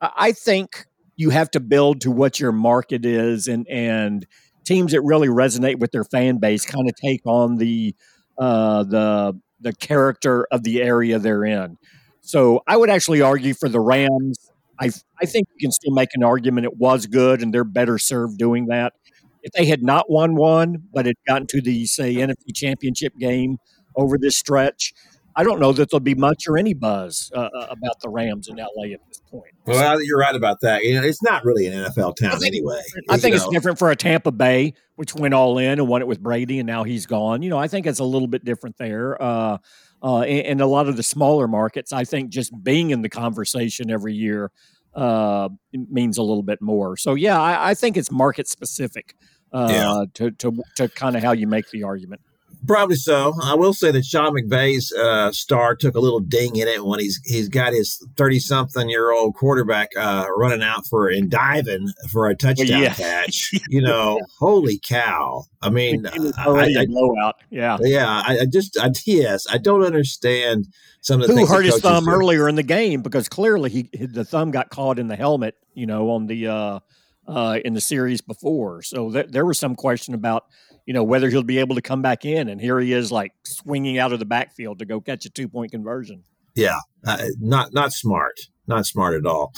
I 0.00 0.32
think 0.32 0.86
you 1.16 1.30
have 1.30 1.50
to 1.52 1.60
build 1.60 2.00
to 2.02 2.10
what 2.10 2.40
your 2.40 2.52
market 2.52 3.04
is, 3.04 3.46
and 3.48 3.66
and 3.68 4.26
teams 4.64 4.92
that 4.92 5.02
really 5.02 5.28
resonate 5.28 5.78
with 5.78 5.92
their 5.92 6.04
fan 6.04 6.38
base 6.38 6.64
kind 6.64 6.88
of 6.88 6.94
take 6.96 7.20
on 7.24 7.56
the 7.56 7.94
uh, 8.38 8.82
the 8.84 9.40
the 9.60 9.72
character 9.74 10.46
of 10.50 10.64
the 10.64 10.82
area 10.82 11.18
they're 11.18 11.44
in. 11.44 11.76
So 12.20 12.62
I 12.66 12.76
would 12.76 12.90
actually 12.90 13.20
argue 13.22 13.54
for 13.54 13.68
the 13.68 13.80
Rams. 13.80 14.50
I 14.80 14.90
I 15.20 15.26
think 15.26 15.46
you 15.54 15.66
can 15.66 15.72
still 15.72 15.92
make 15.92 16.10
an 16.14 16.24
argument 16.24 16.66
it 16.66 16.76
was 16.76 17.06
good, 17.06 17.42
and 17.42 17.52
they're 17.54 17.64
better 17.64 17.98
served 17.98 18.38
doing 18.38 18.66
that 18.66 18.94
if 19.42 19.52
they 19.52 19.66
had 19.66 19.82
not 19.82 20.10
won 20.10 20.34
one, 20.34 20.82
but 20.92 21.06
had 21.06 21.16
gotten 21.26 21.46
to 21.48 21.60
the 21.60 21.86
say 21.86 22.14
NFC 22.14 22.54
Championship 22.54 23.16
game 23.18 23.58
over 23.96 24.16
this 24.18 24.36
stretch, 24.36 24.92
I 25.34 25.44
don't 25.44 25.60
know 25.60 25.72
that 25.72 25.90
there'll 25.90 26.00
be 26.00 26.14
much 26.14 26.46
or 26.46 26.58
any 26.58 26.74
buzz 26.74 27.30
uh, 27.34 27.48
uh 27.58 27.66
about 27.70 28.00
the 28.00 28.08
Rams 28.08 28.48
in 28.48 28.56
LA 28.56 28.92
at 28.94 29.00
this 29.08 29.20
point. 29.30 29.52
Well, 29.64 30.02
you're 30.02 30.18
right 30.18 30.34
about 30.34 30.60
that. 30.60 30.84
You 30.84 31.00
know, 31.00 31.06
it's 31.06 31.22
not 31.22 31.44
really 31.44 31.66
an 31.66 31.72
NFL 31.72 32.16
town 32.16 32.42
I 32.42 32.46
anyway. 32.46 32.80
I 33.08 33.16
think 33.16 33.34
it's 33.34 33.44
know. 33.44 33.50
different 33.50 33.78
for 33.78 33.90
a 33.90 33.96
Tampa 33.96 34.32
Bay, 34.32 34.74
which 34.96 35.14
went 35.14 35.34
all 35.34 35.58
in 35.58 35.78
and 35.78 35.88
won 35.88 36.02
it 36.02 36.06
with 36.06 36.20
Brady, 36.20 36.58
and 36.58 36.66
now 36.66 36.84
he's 36.84 37.06
gone. 37.06 37.42
You 37.42 37.50
know, 37.50 37.58
I 37.58 37.68
think 37.68 37.86
it's 37.86 38.00
a 38.00 38.04
little 38.04 38.28
bit 38.28 38.44
different 38.44 38.76
there. 38.78 39.20
Uh, 39.20 39.58
uh, 40.02 40.22
and, 40.22 40.46
and, 40.46 40.60
a 40.60 40.66
lot 40.66 40.88
of 40.88 40.96
the 40.96 41.02
smaller 41.04 41.46
markets, 41.46 41.92
I 41.92 42.02
think 42.02 42.30
just 42.30 42.52
being 42.64 42.90
in 42.90 43.02
the 43.02 43.08
conversation 43.08 43.88
every 43.88 44.14
year 44.14 44.50
uh, 44.94 45.48
means 45.72 46.18
a 46.18 46.22
little 46.22 46.42
bit 46.42 46.60
more. 46.60 46.96
So, 46.96 47.14
yeah, 47.14 47.40
I, 47.40 47.70
I 47.70 47.74
think 47.74 47.96
it's 47.96 48.10
market 48.10 48.48
specific 48.48 49.14
uh, 49.52 49.68
yeah. 49.70 50.04
to 50.14 50.30
to 50.30 50.62
to 50.76 50.88
kind 50.88 51.16
of 51.16 51.22
how 51.22 51.32
you 51.32 51.46
make 51.46 51.70
the 51.70 51.82
argument. 51.84 52.22
Probably 52.66 52.96
so. 52.96 53.34
I 53.42 53.54
will 53.54 53.72
say 53.72 53.90
that 53.90 54.04
Sean 54.04 54.34
McVay's 54.34 54.92
uh, 54.92 55.32
star 55.32 55.74
took 55.74 55.96
a 55.96 56.00
little 56.00 56.20
ding 56.20 56.56
in 56.56 56.68
it 56.68 56.84
when 56.84 57.00
he's 57.00 57.20
he's 57.24 57.48
got 57.48 57.72
his 57.72 58.04
thirty 58.16 58.38
something 58.38 58.88
year 58.88 59.10
old 59.10 59.34
quarterback 59.34 59.88
uh, 59.96 60.26
running 60.36 60.62
out 60.62 60.86
for 60.86 61.08
and 61.08 61.30
diving 61.30 61.88
for 62.10 62.28
a 62.28 62.36
touchdown 62.36 62.68
well, 62.68 62.82
yeah. 62.82 62.94
catch. 62.94 63.50
You 63.68 63.80
know, 63.80 64.16
yeah. 64.18 64.26
holy 64.38 64.78
cow! 64.78 65.44
I 65.62 65.70
mean, 65.70 66.06
already 66.44 66.76
I, 66.76 66.82
a 66.82 66.86
blowout. 66.86 67.36
Yeah, 67.48 67.78
yeah. 67.80 68.22
I, 68.26 68.40
I 68.40 68.46
just, 68.46 68.78
I, 68.78 68.90
yes, 69.06 69.46
I 69.50 69.56
don't 69.56 69.82
understand 69.82 70.68
some 71.00 71.22
of 71.22 71.28
the 71.28 71.34
who 71.34 71.46
hurt 71.46 71.64
his 71.64 71.80
thumb 71.80 72.04
do. 72.04 72.10
earlier 72.10 72.48
in 72.48 72.56
the 72.56 72.62
game 72.62 73.00
because 73.00 73.28
clearly 73.28 73.70
he 73.70 74.06
the 74.06 74.24
thumb 74.24 74.50
got 74.50 74.68
caught 74.68 74.98
in 74.98 75.08
the 75.08 75.16
helmet. 75.16 75.56
You 75.74 75.86
know, 75.86 76.10
on 76.10 76.26
the 76.26 76.48
uh, 76.48 76.80
uh, 77.26 77.58
in 77.64 77.74
the 77.74 77.80
series 77.80 78.20
before. 78.20 78.82
So 78.82 79.10
th- 79.10 79.28
there 79.28 79.46
was 79.46 79.58
some 79.58 79.74
question 79.74 80.14
about, 80.14 80.46
you 80.86 80.94
know, 80.94 81.04
whether 81.04 81.28
he'll 81.28 81.42
be 81.42 81.58
able 81.58 81.76
to 81.76 81.82
come 81.82 82.02
back 82.02 82.24
in. 82.24 82.48
And 82.48 82.60
here 82.60 82.78
he 82.80 82.92
is, 82.92 83.12
like 83.12 83.32
swinging 83.44 83.98
out 83.98 84.12
of 84.12 84.18
the 84.18 84.24
backfield 84.24 84.78
to 84.80 84.84
go 84.84 85.00
catch 85.00 85.24
a 85.26 85.30
two 85.30 85.48
point 85.48 85.72
conversion. 85.72 86.24
Yeah, 86.54 86.78
uh, 87.06 87.26
not 87.40 87.72
not 87.72 87.92
smart 87.92 88.38
not 88.66 88.86
smart 88.86 89.14
at 89.14 89.26
all. 89.26 89.52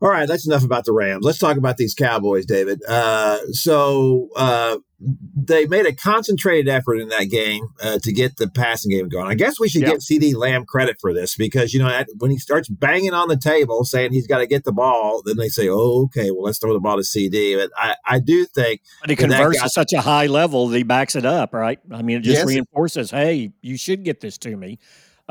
All 0.00 0.08
right, 0.08 0.26
that's 0.26 0.46
enough 0.46 0.64
about 0.64 0.84
the 0.84 0.92
Rams. 0.92 1.24
Let's 1.24 1.38
talk 1.38 1.56
about 1.56 1.76
these 1.76 1.94
Cowboys, 1.94 2.46
David. 2.46 2.82
Uh, 2.88 3.38
so 3.52 4.28
uh, 4.34 4.78
they 4.98 5.66
made 5.66 5.86
a 5.86 5.94
concentrated 5.94 6.68
effort 6.68 6.96
in 6.96 7.08
that 7.10 7.24
game 7.24 7.68
uh, 7.82 7.98
to 8.02 8.12
get 8.12 8.36
the 8.36 8.48
passing 8.48 8.90
game 8.90 9.08
going. 9.08 9.28
I 9.28 9.34
guess 9.34 9.60
we 9.60 9.68
should 9.68 9.82
yeah. 9.82 9.90
get 9.90 10.00
CeeDee 10.00 10.34
Lamb 10.34 10.64
credit 10.64 10.96
for 11.00 11.12
this 11.12 11.36
because 11.36 11.72
you 11.72 11.80
know 11.80 12.04
when 12.18 12.30
he 12.30 12.38
starts 12.38 12.68
banging 12.68 13.14
on 13.14 13.28
the 13.28 13.36
table 13.36 13.84
saying 13.84 14.12
he's 14.12 14.26
got 14.26 14.38
to 14.38 14.46
get 14.46 14.64
the 14.64 14.72
ball, 14.72 15.22
then 15.24 15.36
they 15.36 15.48
say, 15.48 15.68
"Oh, 15.68 16.04
okay, 16.04 16.30
well 16.30 16.42
let's 16.42 16.58
throw 16.58 16.72
the 16.72 16.80
ball 16.80 16.96
to 16.96 17.02
CeeDee." 17.02 17.56
But 17.56 17.70
I, 17.76 17.94
I 18.06 18.18
do 18.20 18.46
think, 18.46 18.80
but 19.00 19.10
he 19.10 19.16
converts 19.16 19.62
at 19.62 19.70
such 19.70 19.92
a 19.92 20.00
high 20.00 20.26
level 20.26 20.68
that 20.68 20.76
he 20.76 20.82
backs 20.82 21.14
it 21.14 21.26
up, 21.26 21.54
right? 21.54 21.78
I 21.92 22.02
mean, 22.02 22.18
it 22.18 22.22
just 22.22 22.38
yes. 22.38 22.46
reinforces, 22.46 23.10
"Hey, 23.10 23.52
you 23.62 23.76
should 23.76 24.02
get 24.04 24.20
this 24.20 24.38
to 24.38 24.56
me." 24.56 24.78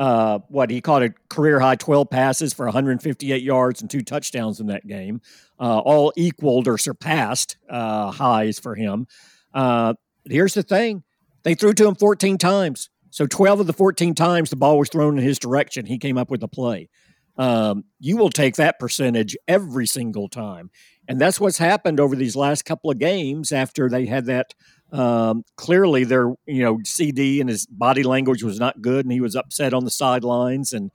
Uh, 0.00 0.38
what 0.48 0.70
he 0.70 0.80
caught 0.80 1.02
a 1.02 1.12
career 1.28 1.60
high 1.60 1.76
12 1.76 2.08
passes 2.08 2.54
for 2.54 2.64
158 2.64 3.42
yards 3.42 3.82
and 3.82 3.90
two 3.90 4.00
touchdowns 4.00 4.58
in 4.58 4.68
that 4.68 4.86
game, 4.86 5.20
uh, 5.60 5.78
all 5.80 6.10
equaled 6.16 6.66
or 6.66 6.78
surpassed 6.78 7.58
uh, 7.68 8.10
highs 8.10 8.58
for 8.58 8.74
him. 8.74 9.06
Uh, 9.52 9.92
here's 10.24 10.54
the 10.54 10.62
thing 10.62 11.04
they 11.42 11.54
threw 11.54 11.74
to 11.74 11.86
him 11.86 11.94
14 11.94 12.38
times. 12.38 12.88
So 13.10 13.26
12 13.26 13.60
of 13.60 13.66
the 13.66 13.74
14 13.74 14.14
times 14.14 14.48
the 14.48 14.56
ball 14.56 14.78
was 14.78 14.88
thrown 14.88 15.18
in 15.18 15.24
his 15.24 15.38
direction, 15.38 15.84
he 15.84 15.98
came 15.98 16.16
up 16.16 16.30
with 16.30 16.42
a 16.42 16.48
play. 16.48 16.88
Um, 17.36 17.84
you 17.98 18.16
will 18.16 18.30
take 18.30 18.56
that 18.56 18.78
percentage 18.78 19.36
every 19.48 19.86
single 19.86 20.28
time. 20.28 20.70
And 21.08 21.20
that's 21.20 21.40
what's 21.40 21.58
happened 21.58 22.00
over 22.00 22.16
these 22.16 22.36
last 22.36 22.64
couple 22.64 22.90
of 22.90 22.98
games 22.98 23.52
after 23.52 23.90
they 23.90 24.06
had 24.06 24.24
that 24.26 24.54
um, 24.92 25.44
clearly, 25.56 26.04
their 26.04 26.32
you 26.46 26.62
know 26.62 26.78
CeeDee 26.78 27.40
and 27.40 27.48
his 27.48 27.66
body 27.66 28.02
language 28.02 28.42
was 28.42 28.58
not 28.58 28.82
good, 28.82 29.04
and 29.04 29.12
he 29.12 29.20
was 29.20 29.36
upset 29.36 29.72
on 29.72 29.84
the 29.84 29.90
sidelines, 29.90 30.72
and 30.72 30.90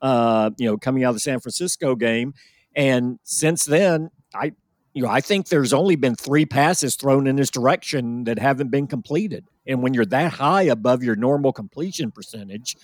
uh, 0.00 0.50
you 0.56 0.66
know 0.66 0.76
coming 0.76 1.04
out 1.04 1.10
of 1.10 1.16
the 1.16 1.20
San 1.20 1.40
Francisco 1.40 1.94
game. 1.94 2.34
And 2.76 3.18
since 3.24 3.64
then, 3.64 4.10
I 4.34 4.52
you 4.94 5.02
know 5.02 5.08
I 5.08 5.20
think 5.20 5.48
there's 5.48 5.72
only 5.72 5.96
been 5.96 6.14
three 6.14 6.46
passes 6.46 6.94
thrown 6.94 7.26
in 7.26 7.38
his 7.38 7.50
direction 7.50 8.24
that 8.24 8.38
haven't 8.38 8.70
been 8.70 8.86
completed. 8.86 9.44
And 9.66 9.82
when 9.82 9.94
you're 9.94 10.06
that 10.06 10.32
high 10.32 10.62
above 10.62 11.02
your 11.02 11.16
normal 11.16 11.52
completion 11.52 12.10
percentage, 12.12 12.76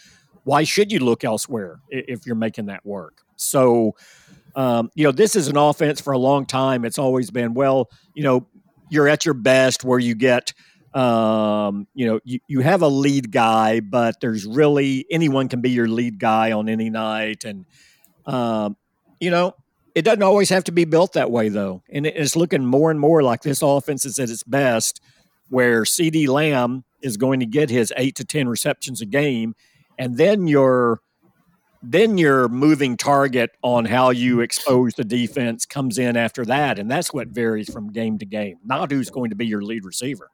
why 0.44 0.64
should 0.64 0.90
you 0.90 0.98
look 0.98 1.24
elsewhere 1.24 1.80
if 1.90 2.26
you're 2.26 2.36
making 2.36 2.66
that 2.66 2.84
work? 2.84 3.22
So. 3.36 3.94
Um, 4.54 4.90
you 4.94 5.04
know, 5.04 5.12
this 5.12 5.36
is 5.36 5.48
an 5.48 5.58
offense 5.58 6.00
for 6.00 6.14
a 6.14 6.18
long 6.18 6.46
time. 6.46 6.86
It's 6.86 6.98
always 6.98 7.30
been, 7.30 7.52
well, 7.52 7.90
you 8.14 8.22
know, 8.22 8.46
you're 8.90 9.08
at 9.08 9.24
your 9.24 9.34
best 9.34 9.84
where 9.84 9.98
you 9.98 10.14
get 10.14 10.52
um, 10.96 11.86
you 11.92 12.06
know, 12.06 12.20
you, 12.24 12.40
you 12.48 12.60
have 12.60 12.80
a 12.80 12.88
lead 12.88 13.30
guy, 13.30 13.80
but 13.80 14.18
there's 14.22 14.46
really 14.46 15.04
anyone 15.10 15.48
can 15.48 15.60
be 15.60 15.68
your 15.68 15.86
lead 15.86 16.18
guy 16.18 16.52
on 16.52 16.70
any 16.70 16.88
night. 16.88 17.44
And, 17.44 17.66
um, 18.24 18.78
you 19.20 19.30
know, 19.30 19.54
it 19.94 20.06
doesn't 20.06 20.22
always 20.22 20.48
have 20.48 20.64
to 20.64 20.72
be 20.72 20.86
built 20.86 21.12
that 21.12 21.30
way, 21.30 21.50
though. 21.50 21.82
And 21.90 22.06
it's 22.06 22.34
looking 22.34 22.64
more 22.64 22.90
and 22.90 22.98
more 22.98 23.22
like 23.22 23.42
this 23.42 23.60
offense 23.60 24.06
is 24.06 24.18
at 24.18 24.30
its 24.30 24.42
best, 24.42 25.02
where 25.50 25.82
CeeDee 25.82 26.28
Lamb 26.28 26.84
is 27.02 27.18
going 27.18 27.40
to 27.40 27.46
get 27.46 27.68
his 27.68 27.92
eight 27.98 28.14
to 28.16 28.24
10 28.24 28.48
receptions 28.48 29.02
a 29.02 29.06
game. 29.06 29.54
And 29.98 30.16
then 30.16 30.46
your 30.46 31.02
then 31.88 32.18
your 32.18 32.48
moving 32.48 32.96
target 32.96 33.50
on 33.62 33.84
how 33.84 34.10
you 34.10 34.40
expose 34.40 34.94
the 34.94 35.04
defense 35.04 35.64
comes 35.64 35.98
in 35.98 36.16
after 36.16 36.44
that. 36.44 36.78
And 36.78 36.90
that's 36.90 37.12
what 37.12 37.28
varies 37.28 37.72
from 37.72 37.92
game 37.92 38.18
to 38.18 38.26
game, 38.26 38.56
not 38.64 38.90
who's 38.90 39.10
going 39.10 39.30
to 39.30 39.36
be 39.36 39.46
your 39.46 39.62
lead 39.62 39.84
receiver. 39.84 40.30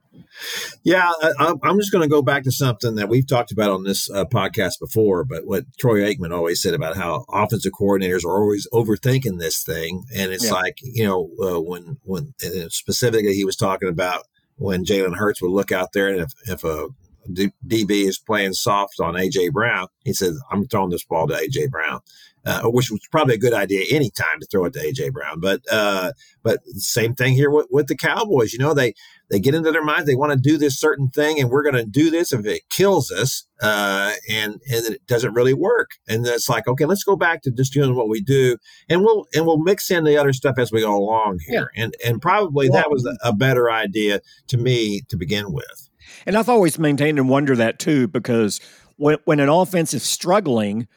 Yeah, 0.82 1.10
I, 1.38 1.54
am 1.64 1.78
just 1.78 1.92
going 1.92 2.02
to 2.02 2.08
go 2.08 2.22
back 2.22 2.44
to 2.44 2.52
something 2.52 2.96
that 2.96 3.08
we've 3.08 3.26
talked 3.26 3.52
about 3.52 3.70
on 3.70 3.84
this 3.84 4.10
uh, 4.10 4.24
podcast 4.24 4.78
before, 4.80 5.24
but 5.24 5.46
what 5.46 5.64
Troy 5.78 6.00
Aikman 6.00 6.34
always 6.34 6.62
said 6.62 6.74
about 6.74 6.96
how 6.96 7.24
offensive 7.28 7.72
coordinators 7.72 8.24
are 8.24 8.40
always 8.40 8.66
overthinking 8.72 9.38
this 9.38 9.62
thing. 9.62 10.04
And 10.14 10.32
it's 10.32 10.46
yeah. 10.46 10.52
like, 10.52 10.78
you 10.82 11.04
know, 11.04 11.30
uh, 11.42 11.60
when, 11.60 11.98
when 12.02 12.34
specifically 12.68 13.34
he 13.34 13.44
was 13.44 13.56
talking 13.56 13.88
about 13.88 14.26
when 14.56 14.84
Jalen 14.84 15.16
Hurts 15.16 15.42
would 15.42 15.50
look 15.50 15.72
out 15.72 15.92
there 15.92 16.08
and 16.08 16.20
if, 16.20 16.32
if 16.46 16.64
a 16.64 16.88
DB 17.30 18.06
is 18.06 18.18
playing 18.18 18.54
soft 18.54 19.00
on 19.00 19.14
AJ 19.14 19.52
Brown, 19.52 19.88
he 20.04 20.12
says, 20.12 20.40
"I'm 20.50 20.66
throwing 20.66 20.90
this 20.90 21.04
ball 21.04 21.26
to 21.28 21.34
AJ 21.34 21.70
Brown." 21.70 22.00
Uh, 22.44 22.62
which 22.62 22.90
was 22.90 22.98
probably 23.12 23.36
a 23.36 23.38
good 23.38 23.52
idea 23.52 23.86
any 23.92 24.10
time 24.10 24.40
to 24.40 24.46
throw 24.46 24.64
it 24.64 24.72
to 24.72 24.80
AJ 24.80 25.12
Brown. 25.12 25.38
But 25.38 25.60
uh, 25.70 26.10
but 26.42 26.58
same 26.70 27.14
thing 27.14 27.34
here 27.34 27.50
with, 27.50 27.68
with 27.70 27.86
the 27.86 27.96
Cowboys. 27.96 28.52
You 28.52 28.58
know, 28.58 28.74
they 28.74 28.94
they 29.30 29.38
get 29.38 29.54
into 29.54 29.70
their 29.70 29.84
minds 29.84 30.06
they 30.06 30.16
want 30.16 30.32
to 30.32 30.36
do 30.36 30.58
this 30.58 30.76
certain 30.76 31.08
thing, 31.08 31.38
and 31.38 31.50
we're 31.50 31.62
going 31.62 31.76
to 31.76 31.86
do 31.86 32.10
this 32.10 32.32
if 32.32 32.44
it 32.44 32.68
kills 32.68 33.12
us, 33.12 33.46
uh, 33.62 34.14
and 34.28 34.54
and 34.68 34.86
it 34.86 35.06
doesn't 35.06 35.34
really 35.34 35.54
work. 35.54 35.92
And 36.08 36.26
it's 36.26 36.48
like, 36.48 36.66
okay, 36.66 36.84
let's 36.84 37.04
go 37.04 37.14
back 37.14 37.42
to 37.42 37.52
just 37.52 37.72
doing 37.72 37.94
what 37.94 38.08
we 38.08 38.20
do, 38.20 38.58
and 38.88 39.02
we'll 39.02 39.26
and 39.32 39.46
we'll 39.46 39.58
mix 39.58 39.88
in 39.88 40.02
the 40.02 40.16
other 40.16 40.32
stuff 40.32 40.58
as 40.58 40.72
we 40.72 40.80
go 40.80 40.96
along 40.96 41.38
here. 41.46 41.70
Yeah. 41.76 41.84
And 41.84 41.94
and 42.04 42.20
probably 42.20 42.68
well, 42.68 42.82
that 42.82 42.90
was 42.90 43.08
a 43.22 43.32
better 43.32 43.70
idea 43.70 44.20
to 44.48 44.58
me 44.58 45.02
to 45.10 45.16
begin 45.16 45.52
with. 45.52 45.90
And 46.26 46.36
I've 46.36 46.48
always 46.48 46.78
maintained 46.78 47.18
and 47.18 47.28
wonder 47.28 47.56
that 47.56 47.78
too, 47.78 48.08
because 48.08 48.60
when 48.96 49.18
when 49.24 49.40
an 49.40 49.48
offense 49.48 49.94
is 49.94 50.02
struggling 50.02 50.88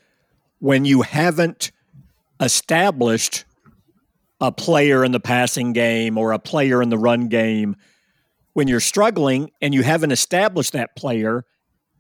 when 0.60 0.86
you 0.86 1.02
haven't 1.02 1.72
established 2.40 3.46
a 4.42 4.52
player 4.52 5.04
in 5.04 5.12
the 5.12 5.20
passing 5.20 5.74
game 5.74 6.18
or 6.18 6.32
a 6.32 6.40
player 6.40 6.82
in 6.82 6.90
the 6.90 6.98
run 6.98 7.28
game, 7.28 7.76
when 8.54 8.68
you're 8.68 8.80
struggling 8.80 9.52
and 9.62 9.74
you 9.74 9.84
haven't 9.84 10.12
established 10.12 10.74
that 10.74 10.96
player, 10.96 11.46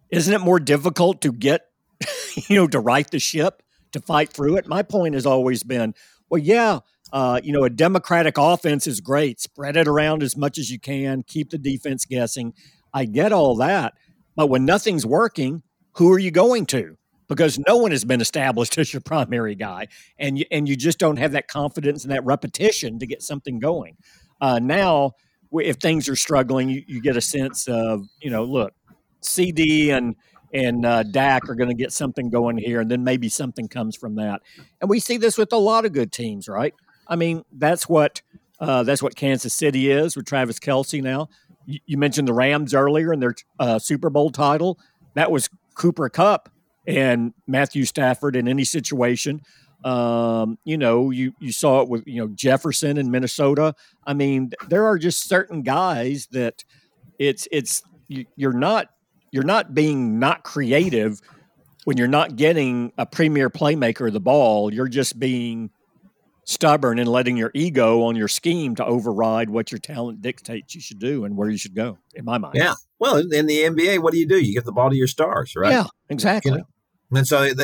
isn't 0.10 0.34
it 0.34 0.42
more 0.42 0.60
difficult 0.60 1.22
to 1.22 1.32
get, 1.32 1.66
you 2.48 2.56
know, 2.56 2.68
to 2.68 2.80
right 2.80 3.10
the 3.10 3.20
ship, 3.20 3.62
to 3.92 4.00
fight 4.00 4.30
through 4.32 4.58
it? 4.58 4.68
My 4.68 4.84
point 4.84 5.16
has 5.16 5.26
always 5.26 5.64
been, 5.64 5.94
well, 6.30 6.42
yeah, 6.42 6.80
uh, 7.12 7.40
you 7.44 7.52
know, 7.52 7.64
a 7.64 7.70
democratic 7.70 8.38
offense 8.38 8.88
is 8.88 9.00
great. 9.00 9.40
Spread 9.40 9.78
it 9.78 9.88
around 9.88 10.24
as 10.24 10.36
much 10.36 10.58
as 10.58 10.72
you 10.72 10.80
can, 10.80 11.24
keep 11.24 11.50
the 11.50 11.58
defense 11.58 12.06
guessing. 12.06 12.54
I 12.96 13.06
get 13.06 13.32
all 13.32 13.58
that. 13.58 13.94
But 14.36 14.48
when 14.48 14.66
nothing's 14.66 15.06
working, 15.06 15.62
who 15.94 16.12
are 16.12 16.20
you 16.20 16.32
going 16.32 16.66
to? 16.68 16.98
because 17.28 17.60
no 17.68 17.78
one 17.78 17.92
has 17.92 18.06
been 18.06 18.22
established 18.22 18.78
as 18.78 18.94
your 18.94 19.02
primary 19.02 19.56
guy, 19.56 19.88
and 20.18 20.40
you, 20.40 20.46
and 20.52 20.68
you 20.68 20.76
just 20.76 21.00
don't 21.00 21.18
have 21.18 21.32
that 21.34 21.48
confidence 21.48 22.04
and 22.04 22.14
that 22.14 22.24
repetition 22.26 23.00
to 23.00 23.08
get 23.08 23.22
something 23.22 23.60
going. 23.60 23.98
Uh, 24.42 24.60
now, 24.62 25.12
if 25.54 25.78
things 25.78 26.10
are 26.10 26.16
struggling, 26.16 26.70
you, 26.70 26.84
you, 26.88 27.02
get 27.02 27.16
a 27.16 27.22
sense 27.22 27.68
of 27.68 28.06
you 28.22 28.30
know, 28.30 28.44
look, 28.44 28.74
CeeDee 29.22 29.90
and 29.90 30.16
and 30.54 30.86
uh, 30.86 31.04
Dak 31.04 31.50
are 31.50 31.56
going 31.56 31.70
to 31.70 31.76
get 31.76 31.92
something 31.92 32.30
going 32.30 32.58
here, 32.58 32.82
and 32.82 32.90
then 32.90 33.04
maybe 33.04 33.30
something 33.30 33.68
comes 33.68 33.96
from 33.96 34.16
that. 34.16 34.42
And 34.82 34.90
we 34.90 35.00
see 35.00 35.18
this 35.18 35.38
with 35.38 35.52
a 35.54 35.58
lot 35.58 35.86
of 35.86 35.94
good 35.94 36.12
teams, 36.12 36.48
right? 36.48 36.74
I 37.08 37.16
mean, 37.16 37.44
that's 37.52 37.88
what 37.88 38.22
uh, 38.60 38.84
that's 38.84 39.02
what 39.02 39.16
Kansas 39.16 39.54
City 39.54 39.92
is 39.92 40.16
with 40.16 40.26
Travis 40.26 40.60
Kelce 40.60 41.02
Now, 41.02 41.30
you, 41.66 41.98
mentioned 41.98 42.28
the 42.28 42.34
Rams 42.34 42.74
earlier 42.74 43.12
and 43.12 43.22
their 43.22 43.36
uh, 43.60 43.80
Super 43.80 44.10
Bowl 44.10 44.30
title. 44.30 44.80
That 45.14 45.32
was 45.32 45.50
Cooper 45.76 46.10
Kupp 46.10 46.50
and 46.88 47.34
Matthew 47.48 47.86
Stafford 47.86 48.36
in 48.36 48.48
any 48.48 48.64
situation. 48.64 49.42
Um, 49.84 50.58
you 50.64 50.78
know, 50.78 51.12
you 51.12 51.34
you 51.40 51.52
saw 51.52 51.82
it 51.82 51.90
with 51.90 52.08
you 52.08 52.22
know 52.22 52.28
Jefferson 52.30 52.98
in 52.98 53.12
Minnesota. 53.12 53.76
I 54.06 54.14
mean, 54.14 54.52
there 54.68 54.86
are 54.86 54.98
just 54.98 55.28
certain 55.28 55.62
guys 55.62 56.28
that 56.32 56.64
it's 57.20 57.48
it's 57.52 57.84
you're 58.08 58.54
not 58.54 58.90
you're 59.32 59.44
not 59.44 59.74
being 59.74 60.18
not 60.20 60.44
creative 60.44 61.22
when 61.84 61.98
you're 61.98 62.08
not 62.08 62.36
getting 62.36 62.92
a 62.98 63.06
premier 63.06 63.50
playmaker 63.50 64.12
the 64.12 64.20
ball. 64.20 64.74
You're 64.74 64.88
just 64.88 65.20
being 65.20 65.70
stubborn 66.46 67.00
and 67.00 67.10
letting 67.10 67.36
your 67.36 67.52
ego 67.54 68.04
on 68.04 68.16
your 68.16 68.28
scheme 68.28 68.76
to 68.76 68.86
override 68.86 69.50
what 69.50 69.72
your 69.72 69.80
talent 69.80 70.22
dictates 70.22 70.76
you 70.76 70.82
should 70.82 71.00
do 71.00 71.26
and 71.26 71.36
where 71.36 71.50
you 71.50 71.58
should 71.58 71.76
go 71.76 71.98
in 72.14 72.24
my 72.24 72.38
mind 72.38 72.56
yeah 72.56 72.74
well 73.00 73.18
in 73.18 73.46
the 73.48 73.62
nba 73.64 74.00
what 74.00 74.14
do 74.14 74.20
you 74.20 74.28
do 74.28 74.40
you 74.40 74.54
give 74.54 74.64
the 74.64 74.72
ball 74.72 74.90
to 74.90 74.96
your 74.96 75.08
stars 75.08 75.54
right 75.56 75.72
yeah 75.72 75.86
exactly 76.10 76.52
you 76.52 76.58
know? 76.60 76.66
And 77.12 77.28
so, 77.28 77.44
it, 77.44 77.58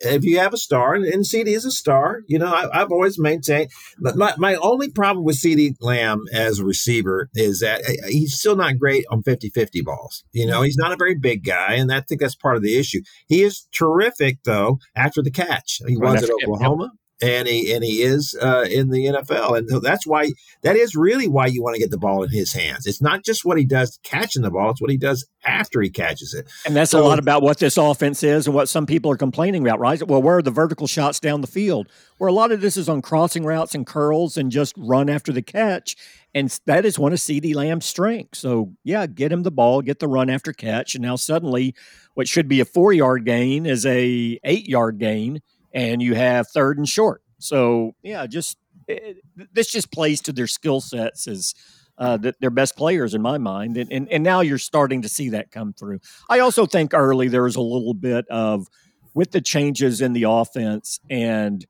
if 0.00 0.24
you 0.24 0.38
have 0.38 0.52
a 0.52 0.58
star, 0.58 0.94
and 0.94 1.24
CeeDee 1.24 1.56
is 1.56 1.64
a 1.64 1.70
star, 1.70 2.20
you 2.26 2.38
know, 2.38 2.52
I, 2.52 2.78
have 2.78 2.92
always 2.92 3.18
maintained. 3.18 3.70
But 3.98 4.16
my, 4.16 4.34
my 4.36 4.54
only 4.56 4.90
problem 4.90 5.24
with 5.24 5.36
CeeDee 5.36 5.76
Lamb 5.80 6.24
as 6.32 6.58
a 6.58 6.64
receiver 6.64 7.30
is 7.34 7.60
that 7.60 7.80
uh, 7.80 8.08
he's 8.08 8.38
still 8.38 8.54
not 8.54 8.78
great 8.78 9.04
on 9.10 9.22
50 9.22 9.48
50 9.50 9.80
balls. 9.80 10.24
You 10.32 10.46
know, 10.46 10.62
he's 10.62 10.76
not 10.76 10.92
a 10.92 10.96
very 10.96 11.14
big 11.14 11.44
guy, 11.44 11.74
and 11.74 11.90
I 11.90 12.00
think 12.00 12.20
that's 12.20 12.34
part 12.34 12.56
of 12.56 12.62
the 12.62 12.78
issue. 12.78 13.00
He 13.26 13.42
is 13.42 13.66
terrific, 13.72 14.42
though, 14.44 14.78
after 14.94 15.22
the 15.22 15.30
catch. 15.30 15.80
He 15.86 15.96
was 15.96 16.22
at 16.22 16.30
Oklahoma 16.30 16.92
and 17.22 17.46
he 17.46 17.72
and 17.72 17.84
he 17.84 18.02
is 18.02 18.36
uh, 18.40 18.66
in 18.68 18.90
the 18.90 19.06
NFL, 19.06 19.56
and 19.56 19.68
so 19.68 19.78
that's 19.78 20.06
why 20.06 20.32
that 20.62 20.76
is 20.76 20.96
really 20.96 21.28
why 21.28 21.46
you 21.46 21.62
want 21.62 21.74
to 21.74 21.80
get 21.80 21.90
the 21.90 21.98
ball 21.98 22.22
in 22.22 22.30
his 22.30 22.52
hands. 22.52 22.86
It's 22.86 23.00
not 23.00 23.24
just 23.24 23.44
what 23.44 23.58
he 23.58 23.64
does 23.64 23.98
catching 24.02 24.42
the 24.42 24.50
ball; 24.50 24.70
it's 24.70 24.80
what 24.80 24.90
he 24.90 24.96
does 24.96 25.26
after 25.44 25.80
he 25.80 25.90
catches 25.90 26.34
it. 26.34 26.48
And 26.66 26.74
that's 26.74 26.90
so, 26.90 27.00
a 27.00 27.06
lot 27.06 27.18
about 27.18 27.42
what 27.42 27.58
this 27.58 27.76
offense 27.76 28.22
is 28.22 28.46
and 28.46 28.54
what 28.54 28.68
some 28.68 28.86
people 28.86 29.10
are 29.10 29.16
complaining 29.16 29.62
about, 29.62 29.78
right? 29.78 30.02
Well, 30.06 30.22
where 30.22 30.38
are 30.38 30.42
the 30.42 30.50
vertical 30.50 30.86
shots 30.86 31.20
down 31.20 31.40
the 31.40 31.46
field? 31.46 31.88
Where 32.18 32.28
a 32.28 32.32
lot 32.32 32.52
of 32.52 32.60
this 32.60 32.76
is 32.76 32.88
on 32.88 33.02
crossing 33.02 33.44
routes 33.44 33.74
and 33.74 33.86
curls 33.86 34.36
and 34.36 34.50
just 34.50 34.74
run 34.76 35.08
after 35.08 35.32
the 35.32 35.42
catch, 35.42 35.96
and 36.34 36.58
that 36.66 36.84
is 36.84 36.98
one 36.98 37.12
of 37.12 37.18
CeeDee 37.18 37.54
Lamb's 37.54 37.86
strengths. 37.86 38.40
So 38.40 38.72
yeah, 38.84 39.06
get 39.06 39.32
him 39.32 39.42
the 39.42 39.50
ball, 39.50 39.82
get 39.82 39.98
the 40.00 40.08
run 40.08 40.30
after 40.30 40.52
catch, 40.52 40.94
and 40.94 41.02
now 41.02 41.16
suddenly, 41.16 41.74
what 42.14 42.28
should 42.28 42.48
be 42.48 42.60
a 42.60 42.64
four 42.64 42.92
yard 42.92 43.24
gain 43.24 43.66
is 43.66 43.86
a 43.86 44.38
eight 44.44 44.68
yard 44.68 44.98
gain 44.98 45.40
and 45.72 46.02
you 46.02 46.14
have 46.14 46.48
third 46.48 46.78
and 46.78 46.88
short. 46.88 47.22
So 47.38 47.94
yeah, 48.02 48.26
just 48.26 48.58
it, 48.88 49.18
eh, 49.38 49.44
this 49.52 49.70
just 49.70 49.90
plays 49.90 50.20
to 50.22 50.32
their 50.32 50.46
skill 50.46 50.80
sets 50.80 51.26
as 51.26 51.54
uh, 51.98 52.18
their 52.40 52.50
best 52.50 52.76
players 52.76 53.14
in 53.14 53.22
my 53.22 53.38
mind, 53.38 53.76
and, 53.76 53.92
and 53.92 54.08
and 54.10 54.24
now 54.24 54.40
you're 54.40 54.58
starting 54.58 55.02
to 55.02 55.08
see 55.08 55.28
that 55.30 55.50
come 55.50 55.72
through. 55.72 56.00
I 56.28 56.38
also 56.40 56.66
think 56.66 56.94
early 56.94 57.28
there 57.28 57.42
was 57.42 57.56
a 57.56 57.60
little 57.60 57.94
bit 57.94 58.26
of 58.28 58.66
with 59.14 59.30
the 59.32 59.40
changes 59.40 60.00
in 60.00 60.12
the 60.14 60.24
offense 60.24 60.98
and 61.10 61.66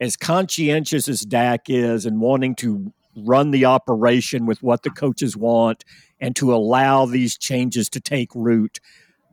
as 0.00 0.16
conscientious 0.16 1.08
as 1.08 1.22
Dak 1.22 1.68
is 1.68 2.06
and 2.06 2.20
wanting 2.20 2.54
to 2.56 2.92
run 3.16 3.50
the 3.50 3.64
operation 3.64 4.46
with 4.46 4.62
what 4.62 4.82
the 4.82 4.90
coaches 4.90 5.36
want 5.36 5.84
and 6.20 6.34
to 6.36 6.52
allow 6.54 7.06
these 7.06 7.38
changes 7.38 7.88
to 7.90 8.00
take 8.00 8.34
root. 8.34 8.80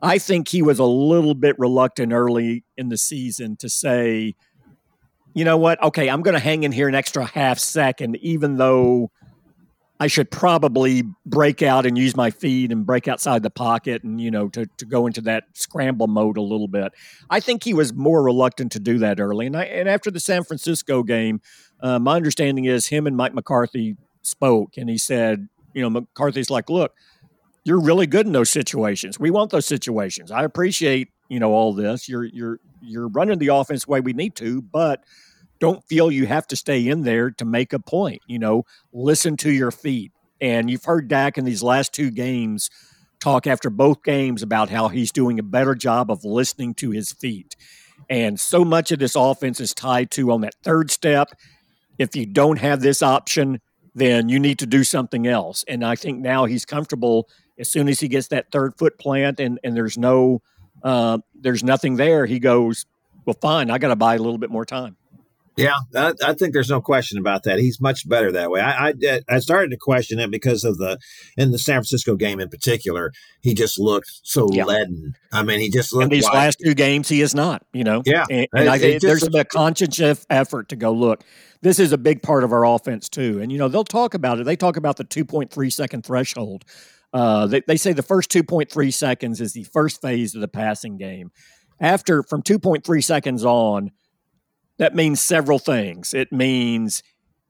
I 0.02 0.18
think 0.18 0.48
he 0.48 0.62
was 0.62 0.80
a 0.80 0.84
little 0.84 1.34
bit 1.34 1.56
reluctant 1.58 2.12
early 2.12 2.64
in 2.76 2.88
the 2.88 2.98
season 2.98 3.56
to 3.58 3.68
say, 3.68 4.34
you 5.32 5.44
know 5.44 5.56
what? 5.56 5.82
Okay, 5.82 6.10
I'm 6.10 6.22
going 6.22 6.34
to 6.34 6.40
hang 6.40 6.64
in 6.64 6.72
here 6.72 6.88
an 6.88 6.94
extra 6.94 7.24
half 7.24 7.58
second, 7.58 8.16
even 8.16 8.56
though 8.56 9.10
I 10.00 10.08
should 10.08 10.32
probably 10.32 11.04
break 11.24 11.62
out 11.62 11.86
and 11.86 11.96
use 11.96 12.16
my 12.16 12.30
feet 12.30 12.72
and 12.72 12.84
break 12.84 13.06
outside 13.06 13.44
the 13.44 13.50
pocket 13.50 14.02
and, 14.02 14.20
you 14.20 14.32
know, 14.32 14.48
to, 14.48 14.66
to 14.78 14.84
go 14.84 15.06
into 15.06 15.20
that 15.22 15.44
scramble 15.54 16.08
mode 16.08 16.36
a 16.36 16.42
little 16.42 16.66
bit. 16.66 16.92
I 17.30 17.38
think 17.38 17.62
he 17.62 17.72
was 17.72 17.92
more 17.92 18.20
reluctant 18.24 18.72
to 18.72 18.80
do 18.80 18.98
that 18.98 19.20
early. 19.20 19.46
And, 19.46 19.56
I, 19.56 19.64
and 19.66 19.88
after 19.88 20.10
the 20.10 20.18
San 20.18 20.42
Francisco 20.42 21.04
game, 21.04 21.40
uh, 21.80 22.00
my 22.00 22.16
understanding 22.16 22.64
is 22.64 22.88
him 22.88 23.06
and 23.06 23.16
Mike 23.16 23.34
McCarthy 23.34 23.96
spoke 24.22 24.76
and 24.76 24.90
he 24.90 24.98
said, 24.98 25.48
you 25.72 25.82
know, 25.82 25.90
McCarthy's 25.90 26.50
like, 26.50 26.68
look, 26.68 26.92
you're 27.64 27.80
really 27.80 28.06
good 28.06 28.26
in 28.26 28.32
those 28.32 28.50
situations. 28.50 29.18
We 29.20 29.30
want 29.30 29.50
those 29.50 29.66
situations. 29.66 30.30
I 30.30 30.44
appreciate, 30.44 31.08
you 31.28 31.38
know, 31.38 31.52
all 31.52 31.72
this. 31.72 32.08
You're 32.08 32.24
you're 32.24 32.58
you're 32.80 33.08
running 33.08 33.38
the 33.38 33.48
offense 33.48 33.84
the 33.84 33.90
way 33.90 34.00
we 34.00 34.12
need 34.12 34.34
to, 34.36 34.62
but 34.62 35.04
don't 35.60 35.84
feel 35.84 36.10
you 36.10 36.26
have 36.26 36.46
to 36.48 36.56
stay 36.56 36.88
in 36.88 37.02
there 37.02 37.30
to 37.30 37.44
make 37.44 37.72
a 37.72 37.78
point. 37.78 38.22
You 38.26 38.38
know, 38.38 38.64
listen 38.92 39.36
to 39.38 39.50
your 39.50 39.70
feet. 39.70 40.12
And 40.40 40.68
you've 40.68 40.84
heard 40.84 41.06
Dak 41.06 41.38
in 41.38 41.44
these 41.44 41.62
last 41.62 41.92
two 41.92 42.10
games 42.10 42.68
talk 43.20 43.46
after 43.46 43.70
both 43.70 44.02
games 44.02 44.42
about 44.42 44.70
how 44.70 44.88
he's 44.88 45.12
doing 45.12 45.38
a 45.38 45.44
better 45.44 45.76
job 45.76 46.10
of 46.10 46.24
listening 46.24 46.74
to 46.74 46.90
his 46.90 47.12
feet. 47.12 47.54
And 48.10 48.40
so 48.40 48.64
much 48.64 48.90
of 48.90 48.98
this 48.98 49.14
offense 49.14 49.60
is 49.60 49.72
tied 49.72 50.10
to 50.12 50.32
on 50.32 50.40
that 50.40 50.56
third 50.64 50.90
step. 50.90 51.30
If 51.96 52.16
you 52.16 52.26
don't 52.26 52.58
have 52.58 52.80
this 52.80 53.00
option, 53.00 53.60
then 53.94 54.28
you 54.28 54.40
need 54.40 54.58
to 54.58 54.66
do 54.66 54.82
something 54.82 55.28
else. 55.28 55.64
And 55.68 55.84
I 55.84 55.94
think 55.94 56.18
now 56.18 56.46
he's 56.46 56.64
comfortable 56.64 57.28
as 57.62 57.70
soon 57.70 57.88
as 57.88 58.00
he 58.00 58.08
gets 58.08 58.28
that 58.28 58.50
third 58.52 58.76
foot 58.76 58.98
plant 58.98 59.40
and, 59.40 59.58
and 59.64 59.74
there's 59.74 59.96
no 59.96 60.42
uh, 60.82 61.18
there's 61.34 61.62
nothing 61.62 61.96
there, 61.96 62.26
he 62.26 62.40
goes, 62.40 62.86
well, 63.24 63.36
fine, 63.40 63.70
I 63.70 63.78
got 63.78 63.88
to 63.88 63.96
buy 63.96 64.16
a 64.16 64.18
little 64.18 64.38
bit 64.38 64.50
more 64.50 64.64
time. 64.64 64.96
Yeah, 65.56 65.74
I, 65.94 66.14
I, 66.24 66.32
think 66.32 66.54
there's 66.54 66.70
no 66.70 66.80
question 66.80 67.18
about 67.18 67.42
that. 67.42 67.58
He's 67.58 67.78
much 67.78 68.08
better 68.08 68.32
that 68.32 68.50
way. 68.50 68.62
I, 68.62 68.88
I, 68.88 69.20
I 69.28 69.38
started 69.38 69.70
to 69.72 69.76
question 69.76 70.18
it 70.18 70.30
because 70.30 70.64
of 70.64 70.78
the 70.78 70.98
in 71.36 71.50
the 71.50 71.58
San 71.58 71.74
Francisco 71.74 72.16
game 72.16 72.40
in 72.40 72.48
particular. 72.48 73.12
He 73.42 73.52
just 73.52 73.78
looked 73.78 74.10
so 74.22 74.48
yeah. 74.50 74.64
leaden. 74.64 75.14
I 75.30 75.42
mean, 75.42 75.60
he 75.60 75.68
just 75.68 75.92
looked. 75.92 76.04
In 76.04 76.08
these 76.08 76.24
last 76.24 76.58
two 76.64 76.72
games, 76.72 77.10
he 77.10 77.20
is 77.20 77.34
not. 77.34 77.66
You 77.74 77.84
know. 77.84 78.02
Yeah, 78.06 78.24
and, 78.30 78.46
and 78.54 78.68
I, 78.70 78.78
think 78.78 79.02
there's 79.02 79.24
a 79.24 79.44
conscious 79.44 80.26
effort 80.30 80.70
to 80.70 80.76
go 80.76 80.90
look. 80.90 81.22
This 81.60 81.78
is 81.78 81.92
a 81.92 81.98
big 81.98 82.22
part 82.22 82.44
of 82.44 82.52
our 82.52 82.64
offense 82.64 83.10
too, 83.10 83.38
and 83.42 83.52
you 83.52 83.58
know 83.58 83.68
they'll 83.68 83.84
talk 83.84 84.14
about 84.14 84.40
it. 84.40 84.44
They 84.44 84.56
talk 84.56 84.78
about 84.78 84.96
the 84.96 85.04
2.3 85.04 85.70
second 85.70 86.06
threshold 86.06 86.64
uh, 87.12 87.46
they, 87.46 87.62
they 87.66 87.76
say 87.76 87.92
the 87.92 88.02
first 88.02 88.30
2.3 88.30 88.92
seconds 88.92 89.40
is 89.40 89.52
the 89.52 89.64
first 89.64 90.00
phase 90.00 90.34
of 90.34 90.40
the 90.40 90.48
passing 90.48 90.96
game. 90.96 91.30
After 91.80 92.22
from 92.22 92.42
2.3 92.42 93.04
seconds 93.04 93.44
on, 93.44 93.90
that 94.78 94.94
means 94.94 95.20
several 95.20 95.58
things. 95.58 96.14
It 96.14 96.32
means 96.32 97.02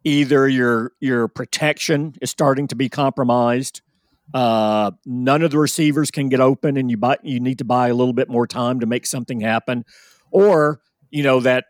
either 0.04 0.48
your 0.48 0.92
your 1.00 1.28
protection 1.28 2.14
is 2.20 2.30
starting 2.30 2.66
to 2.68 2.74
be 2.76 2.88
compromised, 2.88 3.82
Uh, 4.34 4.92
none 5.04 5.42
of 5.42 5.50
the 5.50 5.58
receivers 5.58 6.10
can 6.10 6.28
get 6.28 6.40
open, 6.40 6.76
and 6.76 6.90
you 6.90 6.96
buy 6.96 7.18
you 7.22 7.38
need 7.40 7.58
to 7.58 7.64
buy 7.64 7.88
a 7.88 7.94
little 7.94 8.14
bit 8.14 8.28
more 8.28 8.46
time 8.46 8.80
to 8.80 8.86
make 8.86 9.04
something 9.06 9.40
happen, 9.40 9.84
or 10.30 10.80
you 11.10 11.22
know 11.22 11.40
that 11.40 11.64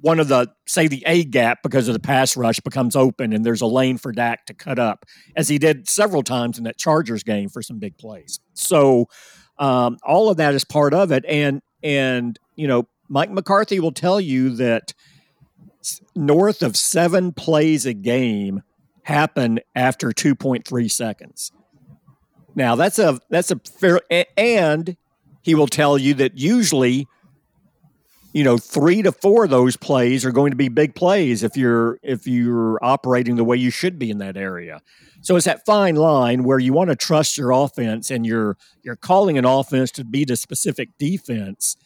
one 0.00 0.20
of 0.20 0.28
the 0.28 0.52
say 0.66 0.88
the 0.88 1.02
A 1.06 1.24
gap 1.24 1.62
because 1.62 1.88
of 1.88 1.94
the 1.94 2.00
pass 2.00 2.36
rush 2.36 2.60
becomes 2.60 2.96
open, 2.96 3.32
and 3.32 3.44
there's 3.44 3.60
a 3.60 3.66
lane 3.66 3.98
for 3.98 4.12
Dak 4.12 4.46
to 4.46 4.54
cut 4.54 4.78
up, 4.78 5.04
as 5.36 5.48
he 5.48 5.58
did 5.58 5.88
several 5.88 6.22
times 6.22 6.58
in 6.58 6.64
that 6.64 6.78
Chargers 6.78 7.22
game 7.22 7.48
for 7.48 7.62
some 7.62 7.78
big 7.78 7.96
plays. 7.96 8.40
So 8.54 9.08
um, 9.58 9.98
all 10.02 10.28
of 10.28 10.36
that 10.38 10.54
is 10.54 10.64
part 10.64 10.94
of 10.94 11.12
it, 11.12 11.24
and 11.26 11.62
and 11.82 12.38
you 12.56 12.66
know 12.66 12.88
Mike 13.08 13.30
McCarthy 13.30 13.80
will 13.80 13.92
tell 13.92 14.20
you 14.20 14.50
that 14.56 14.92
north 16.14 16.62
of 16.62 16.76
seven 16.76 17.32
plays 17.32 17.86
a 17.86 17.92
game 17.92 18.62
happen 19.02 19.60
after 19.74 20.10
2.3 20.10 20.90
seconds. 20.90 21.52
Now 22.54 22.74
that's 22.74 22.98
a 22.98 23.20
that's 23.30 23.50
a 23.50 23.58
fair 23.58 24.00
and 24.36 24.96
he 25.42 25.54
will 25.54 25.66
tell 25.66 25.98
you 25.98 26.14
that 26.14 26.38
usually 26.38 27.06
you 28.34 28.42
know 28.42 28.58
3 28.58 29.02
to 29.02 29.12
4 29.12 29.44
of 29.44 29.50
those 29.50 29.76
plays 29.76 30.24
are 30.24 30.32
going 30.32 30.50
to 30.50 30.56
be 30.56 30.68
big 30.68 30.94
plays 30.94 31.42
if 31.42 31.56
you're 31.56 31.98
if 32.02 32.26
you're 32.26 32.84
operating 32.84 33.36
the 33.36 33.44
way 33.44 33.56
you 33.56 33.70
should 33.70 33.98
be 33.98 34.10
in 34.10 34.18
that 34.18 34.36
area. 34.36 34.82
So 35.22 35.36
it's 35.36 35.46
that 35.46 35.64
fine 35.64 35.94
line 35.94 36.44
where 36.44 36.58
you 36.58 36.74
want 36.74 36.90
to 36.90 36.96
trust 36.96 37.38
your 37.38 37.52
offense 37.52 38.10
and 38.10 38.26
you're 38.26 38.58
you're 38.82 38.96
calling 38.96 39.38
an 39.38 39.46
offense 39.46 39.90
to 39.92 40.04
beat 40.04 40.30
a 40.30 40.36
specific 40.36 40.90
defense. 40.98 41.76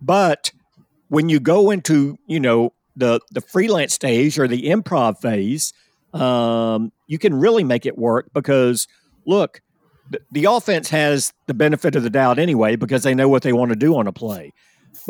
But 0.00 0.50
when 1.08 1.28
you 1.28 1.38
go 1.38 1.70
into, 1.70 2.18
you 2.26 2.40
know, 2.40 2.72
the 2.96 3.20
the 3.30 3.42
freelance 3.42 3.92
stage 3.92 4.38
or 4.38 4.48
the 4.48 4.64
improv 4.64 5.20
phase, 5.20 5.74
um, 6.14 6.92
you 7.06 7.18
can 7.18 7.38
really 7.38 7.62
make 7.62 7.84
it 7.84 7.98
work 7.98 8.30
because 8.32 8.88
look, 9.26 9.60
the, 10.08 10.20
the 10.32 10.44
offense 10.46 10.88
has 10.88 11.34
the 11.46 11.54
benefit 11.54 11.94
of 11.94 12.02
the 12.02 12.10
doubt 12.10 12.38
anyway 12.38 12.74
because 12.74 13.02
they 13.02 13.14
know 13.14 13.28
what 13.28 13.42
they 13.42 13.52
want 13.52 13.68
to 13.68 13.76
do 13.76 13.96
on 13.98 14.06
a 14.06 14.12
play. 14.12 14.52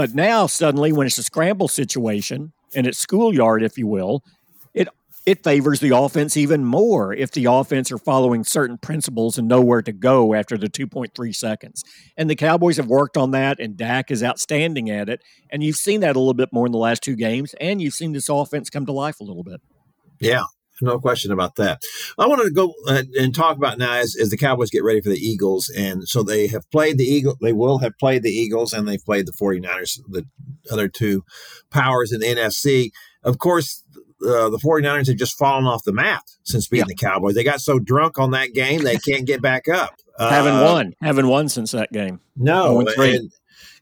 But 0.00 0.14
now 0.14 0.46
suddenly, 0.46 0.94
when 0.94 1.06
it's 1.06 1.18
a 1.18 1.22
scramble 1.22 1.68
situation 1.68 2.54
and 2.74 2.86
it's 2.86 2.96
schoolyard, 2.96 3.62
if 3.62 3.76
you 3.76 3.86
will, 3.86 4.24
it 4.72 4.88
it 5.26 5.44
favors 5.44 5.80
the 5.80 5.94
offense 5.94 6.38
even 6.38 6.64
more 6.64 7.12
if 7.12 7.32
the 7.32 7.44
offense 7.44 7.92
are 7.92 7.98
following 7.98 8.42
certain 8.42 8.78
principles 8.78 9.36
and 9.36 9.46
know 9.46 9.60
where 9.60 9.82
to 9.82 9.92
go 9.92 10.32
after 10.32 10.56
the 10.56 10.70
2.3 10.70 11.36
seconds. 11.36 11.84
And 12.16 12.30
the 12.30 12.34
Cowboys 12.34 12.78
have 12.78 12.86
worked 12.86 13.18
on 13.18 13.32
that, 13.32 13.60
and 13.60 13.76
Dak 13.76 14.10
is 14.10 14.24
outstanding 14.24 14.88
at 14.88 15.10
it. 15.10 15.20
And 15.50 15.62
you've 15.62 15.76
seen 15.76 16.00
that 16.00 16.16
a 16.16 16.18
little 16.18 16.32
bit 16.32 16.48
more 16.50 16.64
in 16.64 16.72
the 16.72 16.78
last 16.78 17.02
two 17.02 17.14
games, 17.14 17.54
and 17.60 17.82
you've 17.82 17.92
seen 17.92 18.12
this 18.12 18.30
offense 18.30 18.70
come 18.70 18.86
to 18.86 18.92
life 18.92 19.20
a 19.20 19.24
little 19.24 19.44
bit. 19.44 19.60
Yeah, 20.18 20.44
no 20.82 20.98
question 20.98 21.32
about 21.32 21.56
that. 21.56 21.82
I 22.18 22.26
wanted 22.26 22.44
to 22.44 22.50
go 22.50 22.74
uh, 22.88 23.02
and 23.18 23.34
talk 23.34 23.56
about 23.56 23.78
now 23.78 23.94
as, 23.94 24.16
as 24.16 24.30
the 24.30 24.36
Cowboys 24.36 24.70
get 24.70 24.84
ready 24.84 25.00
for 25.00 25.08
the 25.08 25.18
Eagles. 25.18 25.68
And 25.68 26.08
so 26.08 26.22
they 26.22 26.46
have 26.48 26.70
played 26.70 26.98
the 26.98 27.04
Eagle. 27.04 27.36
They 27.40 27.52
will 27.52 27.78
have 27.78 27.98
played 27.98 28.22
the 28.22 28.30
Eagles 28.30 28.72
and 28.72 28.86
they've 28.86 29.04
played 29.04 29.26
the 29.26 29.32
49ers, 29.32 30.00
the 30.08 30.26
other 30.70 30.88
two 30.88 31.24
powers 31.70 32.12
in 32.12 32.20
the 32.20 32.26
NFC. 32.26 32.90
Of 33.22 33.38
course, 33.38 33.84
uh, 34.22 34.50
the 34.50 34.60
49ers 34.62 35.08
have 35.08 35.16
just 35.16 35.38
fallen 35.38 35.66
off 35.66 35.84
the 35.84 35.92
map 35.92 36.24
since 36.44 36.68
beating 36.68 36.88
yeah. 36.88 36.94
the 36.96 37.06
Cowboys. 37.06 37.34
They 37.34 37.44
got 37.44 37.60
so 37.60 37.78
drunk 37.78 38.18
on 38.18 38.32
that 38.32 38.52
game, 38.52 38.82
they 38.82 38.98
can't 38.98 39.26
get 39.26 39.40
back 39.40 39.68
up. 39.68 39.94
haven't 40.18 40.56
uh, 40.56 40.64
won. 40.64 40.94
Haven't 41.00 41.28
won 41.28 41.48
since 41.48 41.72
that 41.72 41.92
game. 41.92 42.20
No. 42.36 42.80
And, 42.80 43.30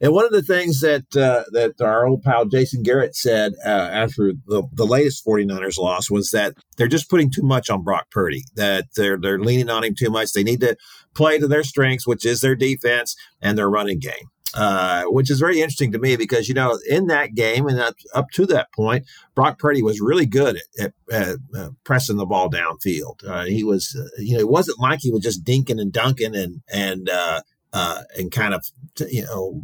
and 0.01 0.12
one 0.12 0.24
of 0.24 0.30
the 0.30 0.42
things 0.42 0.80
that 0.80 1.16
uh, 1.16 1.44
that 1.53 1.80
our 1.80 2.07
old 2.07 2.22
pal 2.22 2.44
Jason 2.44 2.82
Garrett 2.82 3.16
said 3.16 3.53
uh, 3.64 3.68
after 3.68 4.32
the, 4.46 4.62
the 4.72 4.86
latest 4.86 5.24
49ers 5.26 5.78
loss 5.78 6.11
was 6.11 6.30
that 6.30 6.55
they're 6.76 6.86
just 6.86 7.11
putting 7.11 7.30
too 7.30 7.42
much 7.42 7.68
on 7.68 7.82
Brock 7.82 8.11
Purdy, 8.11 8.44
that 8.55 8.86
they're 8.96 9.18
they're 9.20 9.40
leaning 9.40 9.70
on 9.70 9.84
him 9.84 9.94
too 9.96 10.11
much. 10.11 10.32
They 10.32 10.44
need 10.44 10.61
to 10.61 10.76
play 11.14 11.38
to 11.38 11.49
their 11.49 11.64
strengths, 11.64 12.07
which 12.07 12.24
is 12.24 12.40
their 12.40 12.55
defense 12.55 13.16
and 13.42 13.59
their 13.59 13.70
running 13.70 13.99
game. 13.99 14.30
Uh, 14.55 15.05
which 15.05 15.30
is 15.30 15.38
very 15.38 15.61
interesting 15.61 15.92
to 15.92 15.99
me 15.99 16.16
because 16.16 16.49
you 16.49 16.55
know 16.55 16.78
in 16.88 17.07
that 17.09 17.34
game 17.34 17.66
and 17.66 17.78
up, 17.78 17.94
up 18.14 18.30
to 18.32 18.46
that 18.46 18.72
point, 18.72 19.05
Brock 19.34 19.59
Purdy 19.59 19.82
was 19.82 20.01
really 20.01 20.24
good 20.24 20.59
at, 20.80 20.94
at, 21.12 21.36
uh, 21.55 21.68
pressing 21.84 22.16
the 22.16 22.24
ball 22.24 22.49
downfield. 22.49 23.28
Uh, 23.28 23.44
he 23.44 23.62
was, 23.62 23.94
uh, 23.94 24.09
you 24.18 24.34
know, 24.34 24.40
it 24.40 24.49
wasn't 24.49 24.80
like 24.80 25.01
he 25.03 25.11
was 25.11 25.22
just 25.22 25.44
dinking 25.44 25.78
and 25.78 25.92
dunking 25.92 26.34
and 26.34 26.62
and 26.72 27.11
uh, 27.11 27.42
uh, 27.74 28.03
and 28.16 28.32
kind 28.32 28.55
of 28.55 28.64
you 29.11 29.24
know 29.24 29.61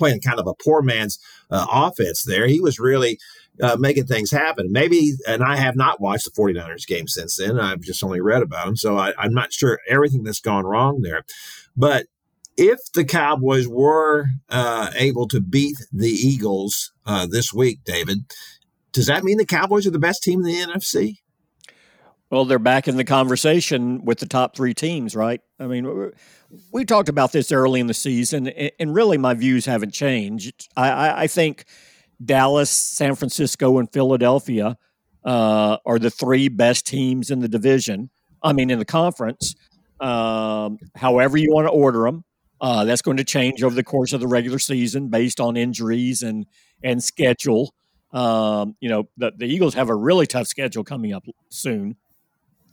playing 0.00 0.20
kind 0.20 0.40
of 0.40 0.46
a 0.46 0.54
poor 0.54 0.82
man's 0.82 1.18
offense 1.50 2.24
there. 2.24 2.46
He 2.46 2.60
was 2.60 2.78
really 2.78 3.18
uh, 3.62 3.76
making 3.78 4.06
things 4.06 4.30
happen. 4.30 4.72
Maybe, 4.72 5.12
and 5.26 5.42
I 5.42 5.56
have 5.56 5.76
not 5.76 6.00
watched 6.00 6.24
the 6.24 6.30
49ers 6.30 6.86
game 6.86 7.08
since 7.08 7.36
then. 7.36 7.60
I've 7.60 7.80
just 7.80 8.02
only 8.02 8.20
read 8.20 8.42
about 8.42 8.66
them. 8.66 8.76
So 8.76 8.96
I, 8.96 9.12
am 9.22 9.34
not 9.34 9.52
sure 9.52 9.78
everything 9.88 10.24
that's 10.24 10.40
gone 10.40 10.64
wrong 10.64 11.02
there. 11.02 11.24
But 11.76 12.06
if 12.56 12.78
the 12.94 13.04
Cowboys 13.04 13.68
were 13.68 14.26
uh, 14.48 14.90
able 14.94 15.28
to 15.28 15.40
beat 15.40 15.76
the 15.92 16.10
Eagles 16.10 16.92
uh, 17.06 17.26
this 17.26 17.52
week, 17.52 17.80
David, 17.84 18.18
does 18.92 19.06
that 19.06 19.24
mean 19.24 19.38
the 19.38 19.46
Cowboys 19.46 19.86
are 19.86 19.92
the 19.92 19.98
best 19.98 20.22
team 20.22 20.40
in 20.40 20.46
the 20.46 20.72
NFC? 20.72 21.18
Well, 22.30 22.44
they're 22.44 22.60
back 22.60 22.86
in 22.86 22.96
the 22.96 23.04
conversation 23.04 24.04
with 24.04 24.20
the 24.20 24.26
top 24.26 24.56
three 24.56 24.72
teams, 24.72 25.16
right? 25.16 25.40
I 25.58 25.66
mean, 25.66 26.12
we 26.72 26.84
talked 26.84 27.08
about 27.08 27.32
this 27.32 27.50
early 27.50 27.80
in 27.80 27.88
the 27.88 27.94
season, 27.94 28.46
and 28.48 28.94
really 28.94 29.18
my 29.18 29.34
views 29.34 29.66
haven't 29.66 29.92
changed. 29.92 30.68
I, 30.76 31.24
I 31.24 31.26
think 31.26 31.64
Dallas, 32.24 32.70
San 32.70 33.16
Francisco, 33.16 33.78
and 33.78 33.92
Philadelphia 33.92 34.78
uh, 35.24 35.78
are 35.84 35.98
the 35.98 36.10
three 36.10 36.48
best 36.48 36.86
teams 36.86 37.32
in 37.32 37.40
the 37.40 37.48
division. 37.48 38.10
I 38.42 38.52
mean, 38.52 38.70
in 38.70 38.78
the 38.78 38.84
conference. 38.84 39.56
Um, 39.98 40.78
however, 40.94 41.36
you 41.36 41.52
want 41.52 41.66
to 41.66 41.72
order 41.72 42.04
them. 42.04 42.24
Uh, 42.60 42.84
that's 42.84 43.02
going 43.02 43.16
to 43.16 43.24
change 43.24 43.62
over 43.62 43.74
the 43.74 43.82
course 43.82 44.12
of 44.12 44.20
the 44.20 44.28
regular 44.28 44.58
season 44.58 45.08
based 45.08 45.40
on 45.40 45.56
injuries 45.56 46.22
and 46.22 46.46
and 46.82 47.02
schedule. 47.02 47.74
Um, 48.12 48.76
you 48.80 48.88
know, 48.88 49.08
the, 49.16 49.32
the 49.36 49.46
Eagles 49.46 49.74
have 49.74 49.88
a 49.88 49.94
really 49.94 50.26
tough 50.26 50.46
schedule 50.46 50.84
coming 50.84 51.12
up 51.12 51.24
soon. 51.50 51.96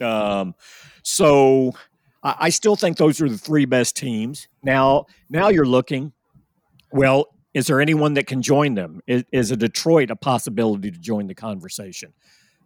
Um, 0.01 0.55
so 1.03 1.73
I, 2.23 2.35
I 2.39 2.49
still 2.49 2.75
think 2.75 2.97
those 2.97 3.21
are 3.21 3.29
the 3.29 3.37
three 3.37 3.65
best 3.65 3.95
teams. 3.95 4.47
Now, 4.63 5.05
now 5.29 5.49
you're 5.49 5.65
looking. 5.65 6.13
Well, 6.91 7.27
is 7.53 7.67
there 7.67 7.81
anyone 7.81 8.13
that 8.15 8.27
can 8.27 8.41
join 8.41 8.75
them? 8.75 9.01
Is, 9.07 9.23
is 9.31 9.51
a 9.51 9.57
Detroit 9.57 10.11
a 10.11 10.15
possibility 10.15 10.91
to 10.91 10.99
join 10.99 11.27
the 11.27 11.35
conversation? 11.35 12.13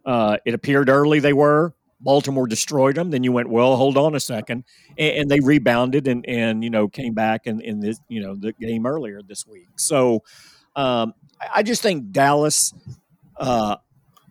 Uh, 0.04 0.36
it 0.44 0.54
appeared 0.54 0.88
early 0.88 1.20
they 1.20 1.32
were. 1.32 1.74
Baltimore 2.00 2.46
destroyed 2.46 2.96
them. 2.96 3.10
Then 3.10 3.22
you 3.22 3.32
went, 3.32 3.48
well, 3.48 3.76
hold 3.76 3.96
on 3.96 4.14
a 4.14 4.20
second, 4.20 4.64
and, 4.98 5.16
and 5.18 5.30
they 5.30 5.40
rebounded 5.40 6.08
and 6.08 6.28
and 6.28 6.64
you 6.64 6.70
know 6.70 6.88
came 6.88 7.14
back 7.14 7.46
in 7.46 7.60
in 7.60 7.78
this 7.78 8.00
you 8.08 8.20
know 8.20 8.34
the 8.34 8.52
game 8.54 8.86
earlier 8.86 9.22
this 9.22 9.46
week. 9.46 9.68
So 9.76 10.24
um, 10.74 11.14
I 11.54 11.62
just 11.62 11.80
think 11.80 12.10
Dallas, 12.10 12.74
uh, 13.36 13.76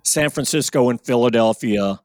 San 0.04 0.30
Francisco, 0.30 0.90
and 0.90 1.00
Philadelphia 1.00 2.02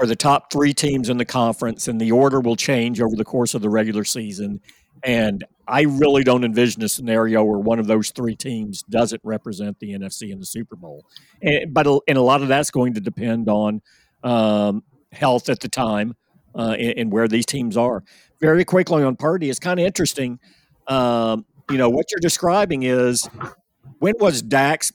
are 0.00 0.06
the 0.06 0.16
top 0.16 0.50
three 0.50 0.72
teams 0.72 1.10
in 1.10 1.18
the 1.18 1.24
conference, 1.24 1.86
and 1.86 2.00
the 2.00 2.10
order 2.10 2.40
will 2.40 2.56
change 2.56 3.00
over 3.00 3.14
the 3.14 3.24
course 3.24 3.54
of 3.54 3.60
the 3.60 3.68
regular 3.68 4.02
season. 4.02 4.60
And 5.04 5.44
I 5.68 5.82
really 5.82 6.24
don't 6.24 6.42
envision 6.42 6.82
a 6.82 6.88
scenario 6.88 7.44
where 7.44 7.58
one 7.58 7.78
of 7.78 7.86
those 7.86 8.10
three 8.10 8.34
teams 8.34 8.82
doesn't 8.82 9.20
represent 9.24 9.78
the 9.78 9.92
NFC 9.92 10.30
in 10.30 10.40
the 10.40 10.46
Super 10.46 10.74
Bowl. 10.74 11.04
And, 11.42 11.72
but 11.72 11.86
and 12.08 12.18
a 12.18 12.22
lot 12.22 12.42
of 12.42 12.48
that's 12.48 12.70
going 12.70 12.94
to 12.94 13.00
depend 13.00 13.48
on 13.48 13.82
um, 14.22 14.82
health 15.12 15.48
at 15.48 15.60
the 15.60 15.68
time 15.68 16.14
uh, 16.54 16.76
and, 16.78 16.98
and, 16.98 17.12
where 17.12 17.28
these 17.28 17.46
teams 17.46 17.76
are. 17.76 18.02
Very 18.40 18.64
quickly 18.64 19.02
on 19.02 19.16
Purdy, 19.16 19.48
it's 19.48 19.58
kind 19.58 19.78
of 19.78 19.86
interesting. 19.86 20.38
Um, 20.86 21.46
you 21.70 21.78
know 21.78 21.88
what 21.88 22.06
you're 22.10 22.20
describing 22.20 22.82
is 22.82 23.28
when 23.98 24.14
was 24.18 24.42
Dak's 24.42 24.92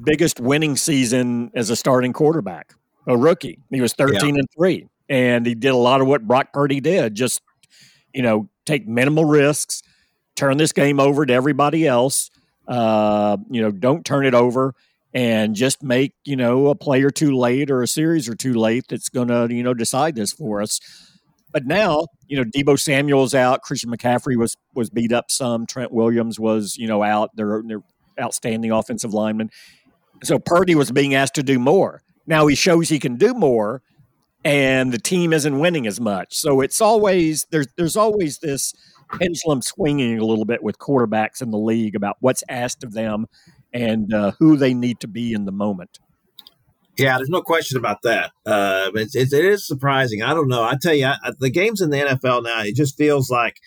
biggest 0.00 0.40
winning 0.40 0.76
season 0.76 1.50
as 1.54 1.70
a 1.70 1.76
starting 1.76 2.12
quarterback? 2.12 2.74
A 3.08 3.16
rookie. 3.16 3.58
He 3.70 3.80
was 3.80 3.94
13 3.94 4.20
yeah. 4.20 4.40
and 4.40 4.48
three, 4.56 4.86
and 5.08 5.44
he 5.44 5.54
did 5.54 5.70
a 5.70 5.76
lot 5.76 6.00
of 6.00 6.06
what 6.06 6.26
Brock 6.28 6.52
Purdy 6.52 6.80
did. 6.80 7.14
Just 7.14 7.40
you 8.14 8.22
know, 8.22 8.48
take 8.66 8.86
minimal 8.86 9.24
risks, 9.24 9.82
turn 10.36 10.56
this 10.56 10.72
game 10.72 11.00
over 11.00 11.26
to 11.26 11.32
everybody 11.32 11.86
else. 11.86 12.30
Uh, 12.66 13.38
you 13.50 13.62
know, 13.62 13.70
don't 13.70 14.04
turn 14.04 14.26
it 14.26 14.34
over 14.34 14.74
and 15.14 15.56
just 15.56 15.82
make 15.82 16.12
you 16.24 16.36
know 16.36 16.68
a 16.68 16.74
play 16.74 17.02
or 17.02 17.10
two 17.10 17.36
late 17.36 17.70
or 17.70 17.82
a 17.82 17.88
series 17.88 18.28
or 18.28 18.34
two 18.34 18.54
late 18.54 18.84
that's 18.88 19.08
going 19.08 19.28
to 19.28 19.48
you 19.50 19.62
know 19.62 19.74
decide 19.74 20.14
this 20.14 20.32
for 20.32 20.60
us. 20.60 20.80
But 21.50 21.66
now 21.66 22.06
you 22.26 22.36
know 22.36 22.44
Deebo 22.44 22.78
Samuel's 22.78 23.34
out, 23.34 23.62
Christian 23.62 23.90
McCaffrey 23.90 24.36
was 24.36 24.54
was 24.74 24.90
beat 24.90 25.12
up 25.12 25.30
some, 25.30 25.66
Trent 25.66 25.92
Williams 25.92 26.38
was 26.38 26.76
you 26.76 26.86
know 26.86 27.02
out. 27.02 27.30
They're, 27.34 27.62
they're 27.64 27.82
outstanding 28.20 28.70
offensive 28.70 29.14
linemen. 29.14 29.50
So 30.24 30.38
Purdy 30.38 30.74
was 30.74 30.90
being 30.90 31.14
asked 31.14 31.36
to 31.36 31.42
do 31.42 31.58
more. 31.58 32.02
Now 32.28 32.46
he 32.46 32.54
shows 32.54 32.90
he 32.90 32.98
can 32.98 33.16
do 33.16 33.32
more, 33.32 33.82
and 34.44 34.92
the 34.92 34.98
team 34.98 35.32
isn't 35.32 35.58
winning 35.58 35.86
as 35.86 35.98
much. 35.98 36.36
So 36.36 36.60
it's 36.60 36.80
always 36.80 37.46
there's 37.50 37.68
there's 37.76 37.96
always 37.96 38.38
this 38.38 38.74
pendulum 39.18 39.62
swinging 39.62 40.18
a 40.18 40.24
little 40.24 40.44
bit 40.44 40.62
with 40.62 40.78
quarterbacks 40.78 41.40
in 41.40 41.50
the 41.50 41.58
league 41.58 41.96
about 41.96 42.18
what's 42.20 42.44
asked 42.50 42.84
of 42.84 42.92
them 42.92 43.26
and 43.72 44.12
uh, 44.12 44.32
who 44.38 44.58
they 44.58 44.74
need 44.74 45.00
to 45.00 45.08
be 45.08 45.32
in 45.32 45.46
the 45.46 45.52
moment. 45.52 45.98
Yeah, 46.98 47.16
there's 47.16 47.30
no 47.30 47.40
question 47.40 47.78
about 47.78 48.02
that. 48.02 48.32
Uh, 48.44 48.90
it's, 48.94 49.14
it, 49.14 49.32
is 49.32 49.66
surprising. 49.66 50.22
I 50.22 50.34
don't 50.34 50.48
know. 50.48 50.64
I 50.64 50.74
tell 50.80 50.94
you, 50.94 51.06
I, 51.06 51.32
the 51.38 51.48
games 51.48 51.80
in 51.80 51.90
the 51.90 51.96
NFL 51.96 52.42
now, 52.42 52.62
it 52.62 52.74
just 52.74 52.98
feels 52.98 53.30
like 53.30 53.60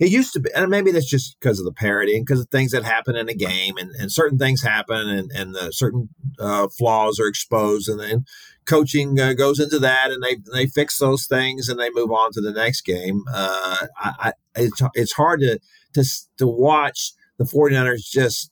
it 0.00 0.10
used 0.10 0.32
to 0.32 0.40
be, 0.40 0.50
and 0.54 0.70
maybe 0.70 0.90
that's 0.90 1.08
just 1.08 1.38
because 1.38 1.58
of 1.58 1.66
the 1.66 1.72
parody 1.72 2.16
and 2.16 2.24
because 2.24 2.40
of 2.40 2.48
things 2.48 2.72
that 2.72 2.84
happen 2.84 3.16
in 3.16 3.28
a 3.28 3.34
game, 3.34 3.76
and, 3.76 3.90
and 3.96 4.10
certain 4.10 4.38
things 4.38 4.62
happen, 4.62 5.08
and 5.08 5.30
and 5.30 5.54
the 5.54 5.70
certain 5.72 6.08
uh, 6.38 6.68
flaws 6.68 7.20
are 7.20 7.26
exposed, 7.26 7.88
and 7.88 8.00
then 8.00 8.24
coaching 8.64 9.20
uh, 9.20 9.34
goes 9.34 9.60
into 9.60 9.78
that, 9.78 10.10
and 10.10 10.22
they 10.22 10.38
they 10.52 10.66
fix 10.66 10.98
those 10.98 11.26
things, 11.26 11.68
and 11.68 11.78
they 11.78 11.90
move 11.90 12.10
on 12.10 12.32
to 12.32 12.40
the 12.40 12.52
next 12.52 12.80
game. 12.80 13.24
Uh, 13.32 13.86
I, 13.98 14.12
I, 14.18 14.32
it's 14.56 14.82
it's 14.94 15.12
hard 15.12 15.40
to 15.40 15.60
to 15.92 16.04
to 16.38 16.46
watch 16.46 17.12
the 17.36 17.44
49ers 17.44 18.10
just 18.10 18.50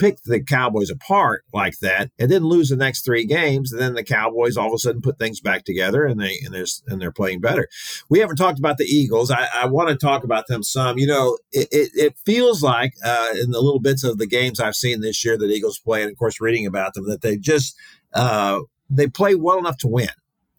pick 0.00 0.22
the 0.22 0.42
Cowboys 0.42 0.90
apart 0.90 1.44
like 1.52 1.78
that 1.80 2.10
and 2.18 2.30
then 2.30 2.42
lose 2.42 2.70
the 2.70 2.76
next 2.76 3.04
three 3.04 3.26
games, 3.26 3.70
and 3.70 3.80
then 3.80 3.94
the 3.94 4.02
Cowboys 4.02 4.56
all 4.56 4.68
of 4.68 4.72
a 4.72 4.78
sudden 4.78 5.02
put 5.02 5.18
things 5.18 5.40
back 5.40 5.64
together 5.64 6.04
and 6.06 6.18
they 6.18 6.38
and 6.44 6.54
they're 6.54 6.66
and 6.88 7.00
they're 7.00 7.12
playing 7.12 7.40
better. 7.40 7.68
We 8.08 8.18
haven't 8.18 8.36
talked 8.36 8.58
about 8.58 8.78
the 8.78 8.84
Eagles. 8.84 9.30
I, 9.30 9.46
I 9.54 9.66
want 9.66 9.90
to 9.90 9.96
talk 9.96 10.24
about 10.24 10.46
them 10.48 10.62
some. 10.62 10.98
You 10.98 11.06
know, 11.06 11.38
it, 11.52 11.68
it, 11.70 11.90
it 11.94 12.18
feels 12.24 12.62
like 12.62 12.94
uh, 13.04 13.28
in 13.34 13.50
the 13.50 13.60
little 13.60 13.80
bits 13.80 14.02
of 14.02 14.18
the 14.18 14.26
games 14.26 14.58
I've 14.58 14.74
seen 14.74 15.00
this 15.00 15.24
year 15.24 15.36
that 15.36 15.50
Eagles 15.50 15.78
play, 15.78 16.02
and 16.02 16.10
of 16.10 16.18
course 16.18 16.40
reading 16.40 16.66
about 16.66 16.94
them, 16.94 17.06
that 17.08 17.20
they 17.20 17.36
just 17.36 17.76
uh, 18.14 18.60
they 18.88 19.06
play 19.06 19.34
well 19.34 19.58
enough 19.58 19.76
to 19.78 19.88
win. 19.88 20.08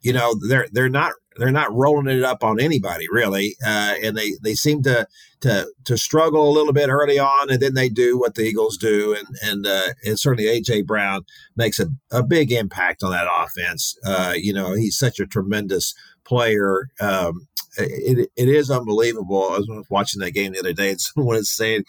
You 0.01 0.13
know, 0.13 0.35
they're 0.47 0.67
they're 0.71 0.89
not 0.89 1.13
they're 1.41 1.51
not 1.51 1.73
rolling 1.73 2.15
it 2.15 2.23
up 2.23 2.43
on 2.43 2.59
anybody 2.59 3.07
really, 3.11 3.55
uh, 3.65 3.95
and 4.03 4.15
they 4.15 4.33
they 4.43 4.53
seem 4.53 4.83
to 4.83 5.07
to 5.39 5.67
to 5.85 5.97
struggle 5.97 6.47
a 6.47 6.53
little 6.53 6.71
bit 6.71 6.89
early 6.89 7.17
on, 7.17 7.49
and 7.49 7.59
then 7.59 7.73
they 7.73 7.89
do 7.89 8.19
what 8.19 8.35
the 8.35 8.43
Eagles 8.43 8.77
do, 8.77 9.15
and 9.15 9.27
and 9.41 9.65
uh, 9.65 9.93
and 10.05 10.19
certainly 10.19 10.45
AJ 10.45 10.85
Brown 10.85 11.25
makes 11.55 11.79
a, 11.79 11.87
a 12.11 12.21
big 12.21 12.51
impact 12.51 13.01
on 13.01 13.09
that 13.09 13.27
offense. 13.27 13.97
Uh, 14.05 14.33
you 14.37 14.53
know, 14.53 14.75
he's 14.75 14.95
such 14.95 15.19
a 15.19 15.25
tremendous 15.25 15.95
player. 16.25 16.89
Um, 16.99 17.47
it, 17.75 18.29
it 18.35 18.47
is 18.47 18.69
unbelievable. 18.69 19.49
I 19.51 19.57
was 19.57 19.85
watching 19.89 20.19
that 20.21 20.31
game 20.31 20.51
the 20.51 20.59
other 20.59 20.73
day, 20.73 20.91
and 20.91 21.01
someone 21.01 21.37
was 21.37 21.49
saying, 21.49 21.85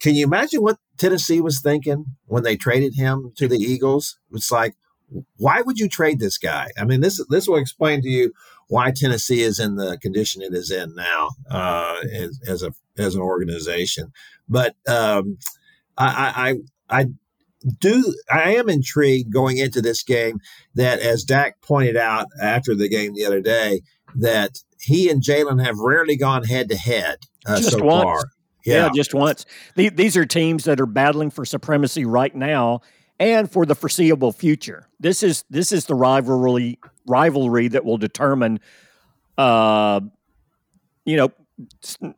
"Can 0.00 0.14
you 0.14 0.26
imagine 0.26 0.60
what 0.60 0.76
Tennessee 0.98 1.40
was 1.40 1.62
thinking 1.62 2.04
when 2.26 2.42
they 2.42 2.56
traded 2.56 2.94
him 2.94 3.32
to 3.36 3.48
the 3.48 3.56
Eagles?" 3.56 4.18
It's 4.32 4.52
like, 4.52 4.74
why 5.36 5.60
would 5.62 5.78
you 5.78 5.88
trade 5.88 6.18
this 6.18 6.38
guy? 6.38 6.68
I 6.78 6.84
mean, 6.84 7.00
this 7.00 7.24
this 7.28 7.48
will 7.48 7.56
explain 7.56 8.02
to 8.02 8.08
you 8.08 8.32
why 8.68 8.90
Tennessee 8.90 9.42
is 9.42 9.58
in 9.58 9.76
the 9.76 9.98
condition 9.98 10.42
it 10.42 10.52
is 10.52 10.70
in 10.70 10.94
now 10.94 11.30
uh, 11.50 11.96
as, 12.12 12.40
as, 12.46 12.62
a 12.62 12.72
as 12.98 13.14
an 13.14 13.20
organization. 13.20 14.12
But 14.48 14.74
um, 14.88 15.38
I, 15.96 16.58
I, 16.88 17.00
I 17.00 17.06
do 17.78 18.14
I 18.30 18.54
am 18.54 18.68
intrigued 18.68 19.32
going 19.32 19.58
into 19.58 19.80
this 19.80 20.02
game 20.02 20.40
that 20.74 21.00
as 21.00 21.24
Dak 21.24 21.60
pointed 21.62 21.96
out 21.96 22.26
after 22.40 22.74
the 22.74 22.88
game 22.88 23.14
the 23.14 23.24
other 23.24 23.40
day 23.40 23.80
that 24.16 24.58
he 24.80 25.10
and 25.10 25.22
Jalen 25.22 25.64
have 25.64 25.78
rarely 25.78 26.16
gone 26.16 26.44
head 26.44 26.68
to 26.68 26.76
head 26.76 27.18
so 27.46 27.82
once. 27.82 28.04
far. 28.04 28.24
Yeah. 28.64 28.86
yeah. 28.86 28.90
just 28.94 29.14
once. 29.14 29.46
These 29.74 30.16
are 30.16 30.26
teams 30.26 30.64
that 30.64 30.80
are 30.80 30.86
battling 30.86 31.30
for 31.30 31.44
supremacy 31.44 32.04
right 32.04 32.34
now 32.34 32.80
and 33.18 33.50
for 33.50 33.64
the 33.64 33.74
foreseeable 33.74 34.32
future. 34.32 34.88
This 35.00 35.22
is 35.22 35.44
this 35.50 35.72
is 35.72 35.86
the 35.86 35.94
rivalry 35.94 36.78
rivalry 37.06 37.68
that 37.68 37.84
will 37.84 37.98
determine, 37.98 38.60
uh, 39.38 40.00
you 41.04 41.16
know, 41.16 41.30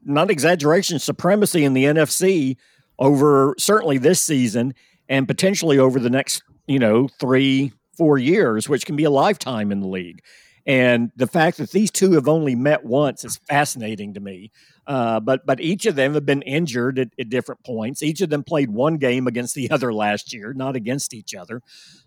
not 0.05 0.30
exaggeration, 0.30 0.99
supremacy 0.99 1.64
in 1.64 1.74
the 1.74 1.84
NFC 1.84 2.57
over 2.99 3.55
certainly 3.59 3.99
this 3.99 4.20
season 4.20 4.74
and 5.09 5.28
potentially 5.28 5.78
over 5.78 6.01
the 6.01 6.11
next, 6.11 6.43
you 6.66 6.78
know, 6.78 7.09
three 7.20 7.72
four 7.97 8.16
years, 8.16 8.68
which 8.68 8.86
can 8.86 8.97
be 8.97 9.05
a 9.05 9.11
lifetime 9.11 9.72
in 9.72 9.80
the 9.80 9.89
league. 9.89 10.22
And 10.68 11.10
the 11.16 11.26
fact 11.26 11.56
that 11.56 11.70
these 11.70 11.90
two 11.90 12.12
have 12.12 12.28
only 12.28 12.54
met 12.54 12.84
once 12.84 13.24
is 13.24 13.40
fascinating 13.48 14.12
to 14.12 14.20
me. 14.20 14.52
Uh, 14.86 15.18
but 15.18 15.46
but 15.46 15.60
each 15.60 15.86
of 15.86 15.94
them 15.94 16.12
have 16.12 16.26
been 16.26 16.42
injured 16.42 16.98
at, 16.98 17.08
at, 17.18 17.30
different 17.30 17.64
points. 17.64 18.02
Each 18.02 18.20
of 18.20 18.28
them 18.28 18.44
played 18.44 18.70
one 18.70 18.98
game 18.98 19.26
against 19.26 19.54
the 19.54 19.70
other 19.72 19.94
last 19.94 20.32
year, 20.32 20.52
not 20.52 20.76
against 20.76 21.14
each 21.14 21.34
other. 21.34 21.62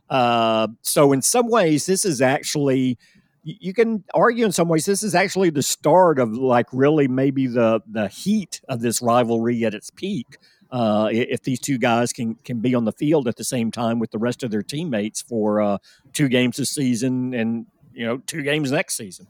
Uh, 0.10 0.68
so 0.84 1.12
in 1.12 1.24
some 1.24 1.50
ways, 1.50 1.88
this 1.88 2.06
is 2.06 2.22
actually 2.22 3.00
you 3.44 3.74
can 3.74 4.04
argue 4.14 4.46
in 4.46 4.52
some 4.52 4.68
ways 4.68 4.86
this 4.86 5.02
is 5.02 5.16
actually 5.16 5.50
the 5.50 5.64
start 5.64 6.20
of 6.20 6.32
like 6.32 6.68
really 6.72 7.08
maybe 7.08 7.48
the 7.48 7.82
the 7.90 8.10
heat 8.10 8.62
of 8.70 8.82
this 8.82 9.02
rivalry 9.02 9.66
at 9.66 9.74
its 9.74 9.90
peak. 9.90 10.38
Uh, 10.70 11.10
if 11.12 11.42
these 11.42 11.60
two 11.60 11.80
guys 11.80 12.14
can 12.14 12.36
can 12.36 12.60
be 12.60 12.76
on 12.76 12.86
the 12.86 12.92
field 12.92 13.28
at 13.28 13.38
the 13.38 13.44
same 13.44 13.72
time 13.72 13.98
with 13.98 14.12
the 14.12 14.20
rest 14.20 14.44
of 14.44 14.52
their 14.52 14.62
teammates 14.62 15.20
for 15.20 15.60
uh, 15.60 15.78
two 16.14 16.30
games 16.30 16.58
this 16.58 16.70
season 16.70 17.34
and 17.34 17.66
you 17.94 18.06
know 18.06 18.18
two 18.18 18.42
games 18.42 18.72
next 18.72 18.96
season. 18.96 19.28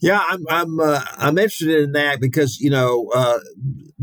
Yeah, 0.00 0.22
I'm 0.28 0.44
I'm 0.48 0.80
uh, 0.80 1.02
I'm 1.16 1.38
interested 1.38 1.82
in 1.82 1.92
that 1.92 2.20
because 2.20 2.60
you 2.60 2.70
know 2.70 3.10
uh, 3.14 3.38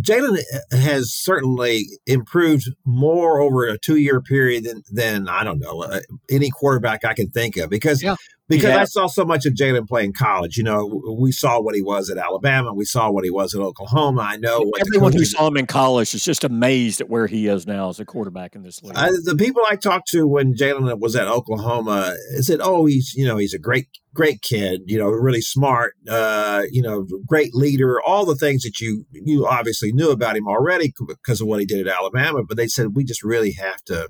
Jalen 0.01 0.39
has 0.71 1.13
certainly 1.13 1.85
improved 2.07 2.71
more 2.85 3.39
over 3.39 3.65
a 3.65 3.77
two 3.77 3.97
year 3.97 4.21
period 4.21 4.63
than 4.63 4.83
than 4.91 5.27
I 5.27 5.43
don't 5.43 5.59
know 5.59 5.83
uh, 5.83 5.99
any 6.29 6.49
quarterback 6.49 7.05
I 7.05 7.13
can 7.13 7.29
think 7.29 7.57
of 7.57 7.69
because 7.69 8.01
yeah 8.01 8.15
because 8.57 8.75
yeah. 8.75 8.81
I 8.81 8.85
saw 8.85 9.07
so 9.07 9.25
much 9.25 9.45
of 9.45 9.53
Jalen 9.53 9.87
play 9.87 10.03
in 10.03 10.13
college. 10.13 10.57
You 10.57 10.63
know, 10.63 11.01
we 11.17 11.31
saw 11.31 11.61
what 11.61 11.75
he 11.75 11.81
was 11.81 12.09
at 12.09 12.17
Alabama. 12.17 12.73
We 12.73 12.85
saw 12.85 13.11
what 13.11 13.23
he 13.23 13.29
was 13.29 13.53
at 13.53 13.61
Oklahoma. 13.61 14.21
I 14.21 14.37
know 14.37 14.71
everyone 14.79 15.13
who 15.13 15.25
saw 15.25 15.47
him 15.47 15.57
in 15.57 15.65
college 15.65 16.13
is 16.13 16.23
just 16.23 16.43
amazed 16.43 17.01
at 17.01 17.09
where 17.09 17.27
he 17.27 17.47
is 17.47 17.65
now 17.67 17.89
as 17.89 17.99
a 17.99 18.05
quarterback 18.05 18.55
in 18.55 18.63
this 18.63 18.81
league. 18.83 18.97
Uh, 18.97 19.09
the 19.23 19.35
people 19.35 19.61
I 19.69 19.75
talked 19.75 20.07
to 20.09 20.27
when 20.27 20.53
Jalen 20.53 20.99
was 20.99 21.15
at 21.15 21.27
Oklahoma 21.27 22.15
said, 22.39 22.59
"Oh, 22.61 22.85
he's 22.85 23.13
you 23.15 23.25
know 23.25 23.37
he's 23.37 23.53
a 23.53 23.59
great 23.59 23.87
great 24.13 24.41
kid. 24.41 24.81
You 24.85 24.99
know, 24.99 25.07
really 25.07 25.41
smart. 25.41 25.95
Uh, 26.07 26.63
you 26.71 26.81
know, 26.81 27.05
great 27.25 27.53
leader. 27.53 27.99
All 28.01 28.25
the 28.25 28.35
things 28.35 28.63
that 28.63 28.79
you 28.79 29.05
you 29.11 29.47
obviously 29.47 29.91
knew 29.91 30.11
about 30.11 30.37
him 30.37 30.47
already 30.47 30.93
because 31.07 31.41
of 31.41 31.47
what 31.47 31.59
he 31.59 31.65
did 31.65 31.87
at 31.87 31.95
Alabama. 31.95 32.43
But 32.47 32.57
they 32.57 32.67
said 32.67 32.95
we 32.95 33.03
just 33.03 33.23
really 33.23 33.53
have 33.53 33.83
to. 33.85 34.09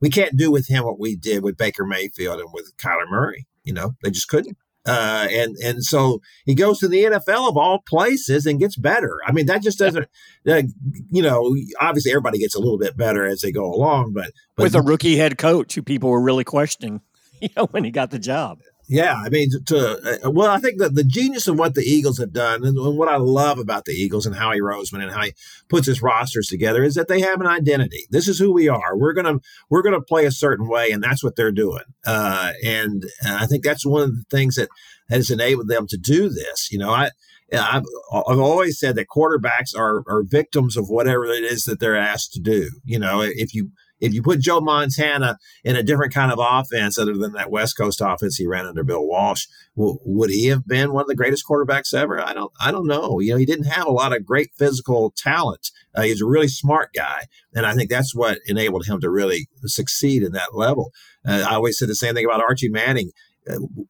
We 0.00 0.10
can't 0.10 0.36
do 0.36 0.50
with 0.50 0.68
him 0.68 0.84
what 0.84 0.98
we 0.98 1.16
did 1.16 1.42
with 1.42 1.56
Baker 1.56 1.84
Mayfield 1.84 2.40
and 2.40 2.50
with 2.52 2.72
Kyler 2.76 3.08
Murray." 3.08 3.46
You 3.64 3.72
know, 3.72 3.94
they 4.02 4.10
just 4.10 4.28
couldn't. 4.28 4.56
Uh, 4.84 5.28
and 5.30 5.56
and 5.62 5.84
so 5.84 6.20
he 6.44 6.56
goes 6.56 6.80
to 6.80 6.88
the 6.88 7.04
NFL 7.04 7.48
of 7.48 7.56
all 7.56 7.80
places 7.86 8.46
and 8.46 8.58
gets 8.58 8.76
better. 8.76 9.16
I 9.24 9.30
mean, 9.30 9.46
that 9.46 9.62
just 9.62 9.78
doesn't, 9.78 10.08
uh, 10.48 10.62
you 11.10 11.22
know. 11.22 11.56
Obviously, 11.80 12.10
everybody 12.10 12.38
gets 12.38 12.56
a 12.56 12.58
little 12.58 12.78
bit 12.78 12.96
better 12.96 13.24
as 13.24 13.42
they 13.42 13.52
go 13.52 13.72
along, 13.72 14.12
but, 14.12 14.32
but 14.56 14.64
with 14.64 14.74
a 14.74 14.82
rookie 14.82 15.16
head 15.16 15.38
coach 15.38 15.76
who 15.76 15.82
people 15.82 16.10
were 16.10 16.20
really 16.20 16.42
questioning, 16.42 17.00
you 17.40 17.48
know, 17.56 17.66
when 17.66 17.84
he 17.84 17.92
got 17.92 18.10
the 18.10 18.18
job. 18.18 18.58
Yeah, 18.88 19.14
I 19.14 19.28
mean, 19.28 19.48
to, 19.66 20.20
uh, 20.24 20.30
well, 20.30 20.50
I 20.50 20.58
think 20.58 20.78
that 20.78 20.94
the 20.94 21.04
genius 21.04 21.46
of 21.46 21.58
what 21.58 21.74
the 21.74 21.82
Eagles 21.82 22.18
have 22.18 22.32
done, 22.32 22.64
and, 22.64 22.76
and, 22.76 22.98
what 22.98 23.08
I 23.08 23.16
love 23.16 23.58
about 23.58 23.84
the 23.84 23.92
Eagles 23.92 24.26
and 24.26 24.34
Howie 24.34 24.60
Roseman 24.60 25.02
and 25.02 25.12
how 25.12 25.22
he 25.22 25.34
puts 25.68 25.86
his 25.86 26.02
rosters 26.02 26.48
together, 26.48 26.82
is 26.82 26.94
that 26.96 27.08
they 27.08 27.20
have 27.20 27.40
an 27.40 27.46
identity. 27.46 28.06
This 28.10 28.26
is 28.26 28.38
who 28.38 28.52
we 28.52 28.68
are. 28.68 28.96
We're 28.96 29.12
gonna 29.12 29.38
we're 29.70 29.82
gonna 29.82 30.02
play 30.02 30.26
a 30.26 30.32
certain 30.32 30.68
way, 30.68 30.90
and 30.90 31.02
that's 31.02 31.22
what 31.22 31.36
they're 31.36 31.52
doing. 31.52 31.84
Uh, 32.04 32.52
and 32.64 33.04
I 33.24 33.46
think 33.46 33.62
that's 33.62 33.86
one 33.86 34.02
of 34.02 34.16
the 34.16 34.24
things 34.30 34.56
that 34.56 34.68
has 35.08 35.30
enabled 35.30 35.68
them 35.68 35.86
to 35.88 35.96
do 35.96 36.28
this. 36.28 36.70
You 36.70 36.78
know, 36.78 36.90
I. 36.90 37.10
I've, 37.54 37.84
I've 38.10 38.38
always 38.38 38.78
said 38.80 38.96
that 38.96 39.08
quarterbacks 39.14 39.76
are, 39.76 40.02
are 40.08 40.22
victims 40.22 40.74
of 40.74 40.88
whatever 40.88 41.26
it 41.26 41.44
is 41.44 41.64
that 41.64 41.80
they're 41.80 41.98
asked 41.98 42.32
to 42.32 42.40
do. 42.40 42.70
You 42.82 42.98
know, 42.98 43.20
if 43.20 43.52
you 43.52 43.72
if 44.02 44.12
you 44.12 44.20
put 44.20 44.40
Joe 44.40 44.60
Montana 44.60 45.38
in 45.64 45.76
a 45.76 45.82
different 45.82 46.12
kind 46.12 46.32
of 46.32 46.38
offense 46.40 46.98
other 46.98 47.16
than 47.16 47.32
that 47.32 47.50
West 47.50 47.76
Coast 47.76 48.02
offense 48.04 48.36
he 48.36 48.46
ran 48.46 48.66
under 48.66 48.82
Bill 48.82 49.06
Walsh, 49.06 49.46
would 49.76 50.30
he 50.30 50.48
have 50.48 50.66
been 50.66 50.92
one 50.92 51.02
of 51.02 51.08
the 51.08 51.14
greatest 51.14 51.46
quarterbacks 51.48 51.94
ever? 51.94 52.20
I 52.20 52.34
don't, 52.34 52.52
I 52.60 52.72
don't 52.72 52.88
know. 52.88 53.20
You 53.20 53.30
know, 53.30 53.36
he 53.36 53.46
didn't 53.46 53.66
have 53.66 53.86
a 53.86 53.92
lot 53.92 54.14
of 54.14 54.26
great 54.26 54.50
physical 54.58 55.12
talent. 55.16 55.70
Uh, 55.94 56.02
he's 56.02 56.20
a 56.20 56.26
really 56.26 56.48
smart 56.48 56.92
guy, 56.92 57.26
and 57.54 57.64
I 57.64 57.74
think 57.74 57.88
that's 57.88 58.14
what 58.14 58.38
enabled 58.46 58.86
him 58.86 59.00
to 59.00 59.10
really 59.10 59.48
succeed 59.64 60.22
in 60.24 60.32
that 60.32 60.54
level. 60.54 60.90
Uh, 61.26 61.46
I 61.48 61.54
always 61.54 61.78
said 61.78 61.88
the 61.88 61.94
same 61.94 62.14
thing 62.14 62.24
about 62.24 62.42
Archie 62.42 62.68
Manning. 62.68 63.12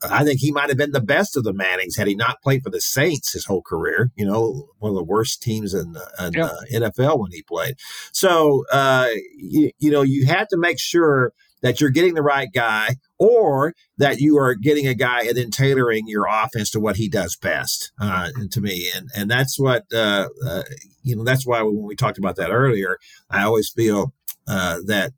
I 0.03 0.25
think 0.25 0.41
he 0.41 0.53
might 0.53 0.69
have 0.69 0.79
been 0.79 0.93
the 0.93 1.01
best 1.01 1.37
of 1.37 1.45
the 1.45 1.53
Mannings 1.53 1.97
had 1.97 2.07
he 2.07 2.15
not 2.15 2.43
played 2.43 2.63
for 2.63 2.71
the 2.71 2.81
Saints 2.81 3.33
his 3.33 3.45
whole 3.45 3.63
career. 3.63 4.11
You 4.17 4.27
know, 4.27 4.69
one 4.79 4.91
of 4.91 4.97
the 4.97 5.03
worst 5.03 5.43
teams 5.43 5.75
in, 5.75 5.95
in 6.19 6.33
yeah. 6.33 6.47
uh, 6.47 6.61
NFL 6.73 7.19
when 7.19 7.33
he 7.33 7.43
played. 7.43 7.75
So, 8.13 8.65
uh, 8.73 9.09
you, 9.37 9.71
you 9.79 9.91
know, 9.91 10.03
you 10.03 10.27
have 10.27 10.49
to 10.49 10.57
make 10.57 10.79
sure 10.79 11.33
that 11.63 11.81
you're 11.81 11.91
getting 11.91 12.15
the 12.15 12.23
right 12.23 12.49
guy 12.53 12.97
or 13.19 13.75
that 13.97 14.21
you 14.21 14.37
are 14.37 14.55
getting 14.55 14.87
a 14.87 14.95
guy 14.95 15.23
and 15.23 15.37
then 15.37 15.51
tailoring 15.51 16.07
your 16.07 16.27
offense 16.27 16.71
to 16.71 16.81
what 16.81 16.97
he 16.97 17.09
does 17.09 17.37
best 17.37 17.93
uh, 18.01 18.29
to 18.51 18.61
me 18.61 18.91
and 18.95 19.09
and 19.17 19.31
that's 19.31 19.59
what 19.59 19.85
uh, 19.95 20.29
uh, 20.45 20.63
you 21.03 21.17
know 21.17 21.25
that's 21.25 21.47
why 21.47 21.63
when 21.63 21.83
we 21.85 21.95
talked 21.95 22.19
about 22.19 22.37
that 22.37 22.51
earlier 22.51 22.99
i 23.31 23.43
always 23.43 23.71
feel 23.71 24.13
uh, 24.49 24.79
that 24.87 25.13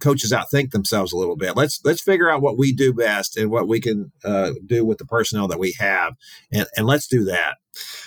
coaches 0.00 0.32
outthink 0.32 0.70
themselves 0.70 1.12
a 1.12 1.16
little 1.16 1.36
bit. 1.36 1.56
Let's 1.56 1.80
let's 1.84 2.02
figure 2.02 2.30
out 2.30 2.42
what 2.42 2.58
we 2.58 2.72
do 2.72 2.92
best 2.92 3.36
and 3.36 3.50
what 3.50 3.68
we 3.68 3.80
can 3.80 4.12
uh, 4.24 4.52
do 4.66 4.84
with 4.84 4.98
the 4.98 5.06
personnel 5.06 5.48
that 5.48 5.58
we 5.58 5.74
have, 5.78 6.14
and, 6.52 6.66
and 6.76 6.86
let's 6.86 7.06
do 7.06 7.24
that. 7.24 7.56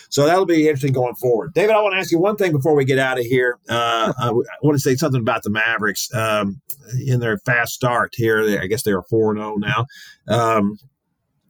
so 0.09 0.25
that'll 0.25 0.45
be 0.45 0.67
interesting 0.67 0.93
going 0.93 1.15
forward. 1.15 1.53
David, 1.53 1.75
I 1.75 1.81
want 1.81 1.93
to 1.93 1.99
ask 1.99 2.11
you 2.11 2.19
one 2.19 2.35
thing 2.35 2.51
before 2.51 2.75
we 2.75 2.85
get 2.85 2.99
out 2.99 3.19
of 3.19 3.25
here. 3.25 3.59
Uh, 3.69 4.13
I, 4.19 4.25
w- 4.27 4.45
I 4.49 4.55
want 4.61 4.75
to 4.75 4.81
say 4.81 4.95
something 4.95 5.21
about 5.21 5.43
the 5.43 5.49
Mavericks 5.49 6.13
um, 6.13 6.61
in 7.05 7.19
their 7.19 7.37
fast 7.39 7.73
start 7.73 8.13
here. 8.15 8.45
They, 8.45 8.59
I 8.59 8.67
guess 8.67 8.83
they 8.83 8.91
are 8.91 9.03
four 9.03 9.31
and 9.31 9.39
zero 9.39 9.55
now. 9.55 9.85
Um, 10.27 10.77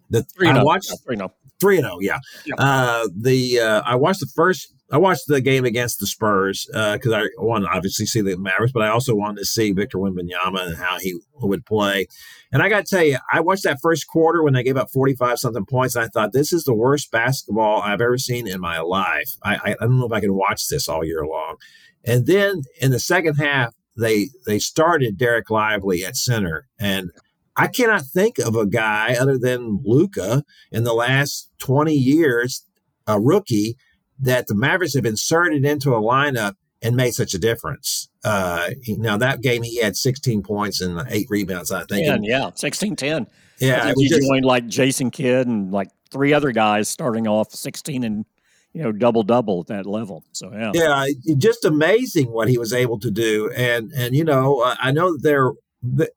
the 0.09 0.23
Three 0.23 0.47
I 0.47 0.51
and 0.51 0.59
oh. 0.59 0.63
watched 0.63 0.89
Yeah, 0.89 0.97
three 1.05 1.15
and 1.15 1.23
oh. 1.23 1.33
three 1.59 1.77
and 1.77 1.85
zero. 1.85 1.97
Yeah. 1.99 2.19
Yeah. 2.45 2.55
Uh, 2.57 3.07
the 3.15 3.59
uh, 3.59 3.81
I 3.85 3.95
watched 3.95 4.21
the 4.21 4.31
first. 4.35 4.73
I 4.89 4.97
watched 4.97 5.27
the 5.27 5.41
game 5.41 5.65
against 5.65 5.99
the 5.99 6.07
Spurs 6.07 6.69
uh, 6.73 6.93
because 6.93 7.11
I 7.11 7.23
want 7.37 7.65
to 7.65 7.69
obviously 7.69 8.05
see 8.05 8.21
the 8.21 8.37
Mavericks, 8.37 8.71
but 8.71 8.83
I 8.83 8.87
also 8.87 9.15
wanted 9.15 9.39
to 9.39 9.45
see 9.45 9.73
Victor 9.73 9.97
Wembanyama 9.97 10.67
and 10.67 10.77
how 10.77 10.97
he 10.99 11.19
would 11.35 11.65
play. 11.65 12.07
And 12.51 12.61
I 12.61 12.69
got 12.69 12.85
to 12.85 12.95
tell 12.95 13.03
you, 13.03 13.17
I 13.31 13.41
watched 13.41 13.63
that 13.63 13.79
first 13.81 14.07
quarter 14.07 14.43
when 14.43 14.53
they 14.53 14.63
gave 14.63 14.77
up 14.77 14.89
forty 14.89 15.13
five 15.13 15.39
something 15.39 15.65
points, 15.65 15.95
and 15.95 16.05
I 16.05 16.07
thought 16.07 16.31
this 16.31 16.53
is 16.53 16.63
the 16.63 16.73
worst 16.73 17.11
basketball 17.11 17.81
I've 17.81 18.01
ever 18.01 18.17
seen 18.17 18.47
in 18.47 18.61
my 18.61 18.79
life. 18.79 19.29
I, 19.43 19.55
I, 19.55 19.71
I 19.71 19.75
don't 19.81 19.99
know 19.99 20.05
if 20.05 20.13
I 20.13 20.21
can 20.21 20.35
watch 20.35 20.67
this 20.67 20.87
all 20.87 21.03
year 21.03 21.25
long. 21.25 21.57
And 22.05 22.25
then 22.25 22.61
in 22.81 22.91
the 22.91 22.99
second 22.99 23.35
half, 23.35 23.73
they 23.97 24.29
they 24.45 24.59
started 24.59 25.17
Dereck 25.17 25.49
Lively 25.49 26.05
at 26.05 26.15
center, 26.15 26.67
and 26.79 27.11
I 27.57 27.67
cannot 27.67 28.03
think 28.05 28.37
of 28.37 28.55
a 28.55 28.67
guy 28.67 29.15
other 29.19 29.37
than 29.37 29.81
Luka 29.83 30.43
in 30.71 30.83
the 30.83 30.93
last 30.93 31.49
20 31.57 31.91
years, 31.91 32.63
a 33.07 33.19
rookie, 33.19 33.77
that 34.19 34.47
the 34.47 34.55
Mavericks 34.55 34.95
have 34.95 35.05
inserted 35.05 35.65
into 35.65 35.93
a 35.93 36.01
lineup 36.01 36.55
and 36.81 36.95
made 36.95 37.13
such 37.13 37.33
a 37.33 37.39
difference. 37.39 38.09
Uh, 38.23 38.71
he- 38.83 38.97
now, 38.97 39.17
that 39.17 39.41
game, 39.41 39.63
he 39.63 39.77
had 39.77 39.95
16 39.95 40.43
points 40.43 40.81
and 40.81 41.01
eight 41.09 41.27
rebounds, 41.29 41.71
I 41.71 41.83
think. 41.85 42.05
10, 42.05 42.15
And, 42.15 42.25
yeah, 42.25 42.51
16 42.53 42.95
10. 42.95 43.27
Yeah, 43.59 43.77
it 43.79 43.83
think 43.83 43.95
was 43.97 44.03
he 44.03 44.09
just, 44.09 44.27
joined 44.27 44.45
like 44.45 44.67
Jason 44.67 45.09
Kidd 45.09 45.47
and 45.47 45.71
like 45.71 45.89
three 46.11 46.33
other 46.33 46.51
guys 46.51 46.87
starting 46.87 47.27
off 47.27 47.51
16 47.51 48.03
and, 48.03 48.25
you 48.73 48.83
know, 48.83 48.91
double 48.91 49.23
double 49.23 49.61
at 49.61 49.67
that 49.67 49.85
level. 49.87 50.23
So, 50.31 50.51
yeah. 50.53 50.71
yeah, 50.73 51.07
just 51.37 51.65
amazing 51.65 52.31
what 52.31 52.47
he 52.49 52.59
was 52.59 52.73
able 52.73 52.99
to 52.99 53.09
do. 53.09 53.51
And, 53.55 53.91
and 53.93 54.15
you 54.15 54.23
know, 54.23 54.59
uh, 54.59 54.75
I 54.79 54.91
know 54.91 55.13
that 55.13 55.23
there 55.23 55.51
the, 55.95 56.11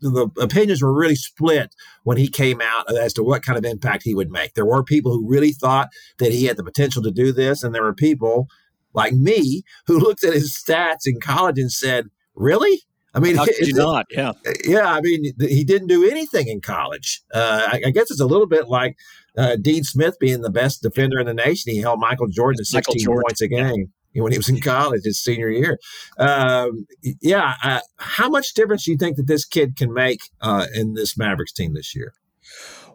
the 0.00 0.30
opinions 0.40 0.82
were 0.82 0.92
really 0.92 1.14
split 1.14 1.74
when 2.04 2.16
he 2.16 2.28
came 2.28 2.60
out 2.60 2.94
as 2.96 3.12
to 3.14 3.22
what 3.22 3.42
kind 3.42 3.58
of 3.58 3.64
impact 3.64 4.02
he 4.04 4.14
would 4.14 4.30
make. 4.30 4.54
There 4.54 4.66
were 4.66 4.82
people 4.82 5.12
who 5.12 5.28
really 5.28 5.52
thought 5.52 5.88
that 6.18 6.32
he 6.32 6.46
had 6.46 6.56
the 6.56 6.64
potential 6.64 7.02
to 7.02 7.10
do 7.10 7.32
this, 7.32 7.62
and 7.62 7.74
there 7.74 7.82
were 7.82 7.94
people 7.94 8.48
like 8.94 9.12
me 9.12 9.62
who 9.86 9.98
looked 10.00 10.24
at 10.24 10.32
his 10.32 10.54
stats 10.56 11.06
in 11.06 11.20
college 11.20 11.58
and 11.58 11.72
said, 11.72 12.06
"Really?" 12.34 12.82
I 13.14 13.20
mean, 13.20 13.36
How 13.36 13.44
could 13.44 13.66
you 13.66 13.74
not? 13.74 14.06
Yeah. 14.10 14.32
yeah, 14.64 14.90
I 14.90 15.02
mean, 15.02 15.34
he 15.38 15.64
didn't 15.64 15.88
do 15.88 16.08
anything 16.08 16.48
in 16.48 16.62
college. 16.62 17.20
Uh, 17.34 17.68
I, 17.70 17.82
I 17.88 17.90
guess 17.90 18.10
it's 18.10 18.20
a 18.20 18.26
little 18.26 18.46
bit 18.46 18.68
like 18.68 18.96
uh, 19.36 19.56
Dean 19.56 19.84
Smith 19.84 20.18
being 20.18 20.40
the 20.40 20.50
best 20.50 20.80
defender 20.80 21.20
in 21.20 21.26
the 21.26 21.34
nation. 21.34 21.74
He 21.74 21.80
held 21.80 22.00
Michael 22.00 22.28
Jordan 22.28 22.64
to 22.64 22.70
Michael 22.74 22.94
16 22.94 23.04
Jordan, 23.04 23.22
points 23.26 23.40
a 23.42 23.48
game 23.48 23.92
when 24.20 24.32
he 24.32 24.38
was 24.38 24.48
in 24.48 24.60
college 24.60 25.02
his 25.04 25.22
senior 25.22 25.48
year. 25.48 25.78
Um, 26.18 26.86
yeah, 27.20 27.54
uh, 27.62 27.80
how 27.98 28.28
much 28.28 28.54
difference 28.54 28.84
do 28.84 28.90
you 28.90 28.96
think 28.96 29.16
that 29.16 29.26
this 29.26 29.44
kid 29.44 29.76
can 29.76 29.92
make 29.92 30.20
uh, 30.40 30.66
in 30.74 30.94
this 30.94 31.16
Mavericks 31.16 31.52
team 31.52 31.74
this 31.74 31.94
year? 31.94 32.12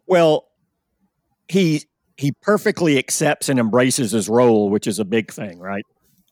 Well, 0.05 0.47
he 1.47 1.83
he 2.17 2.31
perfectly 2.41 2.97
accepts 2.97 3.47
and 3.49 3.59
embraces 3.59 4.11
his 4.11 4.27
role, 4.27 4.69
which 4.69 4.87
is 4.87 4.99
a 4.99 5.05
big 5.05 5.31
thing, 5.31 5.59
right? 5.59 5.83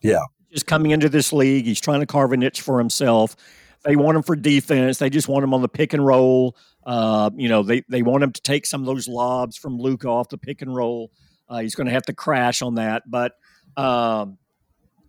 Yeah. 0.02 0.22
Just 0.52 0.66
coming 0.66 0.90
into 0.90 1.08
this 1.08 1.32
league, 1.32 1.64
he's 1.64 1.80
trying 1.80 2.00
to 2.00 2.06
carve 2.06 2.32
a 2.32 2.36
niche 2.36 2.60
for 2.60 2.78
himself. 2.78 3.36
They 3.84 3.94
want 3.94 4.16
him 4.16 4.22
for 4.22 4.34
defense. 4.34 4.98
They 4.98 5.10
just 5.10 5.28
want 5.28 5.44
him 5.44 5.54
on 5.54 5.62
the 5.62 5.68
pick 5.68 5.92
and 5.92 6.04
roll. 6.04 6.56
Uh, 6.84 7.30
you 7.36 7.48
know, 7.48 7.62
they 7.62 7.82
they 7.88 8.02
want 8.02 8.24
him 8.24 8.32
to 8.32 8.40
take 8.40 8.66
some 8.66 8.80
of 8.80 8.86
those 8.86 9.06
lobs 9.06 9.56
from 9.56 9.78
Luka 9.78 10.08
off 10.08 10.28
the 10.28 10.38
pick 10.38 10.62
and 10.62 10.74
roll. 10.74 11.10
Uh, 11.48 11.60
he's 11.60 11.76
going 11.76 11.86
to 11.86 11.92
have 11.92 12.04
to 12.04 12.12
crash 12.12 12.62
on 12.62 12.74
that, 12.74 13.04
but 13.08 13.32
um, 13.76 14.38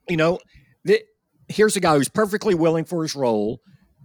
you 0.09 0.17
know, 0.17 0.39
the, 0.83 1.01
here's 1.47 1.75
a 1.75 1.79
guy 1.79 1.95
who's 1.95 2.09
perfectly 2.09 2.55
willing 2.55 2.85
for 2.85 3.03
his 3.03 3.15
role 3.15 3.61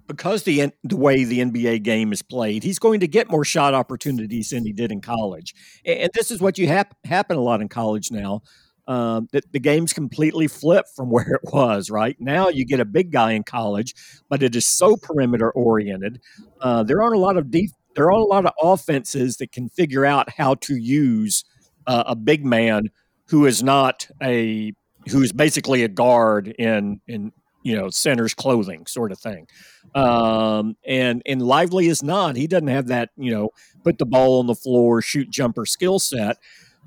because 0.07 0.43
the 0.43 0.73
the 0.85 0.97
way 0.97 1.25
the 1.25 1.41
NBA 1.41 1.83
game 1.83 2.13
is 2.13 2.23
played, 2.23 2.63
he's 2.63 2.79
going 2.79 3.01
to 3.01 3.09
get 3.09 3.31
more 3.31 3.45
shot 3.45 3.75
opportunities 3.75 4.51
than 4.51 4.65
he 4.65 4.73
did 4.73 4.93
in 4.93 5.01
college. 5.01 5.55
And, 5.85 6.11
this 6.15 6.31
is 6.31 6.41
what 6.41 6.59
you 6.59 6.69
hap- 6.69 6.97
happen 7.05 7.37
a 7.37 7.41
lot 7.41 7.61
in 7.61 7.69
college 7.69 8.11
now. 8.11 8.43
Um, 8.89 9.29
that 9.31 9.53
the 9.53 9.61
game's 9.61 9.93
completely 9.93 10.49
flipped 10.49 10.89
from 10.97 11.09
where 11.11 11.39
it 11.43 11.53
was. 11.53 11.89
Right 11.89 12.17
now, 12.19 12.49
you 12.49 12.65
get 12.65 12.81
a 12.81 12.85
big 12.85 13.13
guy 13.13 13.33
in 13.33 13.45
college, 13.45 13.95
but 14.29 14.43
it 14.43 14.57
is 14.57 14.67
so 14.67 14.97
perimeter 14.97 15.51
oriented. 15.53 16.21
Uh, 16.61 16.83
there 16.83 17.01
aren't 17.01 17.15
a 17.15 17.21
lot 17.21 17.37
of 17.37 17.51
deep. 17.51 17.71
There 17.95 18.11
aren't 18.11 18.25
a 18.25 18.27
lot 18.27 18.45
of 18.45 18.53
offenses 18.61 19.37
that 19.37 19.53
can 19.53 19.69
figure 19.69 20.05
out 20.05 20.31
how 20.31 20.55
to 20.55 20.77
use 20.77 21.45
uh, 21.87 22.05
a 22.07 22.17
big 22.17 22.45
man 22.45 22.89
who 23.27 23.47
is 23.47 23.63
not 23.63 24.09
a 24.23 24.73
who's 25.11 25.33
basically 25.33 25.83
a 25.85 25.89
guard 25.89 26.49
in 26.59 27.01
in 27.07 27.33
you 27.63 27.77
know 27.77 27.91
center's 27.91 28.35
clothing 28.35 28.87
sort 28.87 29.13
of 29.13 29.19
thing. 29.19 29.47
Um 29.95 30.77
and 30.87 31.23
and 31.27 31.43
lively 31.43 31.89
is 31.89 32.03
not. 32.03 32.37
He 32.37 32.47
doesn't 32.47 32.69
have 32.69 32.89
that 32.89 33.11
you 33.17 33.31
know 33.31 33.51
put 33.85 33.99
the 33.99 34.07
ball 34.07 34.41
on 34.41 34.47
the 34.47 34.55
floor 34.55 35.03
shoot 35.03 35.31
jumper 35.31 35.67
skill 35.67 35.99
set. 35.99 36.39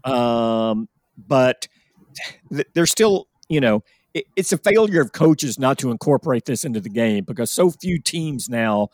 Um 0.04 0.90
but 1.18 1.68
th- 2.52 2.68
there's 2.74 2.92
still 2.92 3.28
you 3.50 3.60
know 3.60 3.84
it, 4.14 4.26
it's 4.36 4.54
a 4.54 4.58
failure 4.58 5.02
of 5.02 5.12
coaches 5.12 5.60
not 5.60 5.78
to 5.80 5.92
incorporate 5.92 6.46
this 6.46 6.64
into 6.64 6.80
the 6.80 6.90
game 6.90 7.26
because 7.26 7.52
so 7.52 7.70
few 7.70 8.00
teams 8.02 8.50
now 8.50 8.90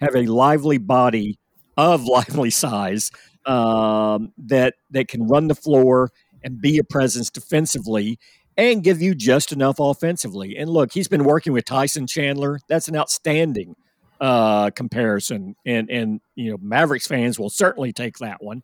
have 0.00 0.14
a 0.14 0.26
lively 0.26 0.78
body 0.78 1.38
of 1.76 2.04
lively 2.06 2.50
size 2.50 3.10
um, 3.46 4.32
that 4.38 4.74
that 4.90 5.08
can 5.08 5.26
run 5.26 5.48
the 5.48 5.54
floor 5.54 6.10
and 6.42 6.60
be 6.60 6.78
a 6.78 6.84
presence 6.84 7.30
defensively 7.30 8.18
and 8.56 8.82
give 8.82 9.02
you 9.02 9.14
just 9.14 9.52
enough 9.52 9.78
offensively. 9.78 10.56
And 10.56 10.70
look, 10.70 10.92
he's 10.92 11.08
been 11.08 11.24
working 11.24 11.52
with 11.52 11.64
Tyson 11.64 12.06
Chandler. 12.06 12.58
That's 12.68 12.88
an 12.88 12.96
outstanding 12.96 13.76
uh, 14.20 14.70
comparison, 14.70 15.56
and 15.66 15.90
and 15.90 16.20
you 16.34 16.50
know 16.50 16.58
Mavericks 16.60 17.06
fans 17.06 17.38
will 17.38 17.50
certainly 17.50 17.92
take 17.92 18.18
that 18.18 18.42
one. 18.42 18.62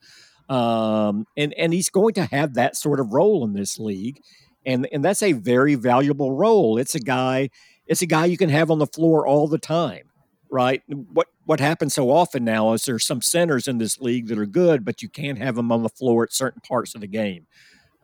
Um, 0.49 1.27
and 1.37 1.53
and 1.55 1.73
he's 1.73 1.91
going 1.91 2.15
to 2.15 2.25
have 2.25 2.55
that 2.55 2.77
sort 2.77 3.01
of 3.01 3.13
role 3.13 3.45
in 3.45 3.53
this 3.53 3.79
league, 3.79 4.21
and 4.65 4.89
and 4.93 5.05
that's 5.05 5.23
a 5.23 5.33
very 5.33 5.75
valuable 5.75 6.33
role. 6.33 6.79
It's 6.79 6.95
a 6.95 7.01
guy. 7.01 7.51
It's 7.87 8.03
a 8.03 8.07
guy 8.07 8.27
you 8.27 8.37
can 8.37 8.49
have 8.49 8.71
on 8.71 8.79
the 8.79 8.87
floor 8.87 9.27
all 9.27 9.49
the 9.49 9.59
time, 9.59 10.05
right? 10.51 10.83
What 10.89 11.29
what 11.45 11.61
happens 11.61 11.95
so 11.95 12.11
often 12.11 12.45
now 12.45 12.73
is 12.73 12.85
there's 12.85 13.07
some 13.07 13.21
centers 13.21 13.69
in 13.69 13.79
this 13.79 14.01
league 14.01 14.29
that 14.29 14.39
are 14.39 14.47
good, 14.47 14.85
but 14.85 15.03
you 15.03 15.09
can't 15.09 15.39
have 15.39 15.57
them 15.57 15.71
on 15.73 15.83
the 15.83 15.89
floor 15.89 16.23
at 16.23 16.33
certain 16.33 16.61
parts 16.61 16.95
of 16.95 17.01
the 17.01 17.07
game. 17.07 17.47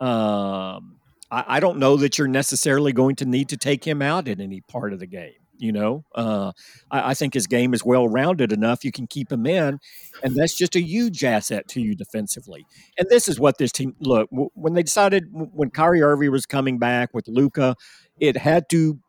Um, 0.01 0.97
I, 1.30 1.44
I 1.48 1.60
don't 1.60 1.78
know 1.78 1.96
that 1.96 2.18
you're 2.18 2.28
necessarily 2.28 2.92
going 2.92 3.16
to 3.16 3.24
need 3.24 3.48
to 3.50 3.56
take 3.56 3.84
him 3.86 4.02
out 4.02 4.28
in 4.28 4.40
any 4.40 4.60
part 4.60 4.92
of 4.92 4.98
the 4.98 5.06
game. 5.06 5.34
You 5.60 5.72
know, 5.72 6.04
uh, 6.14 6.52
I, 6.88 7.10
I 7.10 7.14
think 7.14 7.34
his 7.34 7.48
game 7.48 7.74
is 7.74 7.84
well 7.84 8.08
rounded 8.08 8.52
enough. 8.52 8.84
You 8.84 8.92
can 8.92 9.08
keep 9.08 9.32
him 9.32 9.44
in, 9.44 9.80
and 10.22 10.36
that's 10.36 10.54
just 10.54 10.76
a 10.76 10.80
huge 10.80 11.24
asset 11.24 11.66
to 11.68 11.80
you 11.80 11.96
defensively. 11.96 12.64
And 12.96 13.08
this 13.08 13.26
is 13.26 13.40
what 13.40 13.58
this 13.58 13.72
team 13.72 13.96
look 13.98 14.28
when 14.30 14.74
they 14.74 14.84
decided 14.84 15.24
when 15.32 15.70
Kyrie 15.70 16.00
Irving 16.00 16.30
was 16.30 16.46
coming 16.46 16.78
back 16.78 17.12
with 17.12 17.26
Luka, 17.26 17.74
it 18.20 18.36
had 18.36 18.68
to 18.68 19.00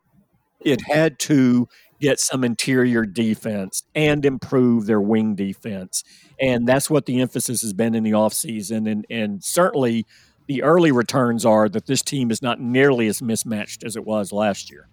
it 0.59 0.81
had 0.81 1.19
to 1.19 1.67
get 1.99 2.19
some 2.19 2.43
interior 2.43 3.05
defense 3.05 3.83
and 3.93 4.25
improve 4.25 4.85
their 4.85 5.01
wing 5.01 5.35
defense. 5.35 6.03
And 6.39 6.67
that's 6.67 6.89
what 6.89 7.05
the 7.05 7.21
emphasis 7.21 7.61
has 7.61 7.73
been 7.73 7.93
in 7.93 8.03
the 8.03 8.11
offseason. 8.11 8.89
And, 8.89 9.05
and 9.09 9.43
certainly 9.43 10.05
the 10.49 10.63
early 10.63 10.91
returns 10.91 11.45
are 11.45 11.69
that 11.69 11.85
this 11.85 12.01
team 12.01 12.31
is 12.31 12.41
not 12.41 12.59
nearly 12.59 13.05
as 13.07 13.21
mismatched 13.21 13.83
as 13.83 13.95
it 13.95 14.03
was 14.03 14.33
last 14.33 14.71
year. 14.71 14.87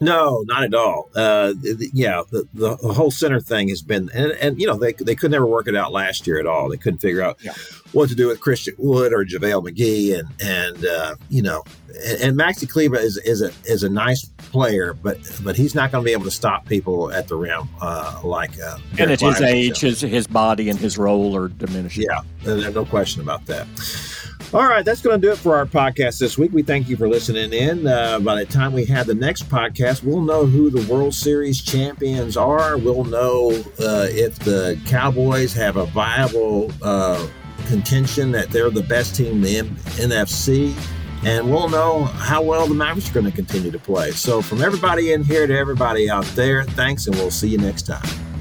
No, 0.00 0.42
not 0.46 0.62
at 0.64 0.72
all. 0.74 1.08
Uh, 1.16 1.52
th- 1.60 1.78
th- 1.78 1.90
yeah, 1.92 2.22
the, 2.30 2.46
the, 2.54 2.76
the 2.76 2.92
whole 2.92 3.10
center 3.10 3.40
thing 3.40 3.68
has 3.70 3.82
been, 3.82 4.08
and, 4.14 4.30
and 4.32 4.60
you 4.60 4.66
know, 4.68 4.76
they, 4.76 4.92
they 4.92 5.14
could 5.16 5.30
never 5.32 5.46
work 5.46 5.66
it 5.66 5.74
out 5.74 5.90
last 5.92 6.26
year 6.28 6.38
at 6.38 6.46
all. 6.46 6.68
They 6.68 6.76
couldn't 6.76 6.98
figure 7.00 7.22
out 7.22 7.38
Yeah. 7.42 7.52
what 7.92 8.08
to 8.08 8.14
do 8.14 8.28
with 8.28 8.40
Christian 8.40 8.74
Wood 8.78 9.12
or 9.12 9.24
JaVale 9.24 9.68
McGee, 9.68 10.16
and 10.18 10.28
and 10.40 10.86
uh, 10.86 11.14
you 11.28 11.42
know, 11.42 11.62
and, 12.06 12.20
and 12.22 12.38
Maxi 12.38 12.68
Kleber 12.68 12.96
is 12.98 13.16
is 13.18 13.40
a 13.42 13.50
is 13.64 13.82
a 13.82 13.88
nice 13.88 14.24
player, 14.36 14.94
but 14.94 15.18
but 15.42 15.56
he's 15.56 15.74
not 15.74 15.90
going 15.92 16.02
to 16.02 16.06
be 16.06 16.12
able 16.12 16.24
to 16.24 16.30
stop 16.30 16.66
people 16.66 17.12
at 17.12 17.26
the 17.28 17.36
rim 17.36 17.68
uh, 17.80 18.20
like. 18.24 18.52
Uh, 18.60 18.78
And 18.98 19.10
at 19.12 19.20
his 19.20 19.40
age, 19.40 19.78
his, 19.80 20.00
his 20.00 20.26
body 20.28 20.70
and 20.70 20.78
his 20.78 20.98
role 20.98 21.34
are 21.36 21.48
diminishing. 21.48 22.04
Yeah, 22.08 22.20
there's 22.42 22.72
no 22.74 22.84
question 22.84 23.22
about 23.22 23.46
that. 23.46 23.66
All 24.54 24.68
right, 24.68 24.84
that's 24.84 25.00
going 25.00 25.20
to 25.20 25.26
do 25.26 25.32
it 25.32 25.38
for 25.38 25.56
our 25.56 25.66
podcast 25.66 26.20
this 26.20 26.38
week. 26.38 26.52
We 26.52 26.62
thank 26.62 26.88
you 26.88 26.96
for 26.96 27.08
listening 27.08 27.52
in. 27.52 27.88
Uh, 27.88 28.20
by 28.20 28.36
the 28.36 28.44
time 28.44 28.72
we 28.72 28.84
have 28.84 29.08
the 29.08 29.14
next 29.14 29.48
podcast, 29.48 30.04
we'll 30.04 30.20
know 30.20 30.46
who 30.46 30.70
the 30.70 30.88
World 30.92 31.12
Series 31.12 31.60
champions 31.60 32.36
are. 32.36 32.78
We'll 32.78 33.02
know 33.02 33.50
uh, 33.80 34.06
if 34.10 34.38
the 34.38 34.80
Cowboys 34.86 35.52
have 35.54 35.76
a 35.76 35.86
viable 35.86 36.70
uh, 36.82 37.26
contention 37.66 38.30
that 38.30 38.50
they're 38.50 38.70
the 38.70 38.84
best 38.84 39.16
team 39.16 39.38
in 39.38 39.40
the 39.42 39.58
M- 39.58 39.76
NFC. 39.96 40.72
And 41.24 41.50
we'll 41.50 41.68
know 41.68 42.04
how 42.04 42.40
well 42.40 42.68
the 42.68 42.74
Mavericks 42.74 43.10
are 43.10 43.14
going 43.14 43.26
to 43.26 43.32
continue 43.32 43.72
to 43.72 43.78
play. 43.80 44.12
So, 44.12 44.40
from 44.40 44.62
everybody 44.62 45.14
in 45.14 45.24
here 45.24 45.48
to 45.48 45.58
everybody 45.58 46.08
out 46.08 46.26
there, 46.36 46.62
thanks, 46.62 47.08
and 47.08 47.16
we'll 47.16 47.32
see 47.32 47.48
you 47.48 47.58
next 47.58 47.88
time. 47.88 48.33